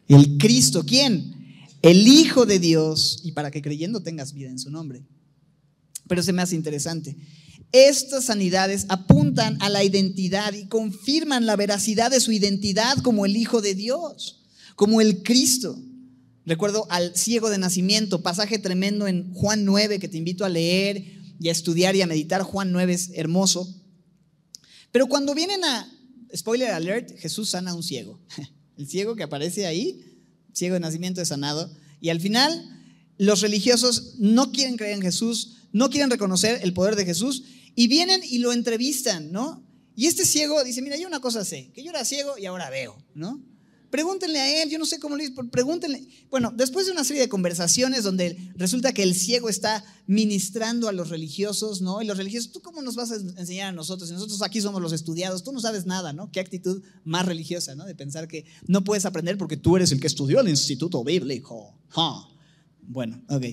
El 0.07 0.39
Cristo. 0.39 0.83
¿Quién? 0.83 1.41
el 1.81 2.07
Hijo 2.07 2.45
de 2.45 2.59
Dios, 2.59 3.21
y 3.23 3.31
para 3.31 3.51
que 3.51 3.61
creyendo 3.61 4.03
tengas 4.03 4.33
vida 4.33 4.49
en 4.49 4.59
su 4.59 4.69
nombre. 4.69 5.03
Pero 6.07 6.21
se 6.23 6.33
me 6.33 6.41
hace 6.41 6.55
interesante. 6.55 7.15
Estas 7.71 8.25
sanidades 8.25 8.85
apuntan 8.89 9.57
a 9.61 9.69
la 9.69 9.83
identidad 9.83 10.53
y 10.53 10.67
confirman 10.67 11.45
la 11.45 11.55
veracidad 11.55 12.11
de 12.11 12.19
su 12.19 12.31
identidad 12.31 12.97
como 12.97 13.25
el 13.25 13.35
Hijo 13.35 13.61
de 13.61 13.75
Dios, 13.75 14.40
como 14.75 15.01
el 15.01 15.23
Cristo. 15.23 15.79
Recuerdo 16.45 16.87
al 16.89 17.15
ciego 17.15 17.49
de 17.49 17.57
nacimiento, 17.57 18.23
pasaje 18.23 18.59
tremendo 18.59 19.07
en 19.07 19.33
Juan 19.33 19.65
9 19.65 19.99
que 19.99 20.07
te 20.07 20.17
invito 20.17 20.43
a 20.43 20.49
leer 20.49 21.03
y 21.39 21.49
a 21.49 21.51
estudiar 21.51 21.95
y 21.95 22.01
a 22.01 22.07
meditar. 22.07 22.41
Juan 22.41 22.71
9 22.71 22.93
es 22.93 23.11
hermoso. 23.13 23.67
Pero 24.91 25.07
cuando 25.07 25.35
vienen 25.35 25.63
a, 25.63 25.91
spoiler 26.35 26.71
alert, 26.71 27.17
Jesús 27.17 27.49
sana 27.49 27.71
a 27.71 27.75
un 27.75 27.83
ciego. 27.83 28.19
El 28.77 28.87
ciego 28.87 29.15
que 29.15 29.23
aparece 29.23 29.67
ahí 29.67 30.11
ciego 30.53 30.73
de 30.75 30.79
nacimiento 30.79 31.21
es 31.21 31.29
sanado. 31.29 31.71
Y 31.99 32.09
al 32.09 32.19
final, 32.19 32.63
los 33.17 33.41
religiosos 33.41 34.15
no 34.19 34.51
quieren 34.51 34.77
creer 34.77 34.95
en 34.95 35.01
Jesús, 35.01 35.67
no 35.71 35.89
quieren 35.89 36.09
reconocer 36.09 36.59
el 36.63 36.73
poder 36.73 36.95
de 36.95 37.05
Jesús 37.05 37.43
y 37.75 37.87
vienen 37.87 38.21
y 38.23 38.39
lo 38.39 38.51
entrevistan, 38.51 39.31
¿no? 39.31 39.65
Y 39.95 40.07
este 40.07 40.25
ciego 40.25 40.63
dice, 40.63 40.81
mira, 40.81 40.97
yo 40.97 41.07
una 41.07 41.19
cosa 41.19 41.45
sé, 41.45 41.71
que 41.73 41.83
yo 41.83 41.91
era 41.91 42.05
ciego 42.05 42.37
y 42.37 42.45
ahora 42.45 42.69
veo, 42.69 42.97
¿no? 43.13 43.43
Pregúntenle 43.91 44.39
a 44.39 44.63
él, 44.63 44.69
yo 44.69 44.79
no 44.79 44.85
sé 44.85 44.99
cómo 44.99 45.17
lo 45.17 45.23
hizo, 45.23 45.33
pregúntenle. 45.51 46.07
Bueno, 46.29 46.53
después 46.55 46.85
de 46.85 46.93
una 46.93 47.03
serie 47.03 47.23
de 47.23 47.27
conversaciones 47.27 48.05
donde 48.05 48.37
resulta 48.55 48.93
que 48.93 49.03
el 49.03 49.13
ciego 49.13 49.49
está 49.49 49.83
ministrando 50.07 50.87
a 50.87 50.93
los 50.93 51.09
religiosos, 51.09 51.81
¿no? 51.81 52.01
Y 52.01 52.05
los 52.05 52.17
religiosos, 52.17 52.53
¿tú 52.53 52.61
cómo 52.61 52.81
nos 52.81 52.95
vas 52.95 53.11
a 53.11 53.15
enseñar 53.15 53.67
a 53.67 53.71
nosotros? 53.73 54.09
Y 54.09 54.13
nosotros 54.13 54.41
aquí 54.43 54.61
somos 54.61 54.81
los 54.81 54.93
estudiados, 54.93 55.43
tú 55.43 55.51
no 55.51 55.59
sabes 55.59 55.85
nada, 55.85 56.13
¿no? 56.13 56.31
Qué 56.31 56.39
actitud 56.39 56.81
más 57.03 57.25
religiosa, 57.25 57.75
¿no? 57.75 57.85
De 57.85 57.93
pensar 57.93 58.29
que 58.29 58.45
no 58.65 58.81
puedes 58.85 59.03
aprender 59.03 59.37
porque 59.37 59.57
tú 59.57 59.75
eres 59.75 59.91
el 59.91 59.99
que 59.99 60.07
estudió 60.07 60.39
el 60.39 60.47
instituto 60.47 61.03
bíblico. 61.03 61.77
Bueno, 62.81 63.21
ok. 63.27 63.45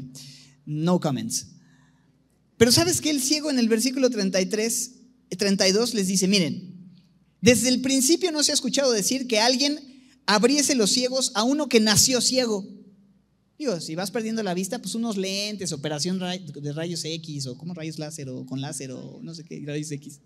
No 0.66 1.00
comments. 1.00 1.48
Pero 2.56 2.70
¿sabes 2.70 3.00
que 3.00 3.10
El 3.10 3.20
ciego 3.20 3.50
en 3.50 3.58
el 3.58 3.68
versículo 3.68 4.08
33, 4.08 4.92
32 5.36 5.94
les 5.94 6.06
dice, 6.06 6.28
miren, 6.28 6.92
desde 7.40 7.68
el 7.70 7.80
principio 7.80 8.30
no 8.30 8.44
se 8.44 8.52
ha 8.52 8.54
escuchado 8.54 8.92
decir 8.92 9.26
que 9.26 9.40
alguien 9.40 9.97
abriese 10.28 10.74
los 10.74 10.90
ciegos 10.90 11.32
a 11.34 11.42
uno 11.42 11.68
que 11.68 11.80
nació 11.80 12.20
ciego. 12.20 12.64
Digo, 13.58 13.80
si 13.80 13.94
vas 13.94 14.10
perdiendo 14.10 14.42
la 14.42 14.52
vista, 14.52 14.78
pues 14.78 14.94
unos 14.94 15.16
lentes, 15.16 15.72
operación 15.72 16.20
de 16.20 16.72
rayos 16.72 17.04
X, 17.04 17.46
o 17.46 17.56
como 17.56 17.72
rayos 17.72 17.98
láser, 17.98 18.28
o 18.28 18.44
con 18.44 18.60
láser, 18.60 18.92
o 18.92 19.20
no 19.22 19.34
sé 19.34 19.42
qué, 19.42 19.60
rayos 19.64 19.90
X. 19.90 20.20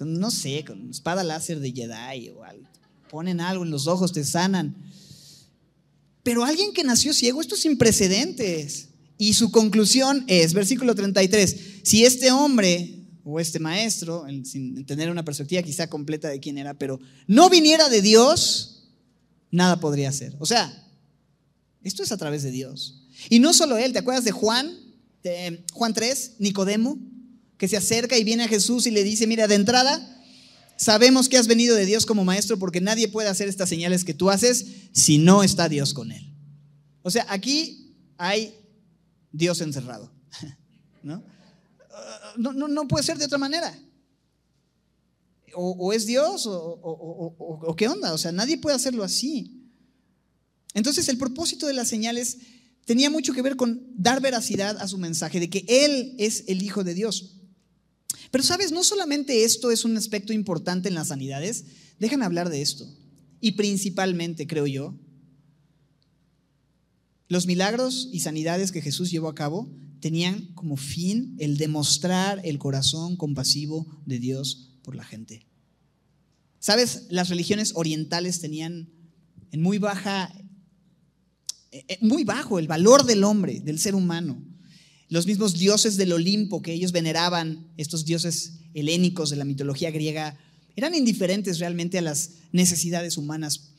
No 0.00 0.32
sé, 0.32 0.64
con 0.66 0.90
espada 0.90 1.22
láser 1.22 1.60
de 1.60 1.70
Jedi 1.70 2.30
o 2.30 2.42
algo. 2.42 2.66
Ponen 3.08 3.40
algo 3.40 3.64
en 3.64 3.70
los 3.70 3.86
ojos, 3.86 4.12
te 4.12 4.24
sanan. 4.24 4.74
Pero 6.24 6.44
alguien 6.44 6.72
que 6.72 6.82
nació 6.82 7.14
ciego, 7.14 7.40
esto 7.40 7.54
es 7.54 7.62
sin 7.62 7.78
precedentes. 7.78 8.88
Y 9.18 9.34
su 9.34 9.52
conclusión 9.52 10.24
es, 10.26 10.52
versículo 10.52 10.96
33, 10.96 11.56
si 11.84 12.04
este 12.04 12.32
hombre 12.32 12.98
o 13.24 13.38
este 13.38 13.60
maestro, 13.60 14.26
sin 14.44 14.84
tener 14.84 15.10
una 15.10 15.24
perspectiva 15.24 15.62
quizá 15.62 15.88
completa 15.88 16.28
de 16.28 16.40
quién 16.40 16.58
era, 16.58 16.74
pero 16.74 16.98
no 17.28 17.48
viniera 17.48 17.88
de 17.88 18.02
Dios, 18.02 18.71
nada 19.52 19.78
podría 19.78 20.08
hacer. 20.08 20.34
O 20.40 20.46
sea, 20.46 20.90
esto 21.84 22.02
es 22.02 22.10
a 22.10 22.16
través 22.16 22.42
de 22.42 22.50
Dios. 22.50 23.06
Y 23.28 23.38
no 23.38 23.52
solo 23.52 23.76
él, 23.78 23.92
¿te 23.92 24.00
acuerdas 24.00 24.24
de 24.24 24.32
Juan? 24.32 24.76
De 25.22 25.64
Juan 25.72 25.94
3, 25.94 26.36
Nicodemo, 26.40 26.98
que 27.56 27.68
se 27.68 27.76
acerca 27.76 28.18
y 28.18 28.24
viene 28.24 28.42
a 28.42 28.48
Jesús 28.48 28.88
y 28.88 28.90
le 28.90 29.04
dice, 29.04 29.28
mira, 29.28 29.46
de 29.46 29.54
entrada, 29.54 30.24
sabemos 30.76 31.28
que 31.28 31.38
has 31.38 31.46
venido 31.46 31.76
de 31.76 31.86
Dios 31.86 32.06
como 32.06 32.24
maestro 32.24 32.58
porque 32.58 32.80
nadie 32.80 33.06
puede 33.06 33.28
hacer 33.28 33.48
estas 33.48 33.68
señales 33.68 34.04
que 34.04 34.14
tú 34.14 34.30
haces 34.30 34.66
si 34.92 35.18
no 35.18 35.44
está 35.44 35.68
Dios 35.68 35.94
con 35.94 36.10
él. 36.10 36.34
O 37.02 37.10
sea, 37.10 37.24
aquí 37.28 37.94
hay 38.16 38.54
Dios 39.30 39.60
encerrado. 39.60 40.12
¿No? 41.02 41.22
No, 42.36 42.52
no, 42.52 42.88
puede 42.88 43.04
ser 43.04 43.18
de 43.18 43.26
otra 43.26 43.38
manera. 43.38 43.78
O, 45.54 45.92
es 45.92 46.06
Dios 46.06 46.46
o, 46.46 46.80
o, 46.82 47.76
qué 47.76 47.88
onda. 47.88 48.12
O 48.12 48.18
sea, 48.18 48.32
nadie 48.32 48.58
puede 48.58 48.76
hacerlo 48.76 49.04
así. 49.04 49.62
Entonces 50.74 51.08
el 51.08 51.18
propósito 51.18 51.66
de 51.66 51.74
las 51.74 51.88
señales 51.88 52.38
tenía 52.84 53.10
mucho 53.10 53.32
que 53.32 53.42
ver 53.42 53.56
con 53.56 53.86
dar 53.96 54.20
veracidad 54.20 54.76
a 54.78 54.88
su 54.88 54.98
mensaje 54.98 55.40
de 55.40 55.50
que 55.50 55.64
Él 55.68 56.14
es 56.18 56.44
el 56.48 56.62
Hijo 56.62 56.84
de 56.84 56.94
Dios. 56.94 57.36
Pero 58.30 58.44
sabes, 58.44 58.72
no 58.72 58.82
solamente 58.82 59.44
esto 59.44 59.70
es 59.70 59.84
un 59.84 59.96
aspecto 59.96 60.32
importante 60.32 60.88
en 60.88 60.94
las 60.94 61.08
sanidades, 61.08 61.64
déjame 61.98 62.24
hablar 62.24 62.48
de 62.48 62.62
esto. 62.62 62.88
Y 63.40 63.52
principalmente, 63.52 64.46
creo 64.46 64.66
yo, 64.66 64.98
los 67.28 67.46
milagros 67.46 68.08
y 68.12 68.20
sanidades 68.20 68.72
que 68.72 68.82
Jesús 68.82 69.10
llevó 69.10 69.28
a 69.28 69.34
cabo 69.34 69.70
tenían 70.00 70.52
como 70.54 70.76
fin 70.76 71.36
el 71.38 71.58
demostrar 71.58 72.40
el 72.44 72.58
corazón 72.58 73.16
compasivo 73.16 73.86
de 74.06 74.18
Dios 74.18 74.71
por 74.82 74.94
la 74.94 75.04
gente. 75.04 75.46
¿Sabes? 76.58 77.06
Las 77.10 77.28
religiones 77.28 77.72
orientales 77.74 78.40
tenían 78.40 78.88
en 79.50 79.62
muy 79.62 79.78
baja, 79.78 80.32
eh, 81.70 81.84
eh, 81.88 81.98
muy 82.00 82.24
bajo 82.24 82.58
el 82.58 82.68
valor 82.68 83.04
del 83.04 83.24
hombre, 83.24 83.60
del 83.60 83.78
ser 83.78 83.94
humano. 83.94 84.42
Los 85.08 85.26
mismos 85.26 85.58
dioses 85.58 85.96
del 85.96 86.12
Olimpo 86.12 86.62
que 86.62 86.72
ellos 86.72 86.92
veneraban, 86.92 87.70
estos 87.76 88.04
dioses 88.04 88.60
helénicos 88.74 89.30
de 89.30 89.36
la 89.36 89.44
mitología 89.44 89.90
griega, 89.90 90.38
eran 90.76 90.94
indiferentes 90.94 91.58
realmente 91.58 91.98
a 91.98 92.02
las 92.02 92.30
necesidades 92.52 93.16
humanas. 93.16 93.72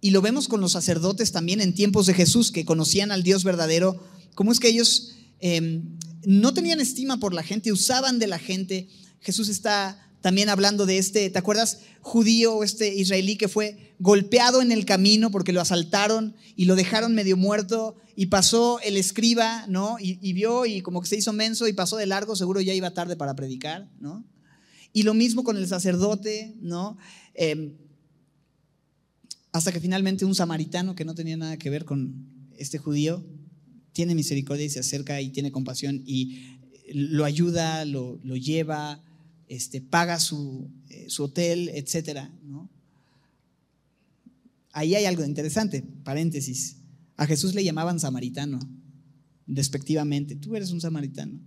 Y 0.00 0.10
lo 0.10 0.20
vemos 0.20 0.48
con 0.48 0.60
los 0.60 0.72
sacerdotes 0.72 1.32
también 1.32 1.62
en 1.62 1.74
tiempos 1.74 2.06
de 2.06 2.14
Jesús, 2.14 2.52
que 2.52 2.66
conocían 2.66 3.12
al 3.12 3.22
Dios 3.22 3.44
verdadero, 3.44 4.04
cómo 4.34 4.52
es 4.52 4.60
que 4.60 4.68
ellos 4.68 5.14
em, 5.40 5.96
no 6.26 6.52
tenían 6.52 6.80
estima 6.80 7.18
por 7.18 7.32
la 7.32 7.42
gente, 7.42 7.72
usaban 7.72 8.18
de 8.18 8.26
la 8.26 8.38
gente. 8.38 8.88
Jesús 9.20 9.48
está 9.48 10.03
también 10.24 10.48
hablando 10.48 10.86
de 10.86 10.96
este, 10.96 11.28
¿te 11.28 11.38
acuerdas? 11.38 11.80
Judío, 12.00 12.64
este 12.64 12.94
israelí 12.94 13.36
que 13.36 13.46
fue 13.46 13.94
golpeado 13.98 14.62
en 14.62 14.72
el 14.72 14.86
camino 14.86 15.30
porque 15.30 15.52
lo 15.52 15.60
asaltaron 15.60 16.34
y 16.56 16.64
lo 16.64 16.76
dejaron 16.76 17.14
medio 17.14 17.36
muerto 17.36 17.96
y 18.16 18.26
pasó 18.26 18.80
el 18.80 18.96
escriba, 18.96 19.66
¿no? 19.68 19.98
Y, 20.00 20.32
vio 20.32 20.64
y 20.64 20.80
como 20.80 21.02
que 21.02 21.08
se 21.08 21.16
hizo 21.16 21.34
menso 21.34 21.68
y 21.68 21.74
pasó 21.74 21.98
de 21.98 22.06
largo, 22.06 22.36
seguro 22.36 22.62
ya 22.62 22.72
iba 22.72 22.94
tarde 22.94 23.16
para 23.16 23.36
predicar, 23.36 23.90
¿no? 24.00 24.24
Y 24.94 25.02
lo 25.02 25.12
mismo 25.12 25.44
con 25.44 25.58
el 25.58 25.68
sacerdote, 25.68 26.54
¿no? 26.58 26.96
Em, 27.34 27.74
hasta 29.52 29.72
que 29.72 29.80
finalmente 29.80 30.24
un 30.24 30.34
samaritano 30.34 30.94
que 30.94 31.04
no 31.04 31.14
tenía 31.14 31.36
nada 31.36 31.58
que 31.58 31.68
ver 31.68 31.84
con 31.84 32.48
este 32.56 32.78
judío 32.78 33.22
tiene 33.92 34.14
misericordia 34.14 34.64
y 34.64 34.70
se 34.70 34.80
acerca 34.80 35.20
y 35.20 35.28
tiene 35.28 35.52
compasión 35.52 36.02
y 36.06 36.56
lo 36.94 37.26
ayuda, 37.26 37.84
lo, 37.84 38.18
lo 38.22 38.36
lleva, 38.36 39.02
este, 39.54 39.80
paga 39.80 40.18
su, 40.18 40.68
eh, 40.88 41.06
su 41.08 41.24
hotel, 41.24 41.70
etc. 41.74 42.28
Ahí 44.72 44.94
hay 44.96 45.04
algo 45.04 45.24
interesante, 45.24 45.84
paréntesis. 46.02 46.78
A 47.16 47.26
Jesús 47.26 47.54
le 47.54 47.62
llamaban 47.62 48.00
samaritano, 48.00 48.58
despectivamente. 49.46 50.34
Tú 50.34 50.56
eres 50.56 50.72
un 50.72 50.80
samaritano. 50.80 51.38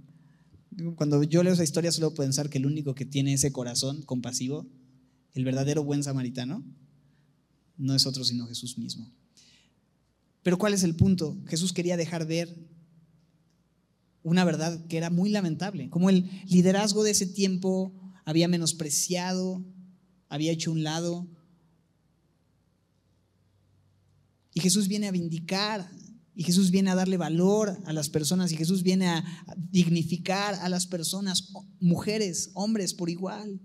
Cuando 0.95 1.23
yo 1.23 1.43
leo 1.43 1.53
esa 1.53 1.63
historia 1.63 1.91
solo 1.91 2.13
puedo 2.13 2.27
pensar 2.27 2.49
que 2.49 2.59
el 2.59 2.65
único 2.65 2.95
que 2.95 3.05
tiene 3.05 3.33
ese 3.33 3.51
corazón 3.51 4.03
compasivo, 4.03 4.65
el 5.33 5.43
verdadero 5.43 5.83
buen 5.83 6.03
samaritano, 6.03 6.63
no 7.77 7.93
es 7.93 8.05
otro 8.05 8.23
sino 8.23 8.47
Jesús 8.47 8.77
mismo. 8.77 9.11
Pero 10.43 10.57
¿cuál 10.57 10.73
es 10.73 10.83
el 10.83 10.95
punto? 10.95 11.37
Jesús 11.47 11.73
quería 11.73 11.97
dejar 11.97 12.25
ver 12.25 12.55
una 14.27 14.43
verdad 14.43 14.85
que 14.87 14.97
era 14.97 15.09
muy 15.09 15.29
lamentable, 15.29 15.89
como 15.89 16.09
el 16.09 16.29
liderazgo 16.47 17.01
de 17.05 17.11
ese 17.11 17.25
tiempo 17.25 17.93
había 18.25 18.49
menospreciado, 18.49 19.63
había 20.27 20.51
hecho 20.51 20.73
un 20.73 20.83
lado. 20.83 21.25
Y 24.53 24.59
Jesús 24.59 24.89
viene 24.89 25.07
a 25.07 25.11
vindicar, 25.11 25.89
y 26.35 26.43
Jesús 26.43 26.71
viene 26.71 26.89
a 26.89 26.95
darle 26.95 27.15
valor 27.15 27.81
a 27.85 27.93
las 27.93 28.09
personas, 28.09 28.51
y 28.51 28.57
Jesús 28.57 28.83
viene 28.83 29.07
a 29.07 29.23
dignificar 29.71 30.55
a 30.55 30.67
las 30.67 30.87
personas, 30.87 31.53
mujeres, 31.79 32.51
hombres, 32.53 32.93
por 32.93 33.09
igual. 33.09 33.61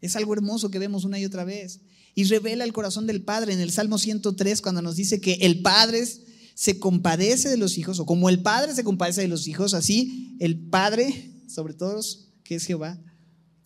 Es 0.00 0.16
algo 0.16 0.32
hermoso 0.32 0.68
que 0.68 0.80
vemos 0.80 1.04
una 1.04 1.20
y 1.20 1.24
otra 1.24 1.44
vez. 1.44 1.80
Y 2.16 2.24
revela 2.24 2.64
el 2.64 2.72
corazón 2.72 3.06
del 3.06 3.22
Padre 3.22 3.52
en 3.52 3.60
el 3.60 3.70
Salmo 3.70 3.98
103 3.98 4.62
cuando 4.62 4.82
nos 4.82 4.96
dice 4.96 5.20
que 5.20 5.34
el 5.34 5.62
Padre 5.62 6.00
es 6.00 6.22
se 6.56 6.78
compadece 6.78 7.50
de 7.50 7.58
los 7.58 7.76
hijos, 7.76 8.00
o 8.00 8.06
como 8.06 8.30
el 8.30 8.40
Padre 8.40 8.74
se 8.74 8.82
compadece 8.82 9.20
de 9.20 9.28
los 9.28 9.46
hijos, 9.46 9.74
así 9.74 10.34
el 10.40 10.58
Padre, 10.58 11.44
sobre 11.48 11.74
todos, 11.74 12.32
que 12.44 12.54
es 12.54 12.64
Jehová, 12.64 12.98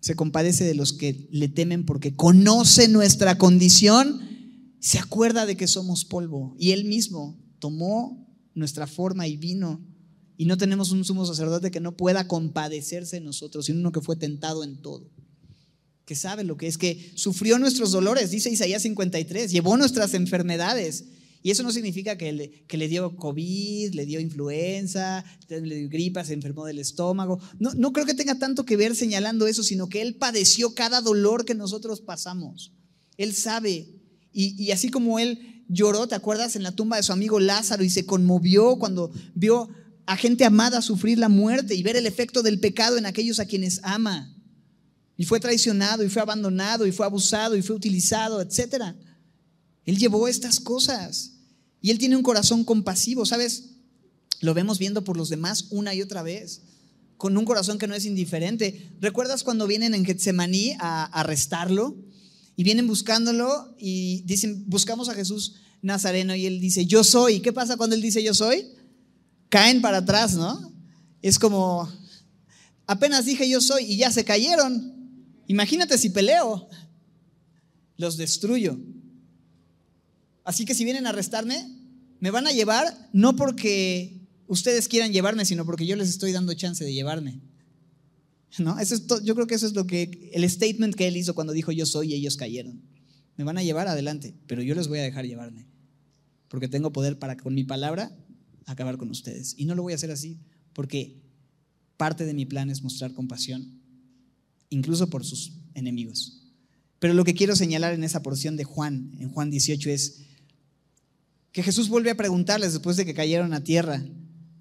se 0.01 0.17
compadece 0.17 0.65
de 0.65 0.75
los 0.75 0.93
que 0.93 1.29
le 1.31 1.49
temen 1.49 1.87
porque 1.87 2.17
conoce 2.17 2.89
nuestra 2.89 3.39
condición, 3.39 4.21
se 4.81 4.99
acuerda 4.99 5.47
de 5.47 5.57
que 5.57 5.69
somos 5.69 6.05
polvo. 6.05 6.57
Y 6.59 6.73
Él 6.73 6.85
mismo 6.85 7.39
tomó 7.61 8.27
nuestra 8.55 8.89
forma 8.89 9.29
y 9.29 9.37
vino. 9.37 9.87
Y 10.37 10.47
no 10.47 10.57
tenemos 10.57 10.91
un 10.91 11.05
sumo 11.05 11.25
sacerdote 11.25 11.71
que 11.71 11.79
no 11.79 11.97
pueda 11.97 12.27
compadecerse 12.27 13.21
de 13.21 13.25
nosotros, 13.25 13.67
sino 13.67 13.79
uno 13.79 13.93
que 13.93 14.01
fue 14.01 14.17
tentado 14.17 14.65
en 14.65 14.83
todo. 14.83 15.09
Que 16.07 16.17
sabe 16.17 16.43
lo 16.43 16.57
que 16.57 16.67
es, 16.67 16.77
que 16.77 17.13
sufrió 17.15 17.57
nuestros 17.61 17.93
dolores, 17.93 18.33
dice 18.33 18.51
Isaías 18.51 18.83
53, 18.83 19.53
llevó 19.53 19.77
nuestras 19.77 20.15
enfermedades 20.15 21.05
y 21.43 21.51
eso 21.51 21.63
no 21.63 21.73
significa 21.73 22.19
que 22.19 22.33
le, 22.33 22.51
que 22.67 22.77
le 22.77 22.89
dio 22.89 23.17
COVID, 23.17 23.95
le 23.95 24.05
dio 24.05 24.21
influenza, 24.21 25.25
le 25.49 25.61
dio 25.61 25.89
gripa, 25.89 26.23
se 26.23 26.35
enfermó 26.35 26.67
del 26.67 26.79
estómago. 26.79 27.41
No, 27.59 27.73
no 27.75 27.93
creo 27.93 28.05
que 28.05 28.15
tenga 28.15 28.39
tanto 28.39 28.67
que 28.67 28.77
ver 28.77 28.95
señalando 28.95 29.47
eso, 29.47 29.63
sino 29.63 29.89
que 29.89 30.03
Él 30.03 30.17
padeció 30.17 30.75
cada 30.75 31.01
dolor 31.01 31.47
que 31.47 31.55
nosotros 31.55 32.03
pasamos. 32.03 32.73
Él 33.17 33.35
sabe. 33.35 33.89
Y, 34.33 34.63
y 34.63 34.71
así 34.73 34.91
como 34.91 35.19
Él 35.19 35.65
lloró, 35.69 36.07
¿te 36.09 36.15
acuerdas? 36.15 36.57
En 36.57 36.63
la 36.63 36.73
tumba 36.73 36.99
de 36.99 37.03
su 37.03 37.13
amigo 37.13 37.41
Lázaro 37.41 37.85
y 37.85 37.91
se 37.91 38.05
conmovió 38.05 38.77
cuando 38.77 39.11
vio 39.35 39.71
a 40.05 40.17
gente 40.17 40.45
amada 40.45 40.83
sufrir 40.83 41.19
la 41.19 41.31
muerte 41.31 41.75
y 41.75 41.83
ver 41.83 41.97
el 41.97 42.07
efecto 42.07 42.43
del 42.43 42.61
pecado 42.61 42.99
en 42.99 43.07
aquellos 43.07 43.41
a 43.41 43.47
quienes 43.47 43.81
ama. 43.83 44.37
Y 45.17 45.25
fue 45.25 45.41
traicionado 45.41 46.05
y 46.05 46.11
fue 46.11 46.21
abandonado 46.21 46.87
y 46.87 46.93
fue 46.93 47.07
abusado 47.07 47.57
y 47.57 47.63
fue 47.63 47.77
utilizado, 47.77 48.43
etcétera. 48.43 48.95
Él 49.87 49.99
llevó 49.99 50.29
estas 50.29 50.61
cosas 50.61 51.33
y 51.81 51.91
Él 51.91 51.99
tiene 51.99 52.17
un 52.17 52.23
corazón 52.23 52.65
compasivo, 52.65 53.25
¿sabes? 53.27 53.71
Lo 54.41 54.55
vemos 54.55 54.79
viendo 54.79 55.05
por 55.05 55.17
los 55.17 55.29
demás 55.29 55.67
una 55.71 55.95
y 55.95 56.03
otra 56.03 56.23
vez, 56.23 56.63
con 57.17 57.37
un 57.37 57.45
corazón 57.45 57.79
que 57.79 57.87
no 57.87 57.95
es 57.95 58.07
indiferente. 58.07 58.91
¿Recuerdas 59.01 59.45
cuando 59.45 59.67
vienen 59.67 59.95
en 59.95 60.05
Getsemaní 60.05 60.77
a 60.79 61.05
arrestarlo? 61.05 61.97
Y 62.57 62.65
vienen 62.65 62.87
buscándolo 62.87 63.75
y 63.79 64.23
dicen, 64.27 64.65
buscamos 64.69 65.09
a 65.09 65.15
Jesús 65.15 65.55
Nazareno 65.83 66.35
y 66.35 66.47
él 66.47 66.61
dice, 66.61 66.85
yo 66.87 67.05
soy. 67.05 67.41
¿Qué 67.41 67.53
pasa 67.53 67.77
cuando 67.77 67.97
él 67.97 68.03
dice 68.03 68.23
yo 68.23 68.35
soy? 68.35 68.67
Caen 69.49 69.81
para 69.81 69.99
atrás, 69.99 70.35
¿no? 70.35 70.73
Es 71.23 71.39
como, 71.39 71.91
apenas 72.87 73.25
dije 73.25 73.49
yo 73.49 73.61
soy 73.61 73.85
y 73.85 73.97
ya 73.97 74.11
se 74.11 74.25
cayeron. 74.25 74.95
Imagínate 75.47 75.99
si 75.99 76.11
peleo, 76.11 76.69
los 77.97 78.17
destruyo. 78.17 78.79
Así 80.51 80.65
que 80.65 80.75
si 80.75 80.83
vienen 80.83 81.07
a 81.07 81.11
arrestarme, 81.11 81.65
me 82.19 82.33
van 82.33 82.45
a 82.49 82.51
llevar 82.51 83.09
no 83.13 83.37
porque 83.37 84.27
ustedes 84.49 84.89
quieran 84.89 85.13
llevarme, 85.13 85.45
sino 85.45 85.65
porque 85.65 85.87
yo 85.87 85.95
les 85.95 86.09
estoy 86.09 86.33
dando 86.33 86.53
chance 86.55 86.83
de 86.83 86.93
llevarme. 86.93 87.41
¿No? 88.59 88.77
Eso 88.81 88.97
es 88.97 89.07
yo 89.23 89.37
creo 89.37 89.47
que 89.47 89.55
eso 89.55 89.69
es 89.69 89.75
lo 89.75 89.87
que 89.87 90.29
el 90.35 90.51
statement 90.51 90.97
que 90.97 91.07
él 91.07 91.17
hizo 91.17 91.37
cuando 91.37 91.53
dijo 91.53 91.71
yo 91.71 91.87
soy 91.87 92.11
y 92.11 92.15
ellos 92.15 92.37
cayeron. 92.37 92.83
Me 93.37 93.45
van 93.45 93.59
a 93.59 93.63
llevar 93.63 93.87
adelante, 93.87 94.35
pero 94.49 94.61
yo 94.61 94.75
les 94.75 94.89
voy 94.89 94.99
a 94.99 95.03
dejar 95.03 95.25
llevarme. 95.25 95.69
Porque 96.49 96.67
tengo 96.67 96.93
poder 96.93 97.17
para 97.21 97.37
con 97.37 97.55
mi 97.55 97.63
palabra 97.63 98.11
acabar 98.67 98.97
con 98.97 99.09
ustedes. 99.09 99.55
Y 99.57 99.67
no 99.67 99.77
lo 99.77 99.85
voy 99.85 99.93
a 99.93 99.97
hacer 99.97 100.11
así, 100.11 100.41
porque 100.73 101.23
parte 101.97 102.27
de 102.27 102.35
mi 102.35 102.45
plan 102.45 102.71
es 102.71 102.83
mostrar 102.83 103.15
compasión, 103.15 103.81
incluso 104.69 105.09
por 105.11 105.25
sus 105.25 105.53
enemigos. 105.75 106.43
Pero 106.99 107.15
lo 107.15 107.23
que 107.23 107.35
quiero 107.35 107.55
señalar 107.55 107.95
en 107.95 108.03
esa 108.03 108.21
porción 108.21 108.57
de 108.57 108.65
Juan, 108.65 109.17
en 109.21 109.31
Juan 109.31 109.49
18, 109.49 109.91
es 109.91 110.27
que 111.53 111.63
Jesús 111.63 111.89
vuelve 111.89 112.11
a 112.11 112.17
preguntarles 112.17 112.73
después 112.73 112.97
de 112.97 113.05
que 113.05 113.15
cayeron 113.15 113.53
a 113.53 113.65
tierra, 113.65 114.05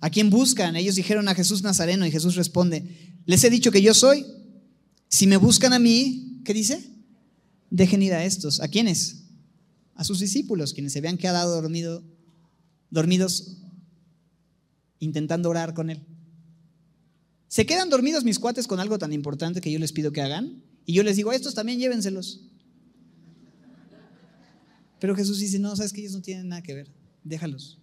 ¿a 0.02 0.10
quién 0.10 0.30
buscan? 0.30 0.76
Ellos 0.76 0.96
dijeron 0.96 1.28
a 1.28 1.36
Jesús 1.36 1.62
Nazareno 1.62 2.06
y 2.06 2.12
Jesús 2.12 2.36
responde, 2.36 3.20
les 3.26 3.44
he 3.44 3.50
dicho 3.50 3.72
que 3.72 3.82
yo 3.82 3.94
soy. 3.94 4.26
Si 5.08 5.28
me 5.28 5.38
buscan 5.38 5.74
a 5.74 5.80
mí, 5.80 6.42
¿qué 6.44 6.54
dice? 6.54 6.84
Dejen 7.70 8.02
ir 8.02 8.14
a 8.14 8.26
estos. 8.26 8.60
¿A 8.60 8.68
quiénes? 8.68 9.24
A 9.96 10.04
sus 10.04 10.20
discípulos, 10.20 10.74
quienes 10.74 10.94
se 10.94 11.00
habían 11.00 11.18
quedado 11.18 11.62
dormido, 11.62 12.04
dormidos 12.90 13.58
intentando 15.00 15.50
orar 15.50 15.74
con 15.74 15.90
él. 15.90 16.06
¿Se 17.48 17.66
quedan 17.66 17.90
dormidos 17.90 18.24
mis 18.24 18.40
cuates 18.40 18.68
con 18.68 18.80
algo 18.80 19.00
tan 19.00 19.14
importante 19.14 19.62
que 19.62 19.72
yo 19.72 19.80
les 19.80 19.92
pido 19.92 20.12
que 20.12 20.22
hagan? 20.22 20.64
Y 20.86 20.94
yo 20.94 21.04
les 21.04 21.18
digo, 21.18 21.32
a 21.32 21.36
estos 21.36 21.54
también 21.54 21.80
llévenselos. 21.80 22.49
Pero 25.00 25.16
Jesús 25.16 25.40
dice, 25.40 25.60
no, 25.60 25.76
sabes 25.76 25.94
que 25.94 26.02
ellos 26.02 26.14
no 26.14 26.22
tienen 26.22 26.50
nada 26.50 26.62
que 26.62 26.74
ver. 26.74 26.92
Déjalos. 27.24 27.80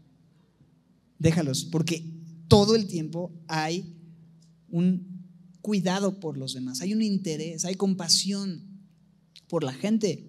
Déjalos, 1.18 1.64
porque 1.64 2.04
todo 2.46 2.76
el 2.76 2.86
tiempo 2.86 3.32
hay 3.48 3.94
un 4.68 5.16
cuidado 5.62 6.20
por 6.20 6.36
los 6.36 6.54
demás, 6.54 6.80
hay 6.80 6.92
un 6.92 7.02
interés, 7.02 7.64
hay 7.64 7.74
compasión 7.74 8.62
por 9.48 9.64
la 9.64 9.72
gente. 9.72 10.28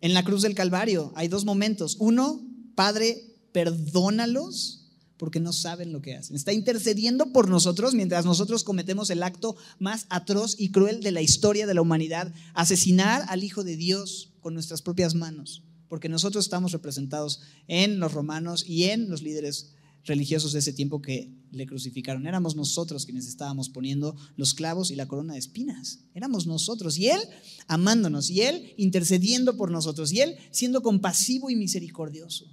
En 0.00 0.14
la 0.14 0.22
cruz 0.22 0.42
del 0.42 0.54
Calvario 0.54 1.12
hay 1.16 1.28
dos 1.28 1.44
momentos. 1.44 1.96
Uno, 1.98 2.46
Padre, 2.74 3.36
perdónalos 3.52 4.84
porque 5.16 5.40
no 5.40 5.52
saben 5.52 5.92
lo 5.92 6.00
que 6.00 6.14
hacen. 6.14 6.36
Está 6.36 6.52
intercediendo 6.52 7.32
por 7.32 7.48
nosotros 7.48 7.94
mientras 7.94 8.24
nosotros 8.24 8.62
cometemos 8.62 9.10
el 9.10 9.22
acto 9.22 9.56
más 9.80 10.06
atroz 10.10 10.54
y 10.58 10.70
cruel 10.70 11.02
de 11.02 11.10
la 11.10 11.22
historia 11.22 11.66
de 11.66 11.74
la 11.74 11.82
humanidad, 11.82 12.32
asesinar 12.54 13.24
al 13.28 13.42
Hijo 13.42 13.64
de 13.64 13.76
Dios 13.76 14.32
con 14.40 14.54
nuestras 14.54 14.82
propias 14.82 15.14
manos 15.16 15.64
porque 15.88 16.08
nosotros 16.08 16.44
estamos 16.44 16.72
representados 16.72 17.40
en 17.66 18.00
los 18.00 18.12
romanos 18.12 18.64
y 18.66 18.84
en 18.84 19.08
los 19.08 19.22
líderes 19.22 19.74
religiosos 20.04 20.52
de 20.52 20.60
ese 20.60 20.72
tiempo 20.72 21.00
que 21.00 21.32
le 21.50 21.66
crucificaron. 21.66 22.26
Éramos 22.26 22.56
nosotros 22.56 23.04
quienes 23.04 23.26
estábamos 23.26 23.68
poniendo 23.68 24.16
los 24.36 24.54
clavos 24.54 24.90
y 24.90 24.96
la 24.96 25.06
corona 25.06 25.34
de 25.34 25.38
espinas. 25.38 26.00
Éramos 26.14 26.46
nosotros. 26.46 26.98
Y 26.98 27.08
Él 27.08 27.20
amándonos, 27.66 28.30
y 28.30 28.42
Él 28.42 28.74
intercediendo 28.76 29.56
por 29.56 29.70
nosotros, 29.70 30.12
y 30.12 30.20
Él 30.20 30.36
siendo 30.50 30.82
compasivo 30.82 31.50
y 31.50 31.56
misericordioso. 31.56 32.46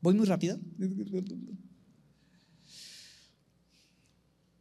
¿Voy 0.00 0.14
muy 0.14 0.26
rápido? 0.26 0.58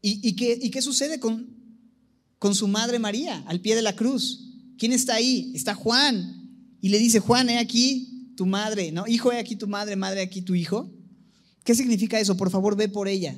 ¿Y, 0.01 0.35
qué, 0.35 0.81
sucede 0.81 1.19
con 1.19 2.55
su 2.55 2.67
madre 2.67 2.97
María 2.97 3.43
al 3.47 3.59
pie 3.59 3.75
de 3.75 3.81
la 3.81 3.95
cruz? 3.95 4.47
¿Quién 4.77 4.93
está 4.93 5.15
ahí? 5.15 5.51
Está 5.53 5.73
Juan. 5.73 6.36
Y 6.81 6.89
le 6.89 6.99
dice, 6.99 7.19
Juan, 7.19 7.49
he 7.49 7.57
aquí 7.57 8.33
tu 8.35 8.45
madre, 8.45 8.91
¿no? 8.91 9.07
Hijo, 9.07 9.31
he 9.31 9.39
aquí 9.39 9.55
tu 9.55 9.67
madre, 9.67 9.95
madre, 9.95 10.21
aquí 10.21 10.41
tu 10.41 10.55
hijo. 10.55 10.91
¿Qué 11.63 11.75
significa 11.75 12.19
eso? 12.19 12.37
Por 12.37 12.49
favor, 12.49 12.75
ve 12.77 12.87
por 12.87 13.07
ella. 13.07 13.35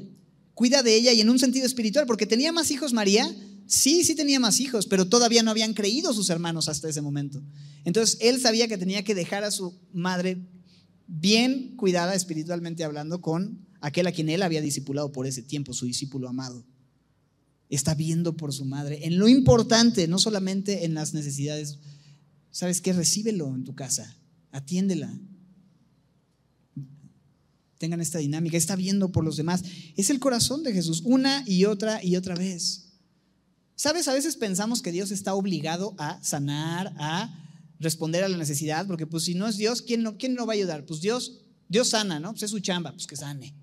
Cuida 0.54 0.84
de 0.84 0.96
ella 0.96 1.14
y 1.14 1.22
en 1.22 1.30
un 1.30 1.40
sentido 1.40 1.66
espiritual, 1.66 2.06
porque 2.06 2.26
tenía 2.26 2.52
más 2.52 2.70
hijos 2.70 2.94
María. 2.94 3.34
Sí, 3.66 4.04
sí 4.04 4.16
tenía 4.16 4.40
más 4.40 4.60
hijos, 4.60 4.88
pero 4.88 5.08
todavía 5.08 5.44
no 5.44 5.52
habían 5.52 5.74
creído 5.74 6.14
sus 6.14 6.30
hermanos 6.30 6.68
hasta 6.68 6.90
ese 6.90 7.02
momento. 7.02 7.42
Entonces, 7.86 8.18
él 8.20 8.42
sabía 8.42 8.68
que 8.68 8.78
tenía 8.78 9.04
que 9.04 9.16
dejar 9.16 9.44
a 9.44 9.52
su 9.52 9.80
madre 9.94 10.38
bien 11.08 11.76
cuidada 11.76 12.14
espiritualmente 12.14 12.84
hablando 12.84 13.22
con 13.22 13.68
aquel 13.82 14.08
a 14.08 14.12
quien 14.12 14.30
él 14.30 14.44
había 14.44 14.62
discipulado 14.62 15.12
por 15.12 15.26
ese 15.26 15.42
tiempo, 15.42 15.74
su 15.74 15.86
discípulo 15.86 16.28
amado. 16.28 16.66
Está 17.70 17.96
viendo 17.96 18.36
por 18.36 18.54
su 18.54 18.66
madre 18.66 19.06
en 19.06 19.18
lo 19.18 19.28
importante, 19.28 20.08
no 20.08 20.20
solamente 20.20 20.86
en 20.86 20.94
las 20.94 21.14
necesidades. 21.14 21.80
¿Sabes 22.52 22.82
qué? 22.82 22.94
Recíbelo 22.94 23.54
en 23.54 23.64
tu 23.64 23.76
casa, 23.76 24.18
atiéndela, 24.52 25.12
tengan 27.80 28.02
esta 28.02 28.20
dinámica, 28.20 28.58
está 28.58 28.76
viendo 28.76 29.12
por 29.12 29.24
los 29.24 29.38
demás. 29.38 29.64
Es 29.96 30.10
el 30.10 30.20
corazón 30.20 30.64
de 30.64 30.74
Jesús, 30.74 31.02
una 31.06 31.44
y 31.48 31.66
otra 31.66 32.04
y 32.04 32.16
otra 32.18 32.36
vez. 32.36 32.90
¿Sabes? 33.76 34.08
A 34.10 34.14
veces 34.14 34.36
pensamos 34.36 34.82
que 34.82 34.92
Dios 34.92 35.10
está 35.10 35.34
obligado 35.34 35.96
a 35.98 36.22
sanar, 36.22 36.94
a 36.98 37.34
responder 37.80 38.24
a 38.26 38.30
la 38.30 38.38
necesidad, 38.38 38.86
porque 38.86 39.08
pues 39.08 39.24
si 39.24 39.34
no 39.34 39.48
es 39.48 39.56
Dios, 39.56 39.82
¿quién 39.82 40.04
no, 40.04 40.18
quién 40.18 40.36
no 40.36 40.46
va 40.46 40.54
a 40.54 40.58
ayudar? 40.58 40.86
Pues 40.86 41.00
Dios, 41.00 41.46
Dios 41.70 41.90
sana, 41.90 42.20
¿no? 42.20 42.32
Pues 42.32 42.44
es 42.44 42.52
su 42.52 42.60
chamba, 42.60 42.92
pues 42.92 43.08
que 43.08 43.16
sane. 43.16 43.56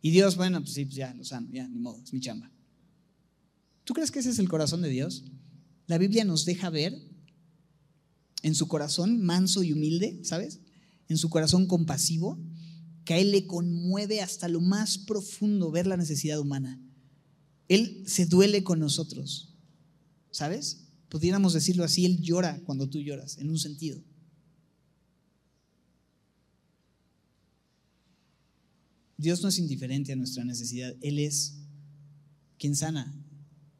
Y 0.00 0.12
Dios, 0.12 0.36
bueno, 0.36 0.60
pues 0.60 0.74
sí, 0.74 0.84
pues 0.84 0.94
ya 0.94 1.12
lo 1.14 1.24
sano, 1.24 1.48
ya, 1.50 1.66
ni 1.66 1.80
modo, 1.80 2.00
es 2.00 2.12
mi 2.12 2.20
chamba. 2.20 2.52
¿Tú 3.82 3.92
crees 3.92 4.12
que 4.12 4.20
ese 4.20 4.30
es 4.30 4.38
el 4.38 4.48
corazón 4.48 4.82
de 4.82 4.88
Dios? 4.88 5.24
La 5.88 5.98
Biblia 5.98 6.24
nos 6.24 6.44
deja 6.44 6.70
ver 6.70 6.96
en 8.44 8.54
su 8.54 8.68
corazón 8.68 9.22
manso 9.22 9.62
y 9.62 9.72
humilde, 9.72 10.20
¿sabes? 10.22 10.60
En 11.08 11.16
su 11.16 11.30
corazón 11.30 11.66
compasivo, 11.66 12.38
que 13.06 13.14
a 13.14 13.18
Él 13.18 13.30
le 13.30 13.46
conmueve 13.46 14.20
hasta 14.20 14.48
lo 14.48 14.60
más 14.60 14.98
profundo 14.98 15.70
ver 15.70 15.86
la 15.86 15.96
necesidad 15.96 16.38
humana. 16.38 16.78
Él 17.68 18.04
se 18.06 18.26
duele 18.26 18.62
con 18.62 18.78
nosotros, 18.78 19.54
¿sabes? 20.30 20.88
Pudiéramos 21.08 21.54
decirlo 21.54 21.84
así, 21.84 22.04
Él 22.04 22.20
llora 22.20 22.60
cuando 22.64 22.86
tú 22.86 23.00
lloras, 23.00 23.38
en 23.38 23.48
un 23.48 23.58
sentido. 23.58 24.04
Dios 29.16 29.40
no 29.42 29.48
es 29.48 29.58
indiferente 29.58 30.12
a 30.12 30.16
nuestra 30.16 30.44
necesidad, 30.44 30.94
Él 31.00 31.18
es 31.18 31.54
quien 32.58 32.76
sana 32.76 33.18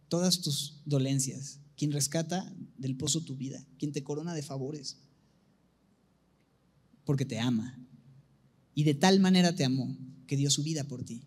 todas 0.09 0.41
tus 0.41 0.81
dolencias, 0.87 1.61
quien 1.77 1.93
rescata 1.93 2.53
del 2.79 2.97
pozo 2.97 3.22
tu 3.22 3.37
vida, 3.37 3.64
quien 3.79 3.93
te 3.93 4.03
corona 4.03 4.35
de 4.35 4.43
favores, 4.43 4.99
porque 7.05 7.25
te 7.25 7.39
ama. 7.39 7.79
Y 8.75 8.85
de 8.85 8.95
tal 8.95 9.20
manera 9.20 9.55
te 9.55 9.64
amó 9.64 9.97
que 10.27 10.37
dio 10.37 10.51
su 10.51 10.62
vida 10.62 10.85
por 10.85 11.05
ti. 11.05 11.22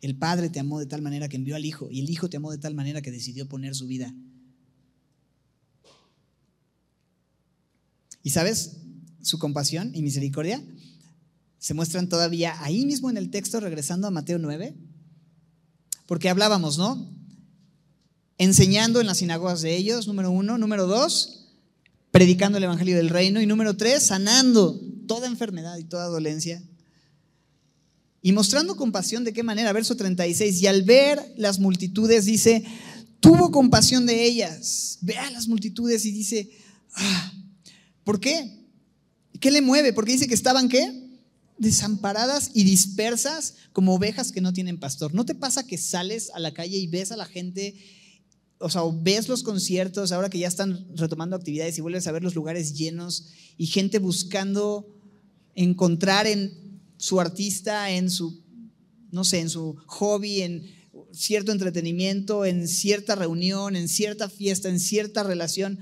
El 0.00 0.16
Padre 0.16 0.48
te 0.48 0.60
amó 0.60 0.78
de 0.78 0.86
tal 0.86 1.02
manera 1.02 1.28
que 1.28 1.36
envió 1.36 1.56
al 1.56 1.64
Hijo 1.64 1.88
y 1.90 2.00
el 2.00 2.10
Hijo 2.10 2.30
te 2.30 2.36
amó 2.36 2.52
de 2.52 2.58
tal 2.58 2.74
manera 2.74 3.02
que 3.02 3.10
decidió 3.10 3.48
poner 3.48 3.74
su 3.74 3.86
vida. 3.86 4.14
¿Y 8.22 8.30
sabes? 8.30 8.76
Su 9.22 9.38
compasión 9.38 9.90
y 9.94 10.02
misericordia 10.02 10.62
se 11.58 11.74
muestran 11.74 12.08
todavía 12.08 12.54
ahí 12.62 12.86
mismo 12.86 13.10
en 13.10 13.16
el 13.16 13.30
texto, 13.30 13.58
regresando 13.58 14.06
a 14.06 14.10
Mateo 14.10 14.38
9, 14.38 14.76
porque 16.06 16.28
hablábamos, 16.28 16.78
¿no? 16.78 17.17
Enseñando 18.38 19.00
en 19.00 19.06
las 19.06 19.18
sinagogas 19.18 19.62
de 19.62 19.76
ellos, 19.76 20.06
número 20.06 20.30
uno. 20.30 20.58
Número 20.58 20.86
dos, 20.86 21.48
predicando 22.12 22.58
el 22.58 22.64
Evangelio 22.64 22.96
del 22.96 23.10
Reino. 23.10 23.42
Y 23.42 23.46
número 23.46 23.76
tres, 23.76 24.04
sanando 24.04 24.80
toda 25.06 25.26
enfermedad 25.26 25.76
y 25.76 25.84
toda 25.84 26.06
dolencia. 26.06 26.62
Y 28.22 28.32
mostrando 28.32 28.76
compasión 28.76 29.24
de 29.24 29.32
qué 29.32 29.42
manera, 29.42 29.72
verso 29.72 29.96
36, 29.96 30.60
y 30.62 30.66
al 30.66 30.82
ver 30.82 31.34
las 31.36 31.58
multitudes 31.58 32.24
dice, 32.24 32.64
tuvo 33.20 33.50
compasión 33.50 34.06
de 34.06 34.24
ellas, 34.24 34.98
ve 35.02 35.16
a 35.16 35.30
las 35.30 35.48
multitudes 35.48 36.04
y 36.04 36.12
dice, 36.12 36.50
ah, 36.94 37.32
¿por 38.04 38.20
qué? 38.20 38.66
¿Qué 39.40 39.50
le 39.50 39.62
mueve? 39.62 39.92
Porque 39.92 40.12
dice 40.12 40.26
que 40.26 40.34
estaban 40.34 40.68
qué? 40.68 41.08
Desamparadas 41.58 42.50
y 42.54 42.64
dispersas 42.64 43.54
como 43.72 43.94
ovejas 43.94 44.32
que 44.32 44.40
no 44.40 44.52
tienen 44.52 44.78
pastor. 44.78 45.14
¿No 45.14 45.24
te 45.24 45.34
pasa 45.34 45.66
que 45.66 45.78
sales 45.78 46.30
a 46.34 46.40
la 46.40 46.52
calle 46.52 46.76
y 46.76 46.86
ves 46.86 47.12
a 47.12 47.16
la 47.16 47.26
gente 47.26 47.76
o 48.58 48.68
sea, 48.68 48.82
ves 48.92 49.28
los 49.28 49.42
conciertos 49.42 50.10
ahora 50.10 50.30
que 50.30 50.38
ya 50.38 50.48
están 50.48 50.88
retomando 50.96 51.36
actividades 51.36 51.78
y 51.78 51.80
vuelves 51.80 52.06
a 52.06 52.12
ver 52.12 52.22
los 52.22 52.34
lugares 52.34 52.74
llenos 52.74 53.28
y 53.56 53.66
gente 53.66 53.98
buscando 53.98 54.86
encontrar 55.54 56.26
en 56.26 56.80
su 56.96 57.20
artista, 57.20 57.90
en 57.90 58.10
su, 58.10 58.42
no 59.12 59.24
sé, 59.24 59.40
en 59.40 59.50
su 59.50 59.76
hobby, 59.86 60.42
en 60.42 60.64
cierto 61.12 61.52
entretenimiento, 61.52 62.44
en 62.44 62.66
cierta 62.66 63.14
reunión, 63.14 63.76
en 63.76 63.88
cierta 63.88 64.28
fiesta, 64.28 64.68
en 64.68 64.80
cierta 64.80 65.22
relación. 65.22 65.78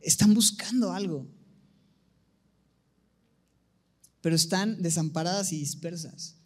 Están 0.00 0.34
buscando 0.34 0.92
algo. 0.92 1.28
Pero 4.20 4.34
están 4.34 4.82
desamparadas 4.82 5.52
y 5.52 5.58
dispersas. 5.58 6.36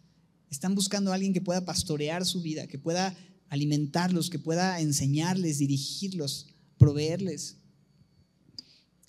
Están 0.51 0.75
buscando 0.75 1.11
a 1.11 1.15
alguien 1.15 1.33
que 1.33 1.41
pueda 1.41 1.65
pastorear 1.65 2.25
su 2.25 2.41
vida, 2.41 2.67
que 2.67 2.77
pueda 2.77 3.17
alimentarlos, 3.53 4.31
que 4.31 4.39
pueda 4.39 4.79
enseñarles, 4.79 5.59
dirigirlos, 5.59 6.47
proveerles. 6.79 7.57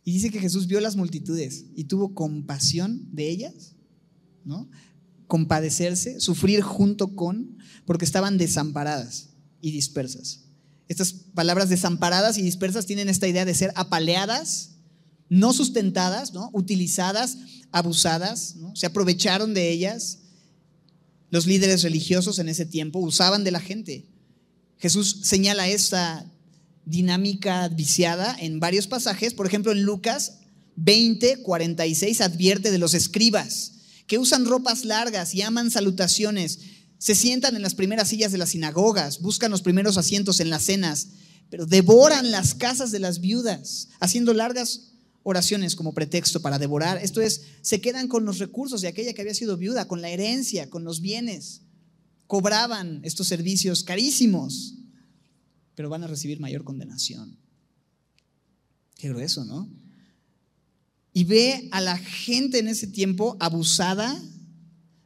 Y 0.05 0.12
dice 0.12 0.28
que 0.28 0.38
Jesús 0.38 0.66
vio 0.66 0.80
las 0.80 0.97
multitudes 0.97 1.64
y 1.74 1.84
tuvo 1.84 2.14
compasión 2.14 3.09
de 3.11 3.30
ellas, 3.30 3.74
¿no? 4.45 4.68
Compadecerse, 5.28 6.20
sufrir 6.20 6.61
junto 6.61 7.16
con, 7.16 7.57
porque 7.86 8.05
estaban 8.05 8.36
desamparadas 8.36 9.30
y 9.62 9.70
dispersas. 9.70 10.40
Estas 10.88 11.14
palabras 11.14 11.70
desamparadas 11.70 12.36
y 12.36 12.42
dispersas 12.42 12.84
tienen 12.84 13.09
esta 13.09 13.26
idea 13.26 13.47
de 13.47 13.55
ser 13.55 13.72
apaleadas, 13.76 14.72
no 15.30 15.55
sustentadas, 15.55 16.34
¿no? 16.34 16.51
utilizadas, 16.53 17.38
abusadas, 17.72 18.57
se 18.74 18.84
aprovecharon 18.84 19.55
de 19.55 19.70
ellas. 19.70 20.18
Los 21.30 21.47
líderes 21.47 21.82
religiosos 21.82 22.38
en 22.38 22.51
ese 22.51 22.66
tiempo 22.66 22.99
usaban 22.99 23.42
de 23.42 23.53
la 23.53 23.61
gente. 23.61 24.13
Jesús 24.79 25.20
señala 25.22 25.68
esta 25.68 26.31
dinámica 26.85 27.68
viciada 27.68 28.37
en 28.39 28.61
varios 28.61 28.87
pasajes. 28.87 29.35
Por 29.35 29.47
ejemplo, 29.47 29.72
en 29.72 29.83
Lucas 29.83 30.41
20, 30.77 31.43
46 31.43 32.20
advierte 32.20 32.70
de 32.70 32.79
los 32.79 32.95
escribas 32.95 33.72
que 34.07 34.18
usan 34.18 34.45
ropas 34.45 34.85
largas 34.85 35.35
y 35.35 35.43
aman 35.43 35.70
salutaciones. 35.70 36.59
Se 36.99 37.14
sientan 37.14 37.57
en 37.57 37.62
las 37.62 37.75
primeras 37.75 38.09
sillas 38.09 38.33
de 38.33 38.39
las 38.39 38.51
sinagogas, 38.51 39.20
buscan 39.20 39.51
los 39.51 39.62
primeros 39.62 39.99
asientos 39.99 40.41
en 40.41 40.51
las 40.51 40.64
cenas, 40.64 41.09
pero 41.51 41.66
devoran 41.66 42.31
las 42.31 42.55
casas 42.55 42.91
de 42.91 42.99
las 42.99 43.20
viudas, 43.20 43.89
haciendo 44.01 44.35
largas 44.35 44.93
oraciones 45.22 45.75
como 45.75 45.95
pretexto 45.95 46.41
para 46.41 46.59
devorar. 46.59 46.99
Esto 47.03 47.20
es, 47.20 47.43
se 47.62 47.81
quedan 47.81 48.09
con 48.09 48.25
los 48.25 48.39
recursos 48.39 48.81
de 48.81 48.89
aquella 48.89 49.14
que 49.14 49.22
había 49.22 49.35
sido 49.35 49.57
viuda, 49.57 49.89
con 49.89 50.03
la 50.03 50.11
herencia, 50.11 50.70
con 50.70 50.85
los 50.85 51.01
bienes. 51.01 51.62
Cobraban 52.27 53.01
estos 53.05 53.27
servicios 53.27 53.85
carísimos 53.85 54.75
pero 55.75 55.89
van 55.91 56.05
a 56.05 56.07
recibir 56.07 56.41
mayor 56.41 56.64
condenación. 56.64 57.37
Qué 58.97 59.09
grueso, 59.09 59.45
¿no? 59.45 59.68
Y 61.12 61.25
ve 61.25 61.68
a 61.72 61.81
la 61.81 61.97
gente 61.99 62.59
en 62.59 62.68
ese 62.68 62.87
tiempo 62.87 63.37
abusada, 63.41 64.20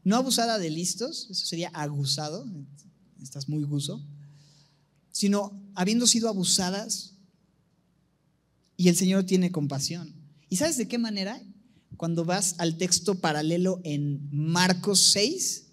no 0.05 0.17
abusada 0.17 0.59
de 0.59 0.71
listos, 0.71 1.29
eso 1.31 1.47
sería 1.47 1.69
aguzado, 1.69 2.47
estás 3.23 3.49
muy 3.49 3.63
guzo, 3.65 4.03
sino 5.11 5.61
habiendo 5.75 6.07
sido 6.07 6.29
abusadas 6.29 7.15
y 8.77 8.89
el 8.89 8.97
Señor 8.97 9.25
tiene 9.25 9.53
compasión. 9.53 10.15
¿Y 10.49 10.57
sabes 10.57 10.77
de 10.77 10.89
qué 10.89 10.99
manera? 10.99 11.43
Cuando 11.97 12.25
vas 12.25 12.55
al 12.59 12.79
texto 12.79 13.17
paralelo 13.17 13.81
en 13.85 14.29
Marcos 14.31 15.11
6, 15.13 15.68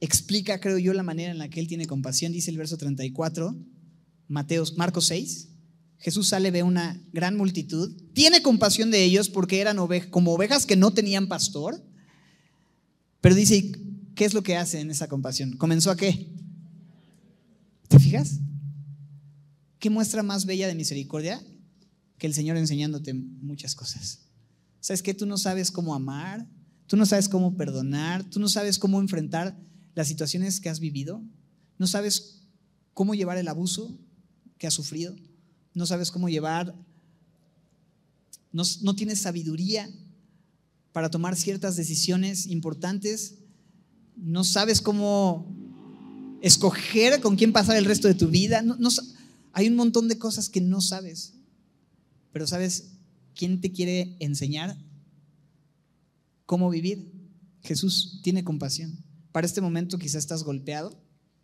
explica, 0.00 0.60
creo 0.60 0.78
yo, 0.78 0.92
la 0.94 1.02
manera 1.02 1.30
en 1.30 1.38
la 1.38 1.48
que 1.48 1.60
Él 1.60 1.68
tiene 1.68 1.86
compasión. 1.86 2.32
Dice 2.32 2.50
el 2.50 2.58
verso 2.58 2.76
34, 2.76 3.56
Mateos, 4.28 4.76
Marcos 4.76 5.06
6. 5.06 5.48
Jesús 5.98 6.28
sale, 6.28 6.50
ve 6.50 6.62
una 6.62 6.98
gran 7.12 7.36
multitud, 7.36 7.94
tiene 8.14 8.40
compasión 8.40 8.90
de 8.90 9.04
ellos 9.04 9.28
porque 9.28 9.60
eran 9.60 9.76
como 10.08 10.32
ovejas 10.32 10.64
que 10.64 10.74
no 10.74 10.94
tenían 10.94 11.28
pastor, 11.28 11.84
pero 13.20 13.34
dice, 13.34 13.70
¿qué 14.14 14.24
es 14.24 14.32
lo 14.32 14.42
que 14.42 14.56
hace 14.56 14.80
en 14.80 14.90
esa 14.90 15.08
compasión? 15.08 15.58
¿Comenzó 15.58 15.90
a 15.90 15.96
qué? 15.96 16.32
¿Te 17.88 17.98
fijas? 17.98 18.40
¿Qué 19.78 19.90
muestra 19.90 20.22
más 20.22 20.46
bella 20.46 20.68
de 20.68 20.74
misericordia? 20.74 21.42
Que 22.16 22.26
el 22.26 22.32
Señor 22.32 22.56
enseñándote 22.56 23.12
muchas 23.12 23.74
cosas. 23.74 24.20
¿Sabes 24.80 25.02
que 25.02 25.12
Tú 25.12 25.26
no 25.26 25.36
sabes 25.36 25.70
cómo 25.70 25.94
amar, 25.94 26.46
tú 26.86 26.96
no 26.96 27.04
sabes 27.04 27.28
cómo 27.28 27.56
perdonar, 27.56 28.24
tú 28.24 28.40
no 28.40 28.48
sabes 28.48 28.78
cómo 28.78 29.00
enfrentar 29.00 29.58
las 29.94 30.08
situaciones 30.08 30.60
que 30.60 30.68
has 30.68 30.80
vivido, 30.80 31.22
no 31.78 31.86
sabes 31.86 32.42
cómo 32.94 33.14
llevar 33.14 33.38
el 33.38 33.48
abuso 33.48 33.98
que 34.58 34.66
has 34.66 34.74
sufrido, 34.74 35.16
no 35.74 35.86
sabes 35.86 36.10
cómo 36.10 36.28
llevar, 36.28 36.74
no, 38.52 38.62
no 38.82 38.94
tienes 38.94 39.20
sabiduría 39.20 39.88
para 40.92 41.10
tomar 41.10 41.36
ciertas 41.36 41.76
decisiones 41.76 42.46
importantes, 42.46 43.38
no 44.16 44.44
sabes 44.44 44.80
cómo 44.80 45.46
escoger 46.42 47.20
con 47.20 47.36
quién 47.36 47.52
pasar 47.52 47.76
el 47.76 47.84
resto 47.84 48.08
de 48.08 48.14
tu 48.14 48.28
vida. 48.28 48.62
No, 48.62 48.88
hay 49.52 49.68
un 49.68 49.76
montón 49.76 50.08
de 50.08 50.18
cosas 50.18 50.48
que 50.48 50.60
no 50.60 50.80
sabes, 50.80 51.34
pero 52.32 52.46
sabes 52.46 52.92
quién 53.34 53.60
te 53.60 53.72
quiere 53.72 54.16
enseñar 54.20 54.76
cómo 56.46 56.70
vivir. 56.70 57.12
Jesús 57.62 58.20
tiene 58.22 58.44
compasión. 58.44 59.04
Para 59.32 59.46
este 59.46 59.60
momento 59.60 59.98
quizá 59.98 60.18
estás 60.18 60.42
golpeado, 60.42 61.02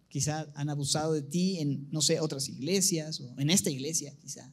quizá 0.09 0.51
han 0.55 0.71
abusado 0.71 1.13
de 1.13 1.23
ti 1.23 1.59
en, 1.59 1.89
no 1.91 2.01
sé, 2.01 2.21
otras 2.21 2.49
iglesias 2.49 3.21
o 3.21 3.39
en 3.39 3.51
esta 3.51 3.71
iglesia 3.71 4.17
quizá. 4.19 4.53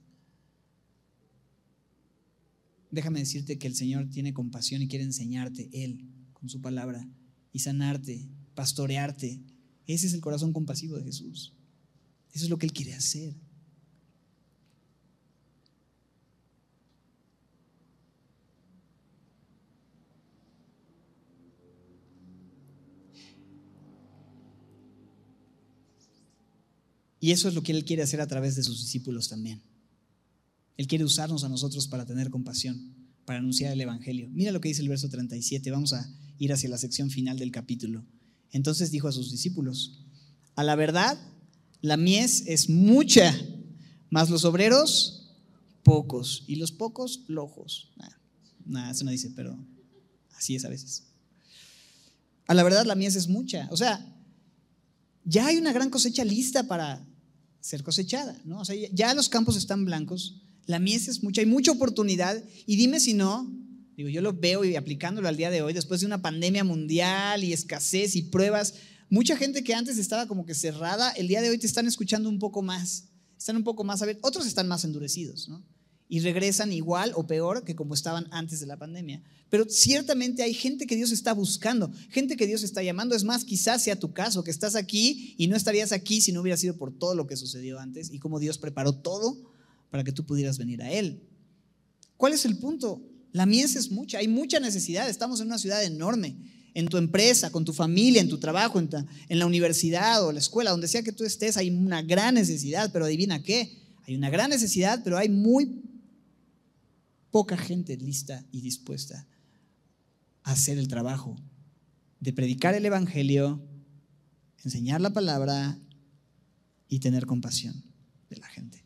Déjame 2.92 3.20
decirte 3.20 3.58
que 3.58 3.68
el 3.68 3.76
Señor 3.76 4.10
tiene 4.10 4.34
compasión 4.34 4.82
y 4.82 4.88
quiere 4.88 5.04
enseñarte 5.04 5.70
Él 5.74 6.08
con 6.34 6.50
su 6.50 6.62
palabra 6.62 7.08
y 7.52 7.60
sanarte, 7.60 8.30
pastorearte, 8.54 9.42
ese 9.88 10.08
es 10.08 10.14
el 10.14 10.22
corazón 10.22 10.54
compasivo 10.54 10.98
de 10.98 11.04
Jesús. 11.04 11.54
Eso 12.32 12.46
es 12.46 12.50
lo 12.50 12.58
que 12.58 12.66
Él 12.66 12.74
quiere 12.74 12.94
hacer. 12.94 13.36
Y 27.24 27.32
eso 27.32 27.48
es 27.48 27.54
lo 27.54 27.64
que 27.64 27.72
Él 27.72 27.86
quiere 27.86 28.04
hacer 28.04 28.20
a 28.20 28.28
través 28.28 28.58
de 28.58 28.64
sus 28.64 28.82
discípulos 28.82 29.30
también. 29.30 29.64
Él 30.76 30.88
quiere 30.88 31.06
usarnos 31.06 31.46
a 31.46 31.48
nosotros 31.48 31.88
para 31.88 32.06
tener 32.06 32.30
compasión, 32.30 32.94
para 33.24 33.40
anunciar 33.40 33.72
el 33.72 33.80
Evangelio. 33.80 34.28
Mira 34.30 34.52
lo 34.52 34.60
que 34.60 34.68
dice 34.68 34.82
el 34.82 34.90
verso 34.90 35.08
37. 35.08 35.72
Vamos 35.72 35.94
a 35.94 36.06
ir 36.38 36.52
hacia 36.52 36.68
la 36.68 36.78
sección 36.78 37.10
final 37.10 37.40
del 37.40 37.50
capítulo. 37.50 38.06
Entonces 38.52 38.92
dijo 38.92 39.08
a 39.08 39.14
sus 39.14 39.32
discípulos, 39.32 40.04
a 40.56 40.66
la 40.66 40.76
verdad, 40.76 41.18
la 41.80 41.96
mies 41.96 42.44
es 42.46 42.68
mucha, 42.68 43.34
mas 44.10 44.30
los 44.30 44.44
obreros 44.44 45.34
pocos, 45.84 46.44
y 46.46 46.58
los 46.58 46.74
pocos 46.74 47.22
flojos. 47.26 47.94
Nada, 48.66 48.92
eso 48.92 49.06
no 49.06 49.12
dice, 49.12 49.32
pero 49.34 49.58
así 50.36 50.58
es 50.58 50.66
a 50.66 50.70
veces. 50.70 51.04
A 52.48 52.54
la 52.54 52.64
verdad, 52.64 52.86
la 52.86 52.96
mies 52.96 53.16
es 53.16 53.30
mucha. 53.30 53.70
O 53.72 53.78
sea, 53.78 54.14
ya 55.24 55.48
hay 55.48 55.56
una 55.56 55.72
gran 55.72 55.90
cosecha 55.90 56.26
lista 56.26 56.68
para 56.68 57.08
ser 57.64 57.82
cosechada, 57.82 58.40
¿no? 58.44 58.60
O 58.60 58.66
sea, 58.66 58.76
ya 58.92 59.14
los 59.14 59.30
campos 59.30 59.56
están 59.56 59.86
blancos, 59.86 60.42
la 60.66 60.80
mies 60.80 61.08
es 61.08 61.24
mucha, 61.24 61.42
hay 61.42 61.48
mucha 61.48 61.72
oportunidad, 61.72 62.44
y 62.66 62.76
dime 62.76 63.00
si 63.00 63.14
no, 63.14 63.50
Digo, 63.96 64.10
yo 64.10 64.22
lo 64.22 64.34
veo 64.34 64.66
y 64.66 64.76
aplicándolo 64.76 65.28
al 65.28 65.38
día 65.38 65.52
de 65.52 65.62
hoy, 65.62 65.74
después 65.74 66.00
de 66.00 66.08
una 66.08 66.22
pandemia 66.22 66.64
mundial 66.64 67.44
y 67.44 67.54
escasez 67.54 68.16
y 68.16 68.24
pruebas, 68.24 68.74
mucha 69.10 69.38
gente 69.38 69.64
que 69.64 69.76
antes 69.76 69.98
estaba 69.98 70.28
como 70.28 70.46
que 70.46 70.56
cerrada, 70.56 71.12
el 71.12 71.28
día 71.28 71.42
de 71.42 71.50
hoy 71.50 71.60
te 71.60 71.68
están 71.68 71.88
escuchando 71.88 72.28
un 72.28 72.40
poco 72.40 72.64
más, 72.64 73.10
están 73.38 73.56
un 73.56 73.64
poco 73.64 73.84
más 73.84 74.02
a 74.02 74.08
ver, 74.08 74.18
otros 74.22 74.48
están 74.48 74.68
más 74.68 74.84
endurecidos, 74.84 75.48
¿no? 75.48 75.64
Y 76.10 76.20
regresan 76.20 76.72
igual 76.72 77.14
o 77.16 77.26
peor 77.26 77.64
que 77.64 77.76
como 77.76 77.94
estaban 77.94 78.28
antes 78.32 78.60
de 78.60 78.68
la 78.68 78.78
pandemia. 78.78 79.22
Pero 79.50 79.66
ciertamente 79.70 80.42
hay 80.42 80.54
gente 80.54 80.88
que 80.88 80.96
Dios 80.96 81.12
está 81.12 81.32
buscando, 81.34 81.92
gente 82.10 82.36
que 82.36 82.48
Dios 82.48 82.64
está 82.64 82.82
llamando. 82.82 83.16
Es 83.16 83.24
más, 83.24 83.46
quizás 83.46 83.84
sea 83.84 84.00
tu 84.00 84.12
caso, 84.12 84.44
que 84.44 84.52
estás 84.52 84.76
aquí 84.76 85.36
y 85.38 85.48
no 85.48 85.56
estarías 85.56 85.92
aquí 85.92 86.22
si 86.22 86.32
no 86.32 86.42
hubiera 86.42 86.58
sido 86.58 86.76
por 86.76 86.92
todo 86.92 87.14
lo 87.14 87.28
que 87.28 87.38
sucedió 87.38 87.80
antes 87.80 88.12
y 88.12 88.20
cómo 88.20 88.40
Dios 88.40 88.58
preparó 88.58 88.94
todo 88.94 89.38
para 89.92 90.04
que 90.04 90.12
tú 90.12 90.26
pudieras 90.26 90.58
venir 90.58 90.82
a 90.82 90.92
Él. 90.92 91.22
¿Cuál 92.18 92.34
es 92.34 92.46
el 92.46 92.58
punto? 92.58 93.02
La 93.32 93.46
mies 93.46 93.76
es 93.76 93.92
mucha, 93.92 94.18
hay 94.20 94.28
mucha 94.28 94.60
necesidad. 94.60 95.10
Estamos 95.10 95.40
en 95.40 95.48
una 95.48 95.60
ciudad 95.60 95.84
enorme. 95.84 96.36
En 96.74 96.88
tu 96.88 96.98
empresa, 96.98 97.52
con 97.52 97.66
tu 97.66 97.74
familia, 97.74 98.22
en 98.22 98.30
tu 98.30 98.40
trabajo, 98.40 98.80
en, 98.80 98.90
la 99.30 99.46
universidad 99.46 100.26
o 100.26 100.32
la 100.32 100.40
escuela, 100.40 100.72
donde 100.72 100.88
sea 100.88 101.04
que 101.04 101.12
tú 101.12 101.26
estés, 101.26 101.58
hay 101.58 101.70
una 101.70 102.02
gran 102.02 102.34
necesidad. 102.34 102.92
Pero 102.92 103.06
adivina 103.06 103.44
qué, 103.44 103.78
hay 104.08 104.16
una 104.16 104.32
gran 104.32 104.50
necesidad, 104.50 105.02
pero 105.04 105.18
hay 105.18 105.30
muy 105.30 105.84
poca 107.34 107.58
gente 107.58 107.98
lista 107.98 108.46
y 108.52 108.62
dispuesta 108.62 109.26
a 110.44 110.52
hacer 110.52 110.78
el 110.78 110.88
trabajo 110.88 111.36
de 112.20 112.32
predicar 112.32 112.76
el 112.76 112.86
Evangelio, 112.86 113.60
enseñar 114.64 115.02
la 115.02 115.14
palabra 115.14 115.80
y 116.88 117.00
tener 117.00 117.26
compasión 117.26 117.84
de 118.30 118.36
la 118.36 118.48
gente. 118.48 118.86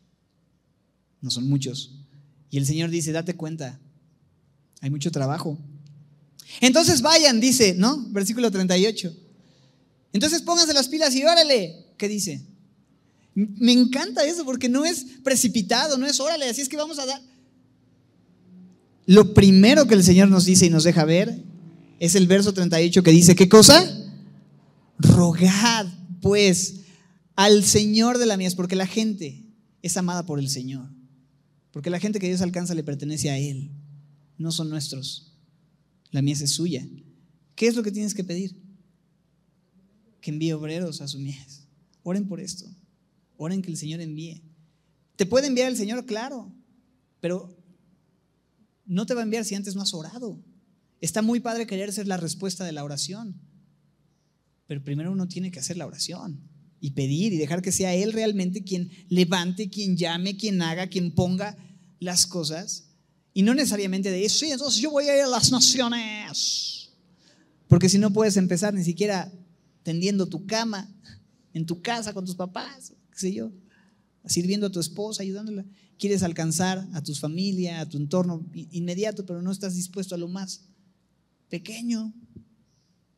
No 1.20 1.30
son 1.30 1.46
muchos. 1.46 2.00
Y 2.48 2.56
el 2.56 2.64
Señor 2.64 2.88
dice, 2.88 3.12
date 3.12 3.36
cuenta, 3.36 3.78
hay 4.80 4.88
mucho 4.88 5.10
trabajo. 5.10 5.58
Entonces 6.62 7.02
vayan, 7.02 7.40
dice, 7.40 7.74
¿no? 7.74 8.02
Versículo 8.08 8.50
38. 8.50 9.14
Entonces 10.14 10.40
pónganse 10.40 10.72
las 10.72 10.88
pilas 10.88 11.14
y 11.14 11.22
órale. 11.22 11.84
¿Qué 11.98 12.08
dice? 12.08 12.46
Me 13.34 13.72
encanta 13.72 14.24
eso 14.24 14.46
porque 14.46 14.70
no 14.70 14.86
es 14.86 15.04
precipitado, 15.22 15.98
no 15.98 16.06
es 16.06 16.18
órale, 16.18 16.48
así 16.48 16.62
es 16.62 16.68
que 16.70 16.78
vamos 16.78 16.98
a 16.98 17.04
dar. 17.04 17.27
Lo 19.08 19.32
primero 19.32 19.86
que 19.86 19.94
el 19.94 20.04
Señor 20.04 20.28
nos 20.28 20.44
dice 20.44 20.66
y 20.66 20.70
nos 20.70 20.84
deja 20.84 21.06
ver 21.06 21.42
es 21.98 22.14
el 22.14 22.26
verso 22.26 22.52
38 22.52 23.02
que 23.02 23.10
dice, 23.10 23.34
¿qué 23.34 23.48
cosa? 23.48 23.82
Rogad 24.98 25.86
pues 26.20 26.80
al 27.34 27.64
Señor 27.64 28.18
de 28.18 28.26
la 28.26 28.36
mies, 28.36 28.54
porque 28.54 28.76
la 28.76 28.86
gente 28.86 29.46
es 29.80 29.96
amada 29.96 30.26
por 30.26 30.38
el 30.38 30.50
Señor, 30.50 30.90
porque 31.70 31.88
la 31.88 32.00
gente 32.00 32.18
que 32.18 32.28
Dios 32.28 32.42
alcanza 32.42 32.74
le 32.74 32.84
pertenece 32.84 33.30
a 33.30 33.38
Él 33.38 33.70
no 34.36 34.52
son 34.52 34.68
nuestros. 34.68 35.32
La 36.10 36.20
mies 36.20 36.42
es 36.42 36.50
suya. 36.50 36.86
¿Qué 37.54 37.66
es 37.66 37.76
lo 37.76 37.82
que 37.82 37.92
tienes 37.92 38.12
que 38.12 38.24
pedir? 38.24 38.60
Que 40.20 40.32
envíe 40.32 40.52
obreros 40.52 41.00
a 41.00 41.08
su 41.08 41.18
mies. 41.18 41.66
Oren 42.02 42.28
por 42.28 42.40
esto. 42.40 42.66
Oren 43.38 43.62
que 43.62 43.70
el 43.70 43.78
Señor 43.78 44.02
envíe. 44.02 44.42
¿Te 45.16 45.24
puede 45.24 45.46
enviar 45.46 45.68
el 45.68 45.78
Señor? 45.78 46.04
Claro. 46.04 46.52
Pero 47.20 47.57
no 48.88 49.06
te 49.06 49.14
va 49.14 49.20
a 49.20 49.24
enviar 49.24 49.44
si 49.44 49.54
antes 49.54 49.76
no 49.76 49.82
has 49.82 49.94
orado. 49.94 50.42
Está 51.00 51.22
muy 51.22 51.38
padre 51.38 51.68
querer 51.68 51.92
ser 51.92 52.08
la 52.08 52.16
respuesta 52.16 52.64
de 52.64 52.72
la 52.72 52.82
oración. 52.82 53.40
Pero 54.66 54.82
primero 54.82 55.12
uno 55.12 55.28
tiene 55.28 55.52
que 55.52 55.60
hacer 55.60 55.76
la 55.76 55.86
oración 55.86 56.40
y 56.80 56.90
pedir 56.90 57.32
y 57.32 57.38
dejar 57.38 57.62
que 57.62 57.70
sea 57.70 57.94
Él 57.94 58.12
realmente 58.12 58.64
quien 58.64 58.90
levante, 59.08 59.70
quien 59.70 59.96
llame, 59.96 60.36
quien 60.36 60.60
haga, 60.60 60.88
quien 60.88 61.12
ponga 61.14 61.56
las 62.00 62.26
cosas 62.26 62.88
y 63.38 63.42
no 63.42 63.54
necesariamente 63.54 64.10
de 64.10 64.24
eso, 64.24 64.40
sí, 64.40 64.50
entonces 64.50 64.80
yo 64.80 64.90
voy 64.90 65.08
a 65.08 65.16
ir 65.16 65.22
a 65.22 65.28
las 65.28 65.52
naciones. 65.52 66.90
Porque 67.68 67.88
si 67.88 67.96
no 67.96 68.12
puedes 68.12 68.36
empezar 68.36 68.74
ni 68.74 68.82
siquiera 68.82 69.32
tendiendo 69.84 70.26
tu 70.26 70.44
cama 70.44 70.92
en 71.54 71.64
tu 71.64 71.80
casa 71.80 72.12
con 72.12 72.24
tus 72.24 72.34
papás, 72.34 72.94
qué 73.12 73.18
sé 73.18 73.32
yo, 73.32 73.52
sirviendo 74.28 74.66
a 74.66 74.72
tu 74.72 74.78
esposa, 74.78 75.22
ayudándola. 75.22 75.64
Quieres 75.98 76.22
alcanzar 76.22 76.88
a 76.92 77.02
tu 77.02 77.14
familia, 77.14 77.80
a 77.80 77.88
tu 77.88 77.96
entorno 77.96 78.46
inmediato, 78.52 79.26
pero 79.26 79.42
no 79.42 79.50
estás 79.50 79.74
dispuesto 79.74 80.14
a 80.14 80.18
lo 80.18 80.28
más 80.28 80.68
pequeño, 81.48 82.14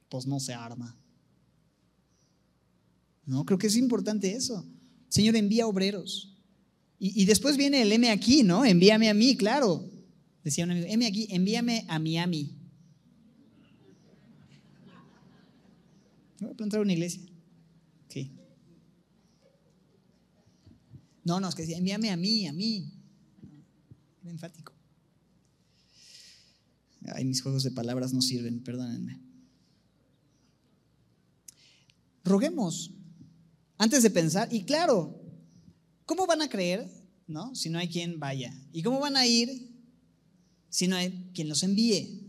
pues 0.09 0.27
no 0.27 0.41
se 0.41 0.55
arma. 0.55 0.97
No, 3.27 3.45
creo 3.45 3.59
que 3.59 3.67
es 3.67 3.77
importante 3.77 4.33
eso. 4.33 4.67
Señor, 5.09 5.37
envía 5.37 5.67
obreros. 5.67 6.31
Y, 7.03 7.25
después 7.25 7.57
viene 7.57 7.81
el 7.81 7.93
M 7.93 8.11
aquí, 8.11 8.43
¿no? 8.43 8.63
Envíame 8.63 9.09
a 9.09 9.15
mí, 9.15 9.35
claro. 9.35 9.91
Decía 10.45 10.65
un 10.65 10.73
amigo, 10.73 11.07
aquí, 11.07 11.29
envíame 11.31 11.87
a 11.89 11.99
Miami. 11.99 12.55
Voy 16.41 16.51
a 16.51 16.55
plantar 16.55 16.81
una 16.81 16.93
iglesia. 16.93 17.23
Sí. 18.09 18.31
No, 21.25 21.41
no, 21.41 21.49
es 21.49 21.55
que 21.55 21.63
decía, 21.63 21.79
envíame 21.79 22.11
a 22.11 22.17
mí, 22.17 22.47
a 22.47 22.53
mí. 22.53 22.93
Era 24.23 24.31
enfático. 24.31 24.73
Ay, 27.15 27.25
mis 27.25 27.43
juegos 27.43 27.63
de 27.63 27.71
palabras 27.71 28.13
no 28.13 28.23
sirven, 28.23 28.63
perdónenme. 28.63 29.21
Roguemos 32.25 32.93
antes 33.79 34.03
de 34.03 34.11
pensar, 34.11 34.53
y 34.53 34.65
claro, 34.65 35.19
¿cómo 36.05 36.27
van 36.27 36.43
a 36.43 36.49
creer, 36.49 36.87
no? 37.27 37.55
Si 37.55 37.71
no 37.71 37.79
hay 37.79 37.89
quien 37.89 38.21
vaya. 38.21 38.55
¿Y 38.73 38.83
cómo 38.83 39.01
van 39.01 39.17
a 39.17 39.27
ir 39.27 39.71
sino 40.71 40.97
hay 40.97 41.31
quien 41.35 41.49
los 41.49 41.63
envíe. 41.65 42.27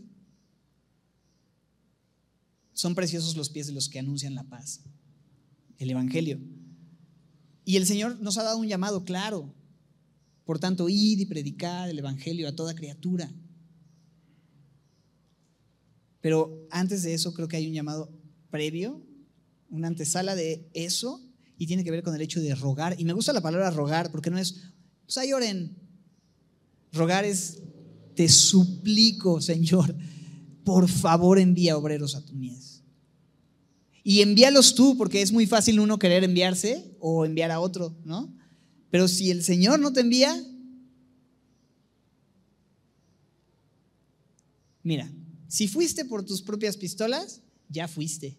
Son 2.74 2.94
preciosos 2.94 3.36
los 3.36 3.48
pies 3.48 3.68
de 3.68 3.72
los 3.72 3.88
que 3.88 4.00
anuncian 4.00 4.34
la 4.34 4.42
paz, 4.44 4.80
el 5.78 5.90
Evangelio. 5.90 6.40
Y 7.64 7.76
el 7.76 7.86
Señor 7.86 8.20
nos 8.20 8.38
ha 8.38 8.42
dado 8.42 8.58
un 8.58 8.68
llamado 8.68 9.04
claro. 9.04 9.54
Por 10.44 10.58
tanto, 10.58 10.88
id 10.88 11.20
y 11.20 11.26
predicad 11.26 11.88
el 11.88 11.98
Evangelio 11.98 12.48
a 12.48 12.56
toda 12.56 12.74
criatura. 12.74 13.32
Pero 16.20 16.66
antes 16.70 17.02
de 17.02 17.14
eso 17.14 17.34
creo 17.34 17.48
que 17.48 17.56
hay 17.56 17.66
un 17.66 17.74
llamado 17.74 18.10
previo, 18.50 19.04
una 19.70 19.88
antesala 19.88 20.34
de 20.34 20.70
eso, 20.72 21.20
y 21.58 21.66
tiene 21.66 21.84
que 21.84 21.90
ver 21.90 22.02
con 22.02 22.14
el 22.14 22.20
hecho 22.20 22.40
de 22.40 22.54
rogar. 22.54 22.98
Y 22.98 23.04
me 23.04 23.12
gusta 23.12 23.32
la 23.32 23.40
palabra 23.40 23.70
rogar 23.70 24.10
porque 24.10 24.30
no 24.30 24.38
es, 24.38 24.72
pues 25.04 25.18
ahí 25.18 25.32
oren. 25.32 25.76
Rogar 26.92 27.24
es, 27.24 27.62
te 28.14 28.28
suplico, 28.28 29.40
Señor, 29.40 29.94
por 30.64 30.88
favor 30.88 31.38
envía 31.38 31.76
obreros 31.76 32.14
a 32.14 32.24
tu 32.24 32.34
mies. 32.34 32.71
Y 34.04 34.20
envíalos 34.20 34.74
tú, 34.74 34.96
porque 34.96 35.22
es 35.22 35.32
muy 35.32 35.46
fácil 35.46 35.78
uno 35.78 35.98
querer 35.98 36.24
enviarse 36.24 36.96
o 36.98 37.24
enviar 37.24 37.50
a 37.50 37.60
otro, 37.60 37.96
¿no? 38.04 38.34
Pero 38.90 39.08
si 39.08 39.30
el 39.30 39.42
Señor 39.42 39.78
no 39.78 39.92
te 39.92 40.00
envía, 40.00 40.36
mira, 44.82 45.10
si 45.48 45.68
fuiste 45.68 46.04
por 46.04 46.24
tus 46.24 46.42
propias 46.42 46.76
pistolas, 46.76 47.42
ya 47.68 47.86
fuiste. 47.88 48.38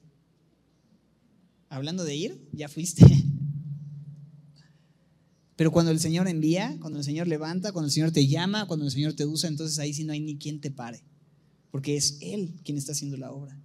Hablando 1.70 2.04
de 2.04 2.16
ir, 2.16 2.50
ya 2.52 2.68
fuiste. 2.68 3.04
Pero 5.56 5.72
cuando 5.72 5.92
el 5.92 6.00
Señor 6.00 6.28
envía, 6.28 6.78
cuando 6.82 7.00
el 7.00 7.06
Señor 7.06 7.28
levanta, 7.28 7.72
cuando 7.72 7.88
el 7.88 7.92
Señor 7.92 8.12
te 8.12 8.28
llama, 8.28 8.68
cuando 8.68 8.86
el 8.86 8.92
Señor 8.92 9.14
te 9.14 9.26
usa, 9.26 9.48
entonces 9.48 9.80
ahí 9.80 9.94
sí 9.94 10.04
no 10.04 10.14
hay 10.14 10.20
ni 10.20 10.38
quien 10.38 10.60
te 10.60 10.72
pare, 10.72 11.04
porque 11.72 11.96
es 11.96 12.18
Él 12.22 12.60
quien 12.64 12.78
está 12.78 12.92
haciendo 12.92 13.18
la 13.18 13.32
obra. 13.32 13.60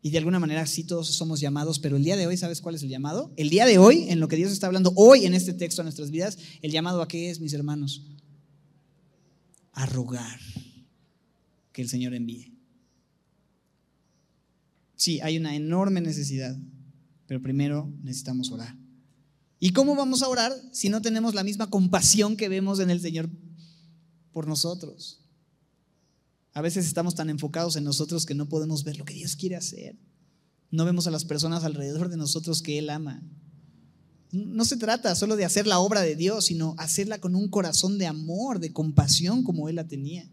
Y 0.00 0.10
de 0.10 0.18
alguna 0.18 0.38
manera 0.38 0.66
sí 0.66 0.84
todos 0.84 1.08
somos 1.08 1.40
llamados, 1.40 1.78
pero 1.78 1.96
el 1.96 2.04
día 2.04 2.16
de 2.16 2.26
hoy, 2.26 2.36
¿sabes 2.36 2.60
cuál 2.60 2.76
es 2.76 2.82
el 2.82 2.88
llamado? 2.88 3.32
El 3.36 3.50
día 3.50 3.66
de 3.66 3.78
hoy, 3.78 4.08
en 4.08 4.20
lo 4.20 4.28
que 4.28 4.36
Dios 4.36 4.52
está 4.52 4.68
hablando 4.68 4.92
hoy 4.94 5.26
en 5.26 5.34
este 5.34 5.52
texto 5.52 5.82
a 5.82 5.84
nuestras 5.84 6.10
vidas, 6.10 6.38
el 6.62 6.70
llamado 6.70 7.02
a 7.02 7.08
qué 7.08 7.30
es, 7.30 7.40
mis 7.40 7.52
hermanos? 7.52 8.06
A 9.72 9.86
rogar 9.86 10.38
que 11.72 11.82
el 11.82 11.88
Señor 11.88 12.14
envíe. 12.14 12.52
Sí, 14.94 15.20
hay 15.20 15.36
una 15.36 15.54
enorme 15.54 16.00
necesidad, 16.00 16.56
pero 17.26 17.42
primero 17.42 17.92
necesitamos 18.02 18.50
orar. 18.50 18.76
¿Y 19.60 19.70
cómo 19.70 19.96
vamos 19.96 20.22
a 20.22 20.28
orar 20.28 20.52
si 20.72 20.88
no 20.88 21.02
tenemos 21.02 21.34
la 21.34 21.44
misma 21.44 21.70
compasión 21.70 22.36
que 22.36 22.48
vemos 22.48 22.78
en 22.78 22.90
el 22.90 23.00
Señor 23.00 23.28
por 24.32 24.46
nosotros? 24.46 25.17
A 26.58 26.60
veces 26.60 26.86
estamos 26.86 27.14
tan 27.14 27.30
enfocados 27.30 27.76
en 27.76 27.84
nosotros 27.84 28.26
que 28.26 28.34
no 28.34 28.48
podemos 28.48 28.82
ver 28.82 28.96
lo 28.96 29.04
que 29.04 29.14
Dios 29.14 29.36
quiere 29.36 29.54
hacer. 29.54 29.96
No 30.72 30.84
vemos 30.84 31.06
a 31.06 31.12
las 31.12 31.24
personas 31.24 31.62
alrededor 31.62 32.08
de 32.08 32.16
nosotros 32.16 32.62
que 32.62 32.80
Él 32.80 32.90
ama. 32.90 33.22
No 34.32 34.64
se 34.64 34.76
trata 34.76 35.14
solo 35.14 35.36
de 35.36 35.44
hacer 35.44 35.68
la 35.68 35.78
obra 35.78 36.00
de 36.00 36.16
Dios, 36.16 36.46
sino 36.46 36.74
hacerla 36.76 37.20
con 37.20 37.36
un 37.36 37.46
corazón 37.48 37.96
de 37.96 38.08
amor, 38.08 38.58
de 38.58 38.72
compasión 38.72 39.44
como 39.44 39.68
Él 39.68 39.76
la 39.76 39.86
tenía. 39.86 40.28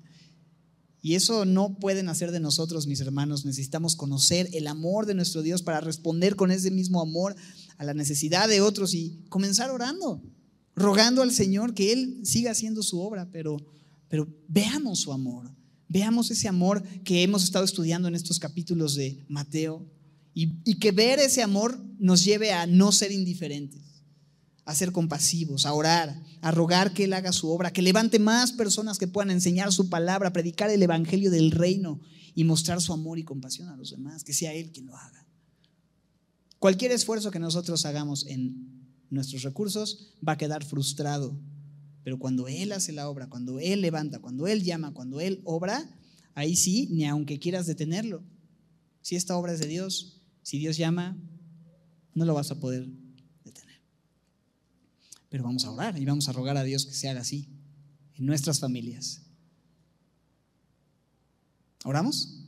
Y 1.00 1.14
eso 1.14 1.46
no 1.46 1.78
pueden 1.78 2.10
hacer 2.10 2.32
de 2.32 2.40
nosotros, 2.40 2.88
mis 2.88 3.02
hermanos. 3.02 3.46
Necesitamos 3.46 3.96
conocer 3.96 4.50
el 4.54 4.66
amor 4.66 5.06
de 5.06 5.14
nuestro 5.14 5.44
Dios 5.44 5.62
para 5.62 5.80
responder 5.80 6.36
con 6.36 6.50
ese 6.50 6.72
mismo 6.72 7.02
amor 7.02 7.36
a 7.78 7.84
la 7.84 7.94
necesidad 7.94 8.50
de 8.50 8.62
otros 8.62 8.96
y 8.96 9.24
comenzar 9.30 9.70
orando, 9.70 10.24
rogando 10.76 11.22
al 11.22 11.32
Señor 11.32 11.76
que 11.76 11.94
Él 11.94 12.22
siga 12.24 12.50
haciendo 12.50 12.82
su 12.82 13.00
obra, 13.00 13.30
pero, 13.32 13.58
pero 14.10 14.28
veamos 14.48 15.02
su 15.02 15.14
amor, 15.14 15.55
veamos 15.88 16.32
ese 16.32 16.48
amor 16.48 16.84
que 17.04 17.24
hemos 17.24 17.44
estado 17.44 17.66
estudiando 17.66 18.08
en 18.08 18.16
estos 18.16 18.40
capítulos 18.40 18.96
de 18.96 19.24
Mateo 19.28 19.86
y, 20.34 20.76
que 20.80 20.92
ver 20.92 21.20
ese 21.20 21.42
amor 21.42 21.80
nos 21.98 22.26
lleve 22.26 22.52
a 22.52 22.68
no 22.68 22.92
ser 22.92 23.12
indiferentes 23.12 23.86
a 24.66 24.74
ser 24.74 24.92
compasivos, 24.92 25.66
a 25.66 25.74
orar, 25.74 26.20
a 26.42 26.52
rogar 26.52 26.94
que 26.94 27.04
Él 27.04 27.14
haga 27.14 27.32
su 27.32 27.50
obra, 27.50 27.72
que 27.72 27.84
levante 27.84 28.18
más 28.18 28.52
personas 28.52 28.98
que 28.98 29.08
puedan 29.08 29.30
enseñar 29.30 29.72
su 29.72 29.90
palabra, 29.90 30.34
predicar 30.34 30.72
el 30.72 30.82
Evangelio 30.82 31.30
del 31.30 31.52
reino 31.52 32.02
y 32.34 32.44
mostrar 32.46 32.82
su 32.82 32.92
amor 32.92 33.20
y 33.20 33.24
compasión 33.24 33.70
a 33.70 33.78
los 33.78 33.92
demás, 33.92 34.24
que 34.24 34.34
sea 34.34 34.54
Él 34.54 34.72
quien 34.72 34.88
lo 34.88 34.98
haga. 34.98 35.28
Cualquier 36.58 36.92
esfuerzo 36.92 37.30
que 37.30 37.40
nosotros 37.40 37.86
hagamos 37.86 38.26
en 38.26 38.90
nuestros 39.12 39.44
recursos 39.44 40.16
va 40.28 40.34
a 40.34 40.38
quedar 40.38 40.66
frustrado, 40.66 41.40
pero 42.06 42.18
cuando 42.18 42.47
Él 42.47 42.72
hace 42.72 42.93
la 42.93 43.10
obra, 43.10 43.28
cuando 43.28 43.60
Él 43.60 43.82
levanta, 43.82 44.20
cuando 44.20 44.47
Él 44.47 44.64
llama, 44.64 44.93
cuando 44.93 45.20
Él 45.20 45.41
obra, 45.43 45.84
ahí 46.36 46.56
sí, 46.56 46.88
ni 46.89 47.06
aunque 47.06 47.39
quieras 47.39 47.68
detenerlo. 47.68 48.24
Si 49.01 49.18
esta 49.18 49.36
obra 49.36 49.51
es 49.51 49.60
de 49.60 49.68
Dios, 49.68 50.22
si 50.41 50.58
Dios 50.58 50.78
llama, 50.78 51.18
no 52.14 52.24
lo 52.24 52.34
vas 52.34 52.51
a 52.51 52.60
poder 52.62 52.88
pero 55.36 55.43
vamos 55.43 55.66
a 55.66 55.72
orar 55.72 55.99
y 55.99 56.06
vamos 56.06 56.30
a 56.30 56.32
rogar 56.32 56.56
a 56.56 56.64
Dios 56.64 56.86
que 56.86 56.93
se 56.93 57.10
haga 57.10 57.20
así 57.20 57.49
en 58.14 58.26
nuestras 58.26 58.62
familias. 58.62 59.20
¿Oramos? 61.84 62.39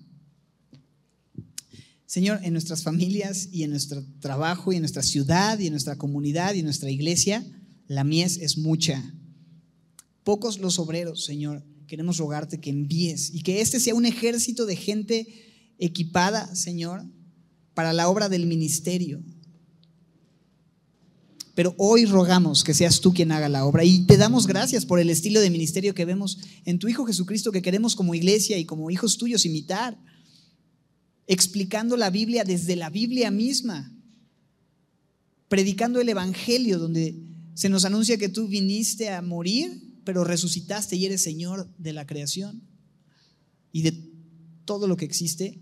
Señor, 2.06 2.40
en 2.44 2.54
nuestras 2.54 2.84
familias 2.84 3.50
y 3.52 3.64
en 3.64 3.72
nuestro 3.72 4.06
trabajo 4.22 4.72
y 4.72 4.78
en 4.78 4.84
nuestra 4.84 5.04
ciudad 5.04 5.60
y 5.60 5.68
en 5.68 5.74
nuestra 5.74 5.98
comunidad 5.98 6.54
y 6.54 6.60
en 6.60 6.64
nuestra 6.64 6.90
iglesia, 6.90 7.46
la 7.88 8.06
mies 8.06 8.38
es 8.38 8.58
mucha. 8.58 9.04
Pocos 10.28 10.60
los 10.60 10.78
obreros, 10.78 11.24
Señor. 11.24 11.64
Queremos 11.88 12.18
rogarte 12.18 12.60
que 12.60 12.70
envíes 12.70 13.34
y 13.34 13.44
que 13.44 13.62
este 13.62 13.80
sea 13.80 13.96
un 13.96 14.06
ejército 14.06 14.66
de 14.66 14.76
gente 14.76 15.26
equipada, 15.80 16.54
Señor, 16.54 17.06
para 17.74 17.94
la 17.94 18.10
obra 18.10 18.28
del 18.28 18.46
ministerio, 18.46 19.24
pero 21.56 21.76
hoy 21.78 22.04
rogamos 22.04 22.66
que 22.66 22.74
seas 22.74 23.00
tú 23.00 23.14
quien 23.14 23.32
haga 23.32 23.48
la 23.48 23.64
obra 23.64 23.86
y 23.86 24.06
te 24.06 24.18
damos 24.18 24.48
gracias 24.48 24.86
por 24.86 25.00
el 25.00 25.10
estilo 25.10 25.40
de 25.40 25.50
ministerio 25.50 25.96
que 25.96 26.04
vemos 26.04 26.40
en 26.66 26.78
tu 26.78 26.90
Hijo 26.90 27.06
Jesucristo 27.06 27.54
que 27.54 27.62
queremos 27.62 27.96
como 27.96 28.14
iglesia 28.14 28.58
y 28.58 28.66
como 28.66 28.92
hijos 28.92 29.18
tuyos 29.18 29.46
imitar, 29.46 29.98
explicando 31.26 31.96
la 31.96 32.10
Biblia 32.10 32.44
desde 32.44 32.76
la 32.76 32.90
Biblia 32.90 33.32
misma, 33.32 33.98
predicando 35.48 36.02
el 36.02 36.10
Evangelio 36.10 36.80
donde 36.80 37.16
se 37.54 37.70
nos 37.70 37.86
anuncia 37.86 38.18
que 38.18 38.28
tú 38.28 38.50
viniste 38.50 39.10
a 39.10 39.22
morir, 39.22 39.87
pero 40.08 40.24
resucitaste 40.24 40.96
y 40.96 41.06
eres 41.06 41.22
Señor 41.22 41.70
de 41.78 41.92
la 41.92 42.08
creación 42.08 42.64
y 43.74 43.82
de 43.82 44.10
todo 44.64 44.88
lo 44.88 44.96
que 44.96 45.04
existe, 45.04 45.62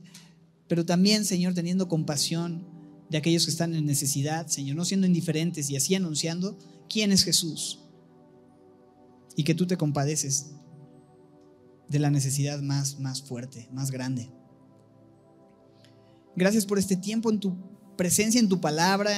pero 0.68 0.86
también, 0.86 1.26
Señor, 1.26 1.56
teniendo 1.56 1.88
compasión 1.88 2.64
de 3.10 3.18
aquellos 3.18 3.46
que 3.46 3.50
están 3.50 3.74
en 3.74 3.88
necesidad, 3.88 4.46
Señor, 4.46 4.76
no 4.76 4.86
siendo 4.86 5.08
indiferentes 5.08 5.72
y 5.72 5.76
así 5.76 5.96
anunciando 5.96 6.60
quién 6.88 7.12
es 7.12 7.24
Jesús. 7.24 7.80
Y 9.36 9.46
que 9.46 9.56
tú 9.56 9.66
te 9.66 9.78
compadeces 9.78 10.52
de 11.90 11.98
la 11.98 12.12
necesidad 12.12 12.62
más, 12.62 13.00
más 13.00 13.24
fuerte, 13.24 13.68
más 13.72 13.90
grande. 13.90 14.30
Gracias 16.36 16.68
por 16.68 16.78
este 16.78 16.98
tiempo 16.98 17.32
en 17.32 17.40
tu 17.40 17.58
presencia, 17.98 18.40
en 18.40 18.48
tu 18.48 18.62
palabra. 18.62 19.12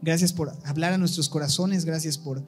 Gracias 0.00 0.32
por 0.32 0.52
hablar 0.64 0.92
a 0.92 0.98
nuestros 0.98 1.28
corazones. 1.28 1.84
Gracias 1.84 2.16
por 2.16 2.46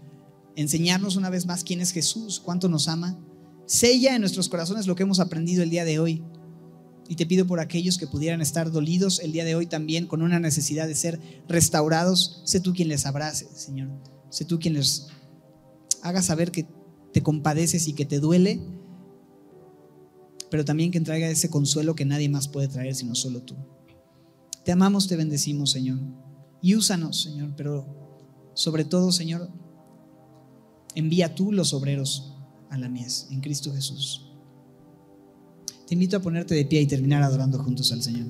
enseñarnos 0.56 1.16
una 1.16 1.30
vez 1.30 1.46
más 1.46 1.62
quién 1.62 1.80
es 1.80 1.92
Jesús, 1.92 2.40
cuánto 2.40 2.68
nos 2.68 2.88
ama. 2.88 3.18
Sella 3.66 4.14
en 4.14 4.20
nuestros 4.20 4.48
corazones 4.48 4.86
lo 4.86 4.96
que 4.96 5.04
hemos 5.04 5.20
aprendido 5.20 5.62
el 5.62 5.70
día 5.70 5.84
de 5.84 5.98
hoy. 5.98 6.24
Y 7.08 7.14
te 7.14 7.26
pido 7.26 7.46
por 7.46 7.60
aquellos 7.60 7.98
que 7.98 8.08
pudieran 8.08 8.40
estar 8.40 8.72
dolidos 8.72 9.20
el 9.20 9.30
día 9.30 9.44
de 9.44 9.54
hoy 9.54 9.66
también 9.66 10.06
con 10.06 10.22
una 10.22 10.40
necesidad 10.40 10.88
de 10.88 10.96
ser 10.96 11.20
restaurados. 11.46 12.42
Sé 12.44 12.58
tú 12.58 12.72
quien 12.72 12.88
les 12.88 13.06
abrace, 13.06 13.46
Señor. 13.54 13.90
Sé 14.30 14.44
tú 14.44 14.58
quien 14.58 14.74
les 14.74 15.06
haga 16.02 16.22
saber 16.22 16.50
que 16.50 16.66
te 17.12 17.22
compadeces 17.22 17.86
y 17.86 17.92
que 17.92 18.04
te 18.04 18.18
duele, 18.18 18.60
pero 20.50 20.64
también 20.64 20.90
que 20.90 21.00
traiga 21.00 21.28
ese 21.28 21.50
consuelo 21.50 21.94
que 21.94 22.04
nadie 22.04 22.28
más 22.28 22.48
puede 22.48 22.68
traer 22.68 22.94
sino 22.94 23.14
solo 23.14 23.42
tú. 23.42 23.56
Te 24.64 24.72
amamos, 24.72 25.06
te 25.06 25.16
bendecimos, 25.16 25.70
Señor. 25.70 25.98
Y 26.60 26.74
úsanos, 26.74 27.22
Señor, 27.22 27.54
pero 27.56 27.86
sobre 28.54 28.84
todo, 28.84 29.12
Señor, 29.12 29.48
envía 30.96 31.34
tú 31.34 31.52
los 31.52 31.72
obreros 31.72 32.34
a 32.70 32.78
la 32.78 32.88
mies 32.88 33.28
en 33.30 33.40
Cristo 33.40 33.72
Jesús. 33.72 34.32
Te 35.86 35.94
invito 35.94 36.16
a 36.16 36.20
ponerte 36.20 36.54
de 36.56 36.64
pie 36.64 36.80
y 36.80 36.86
terminar 36.86 37.22
adorando 37.22 37.62
juntos 37.62 37.92
al 37.92 38.02
Señor. 38.02 38.26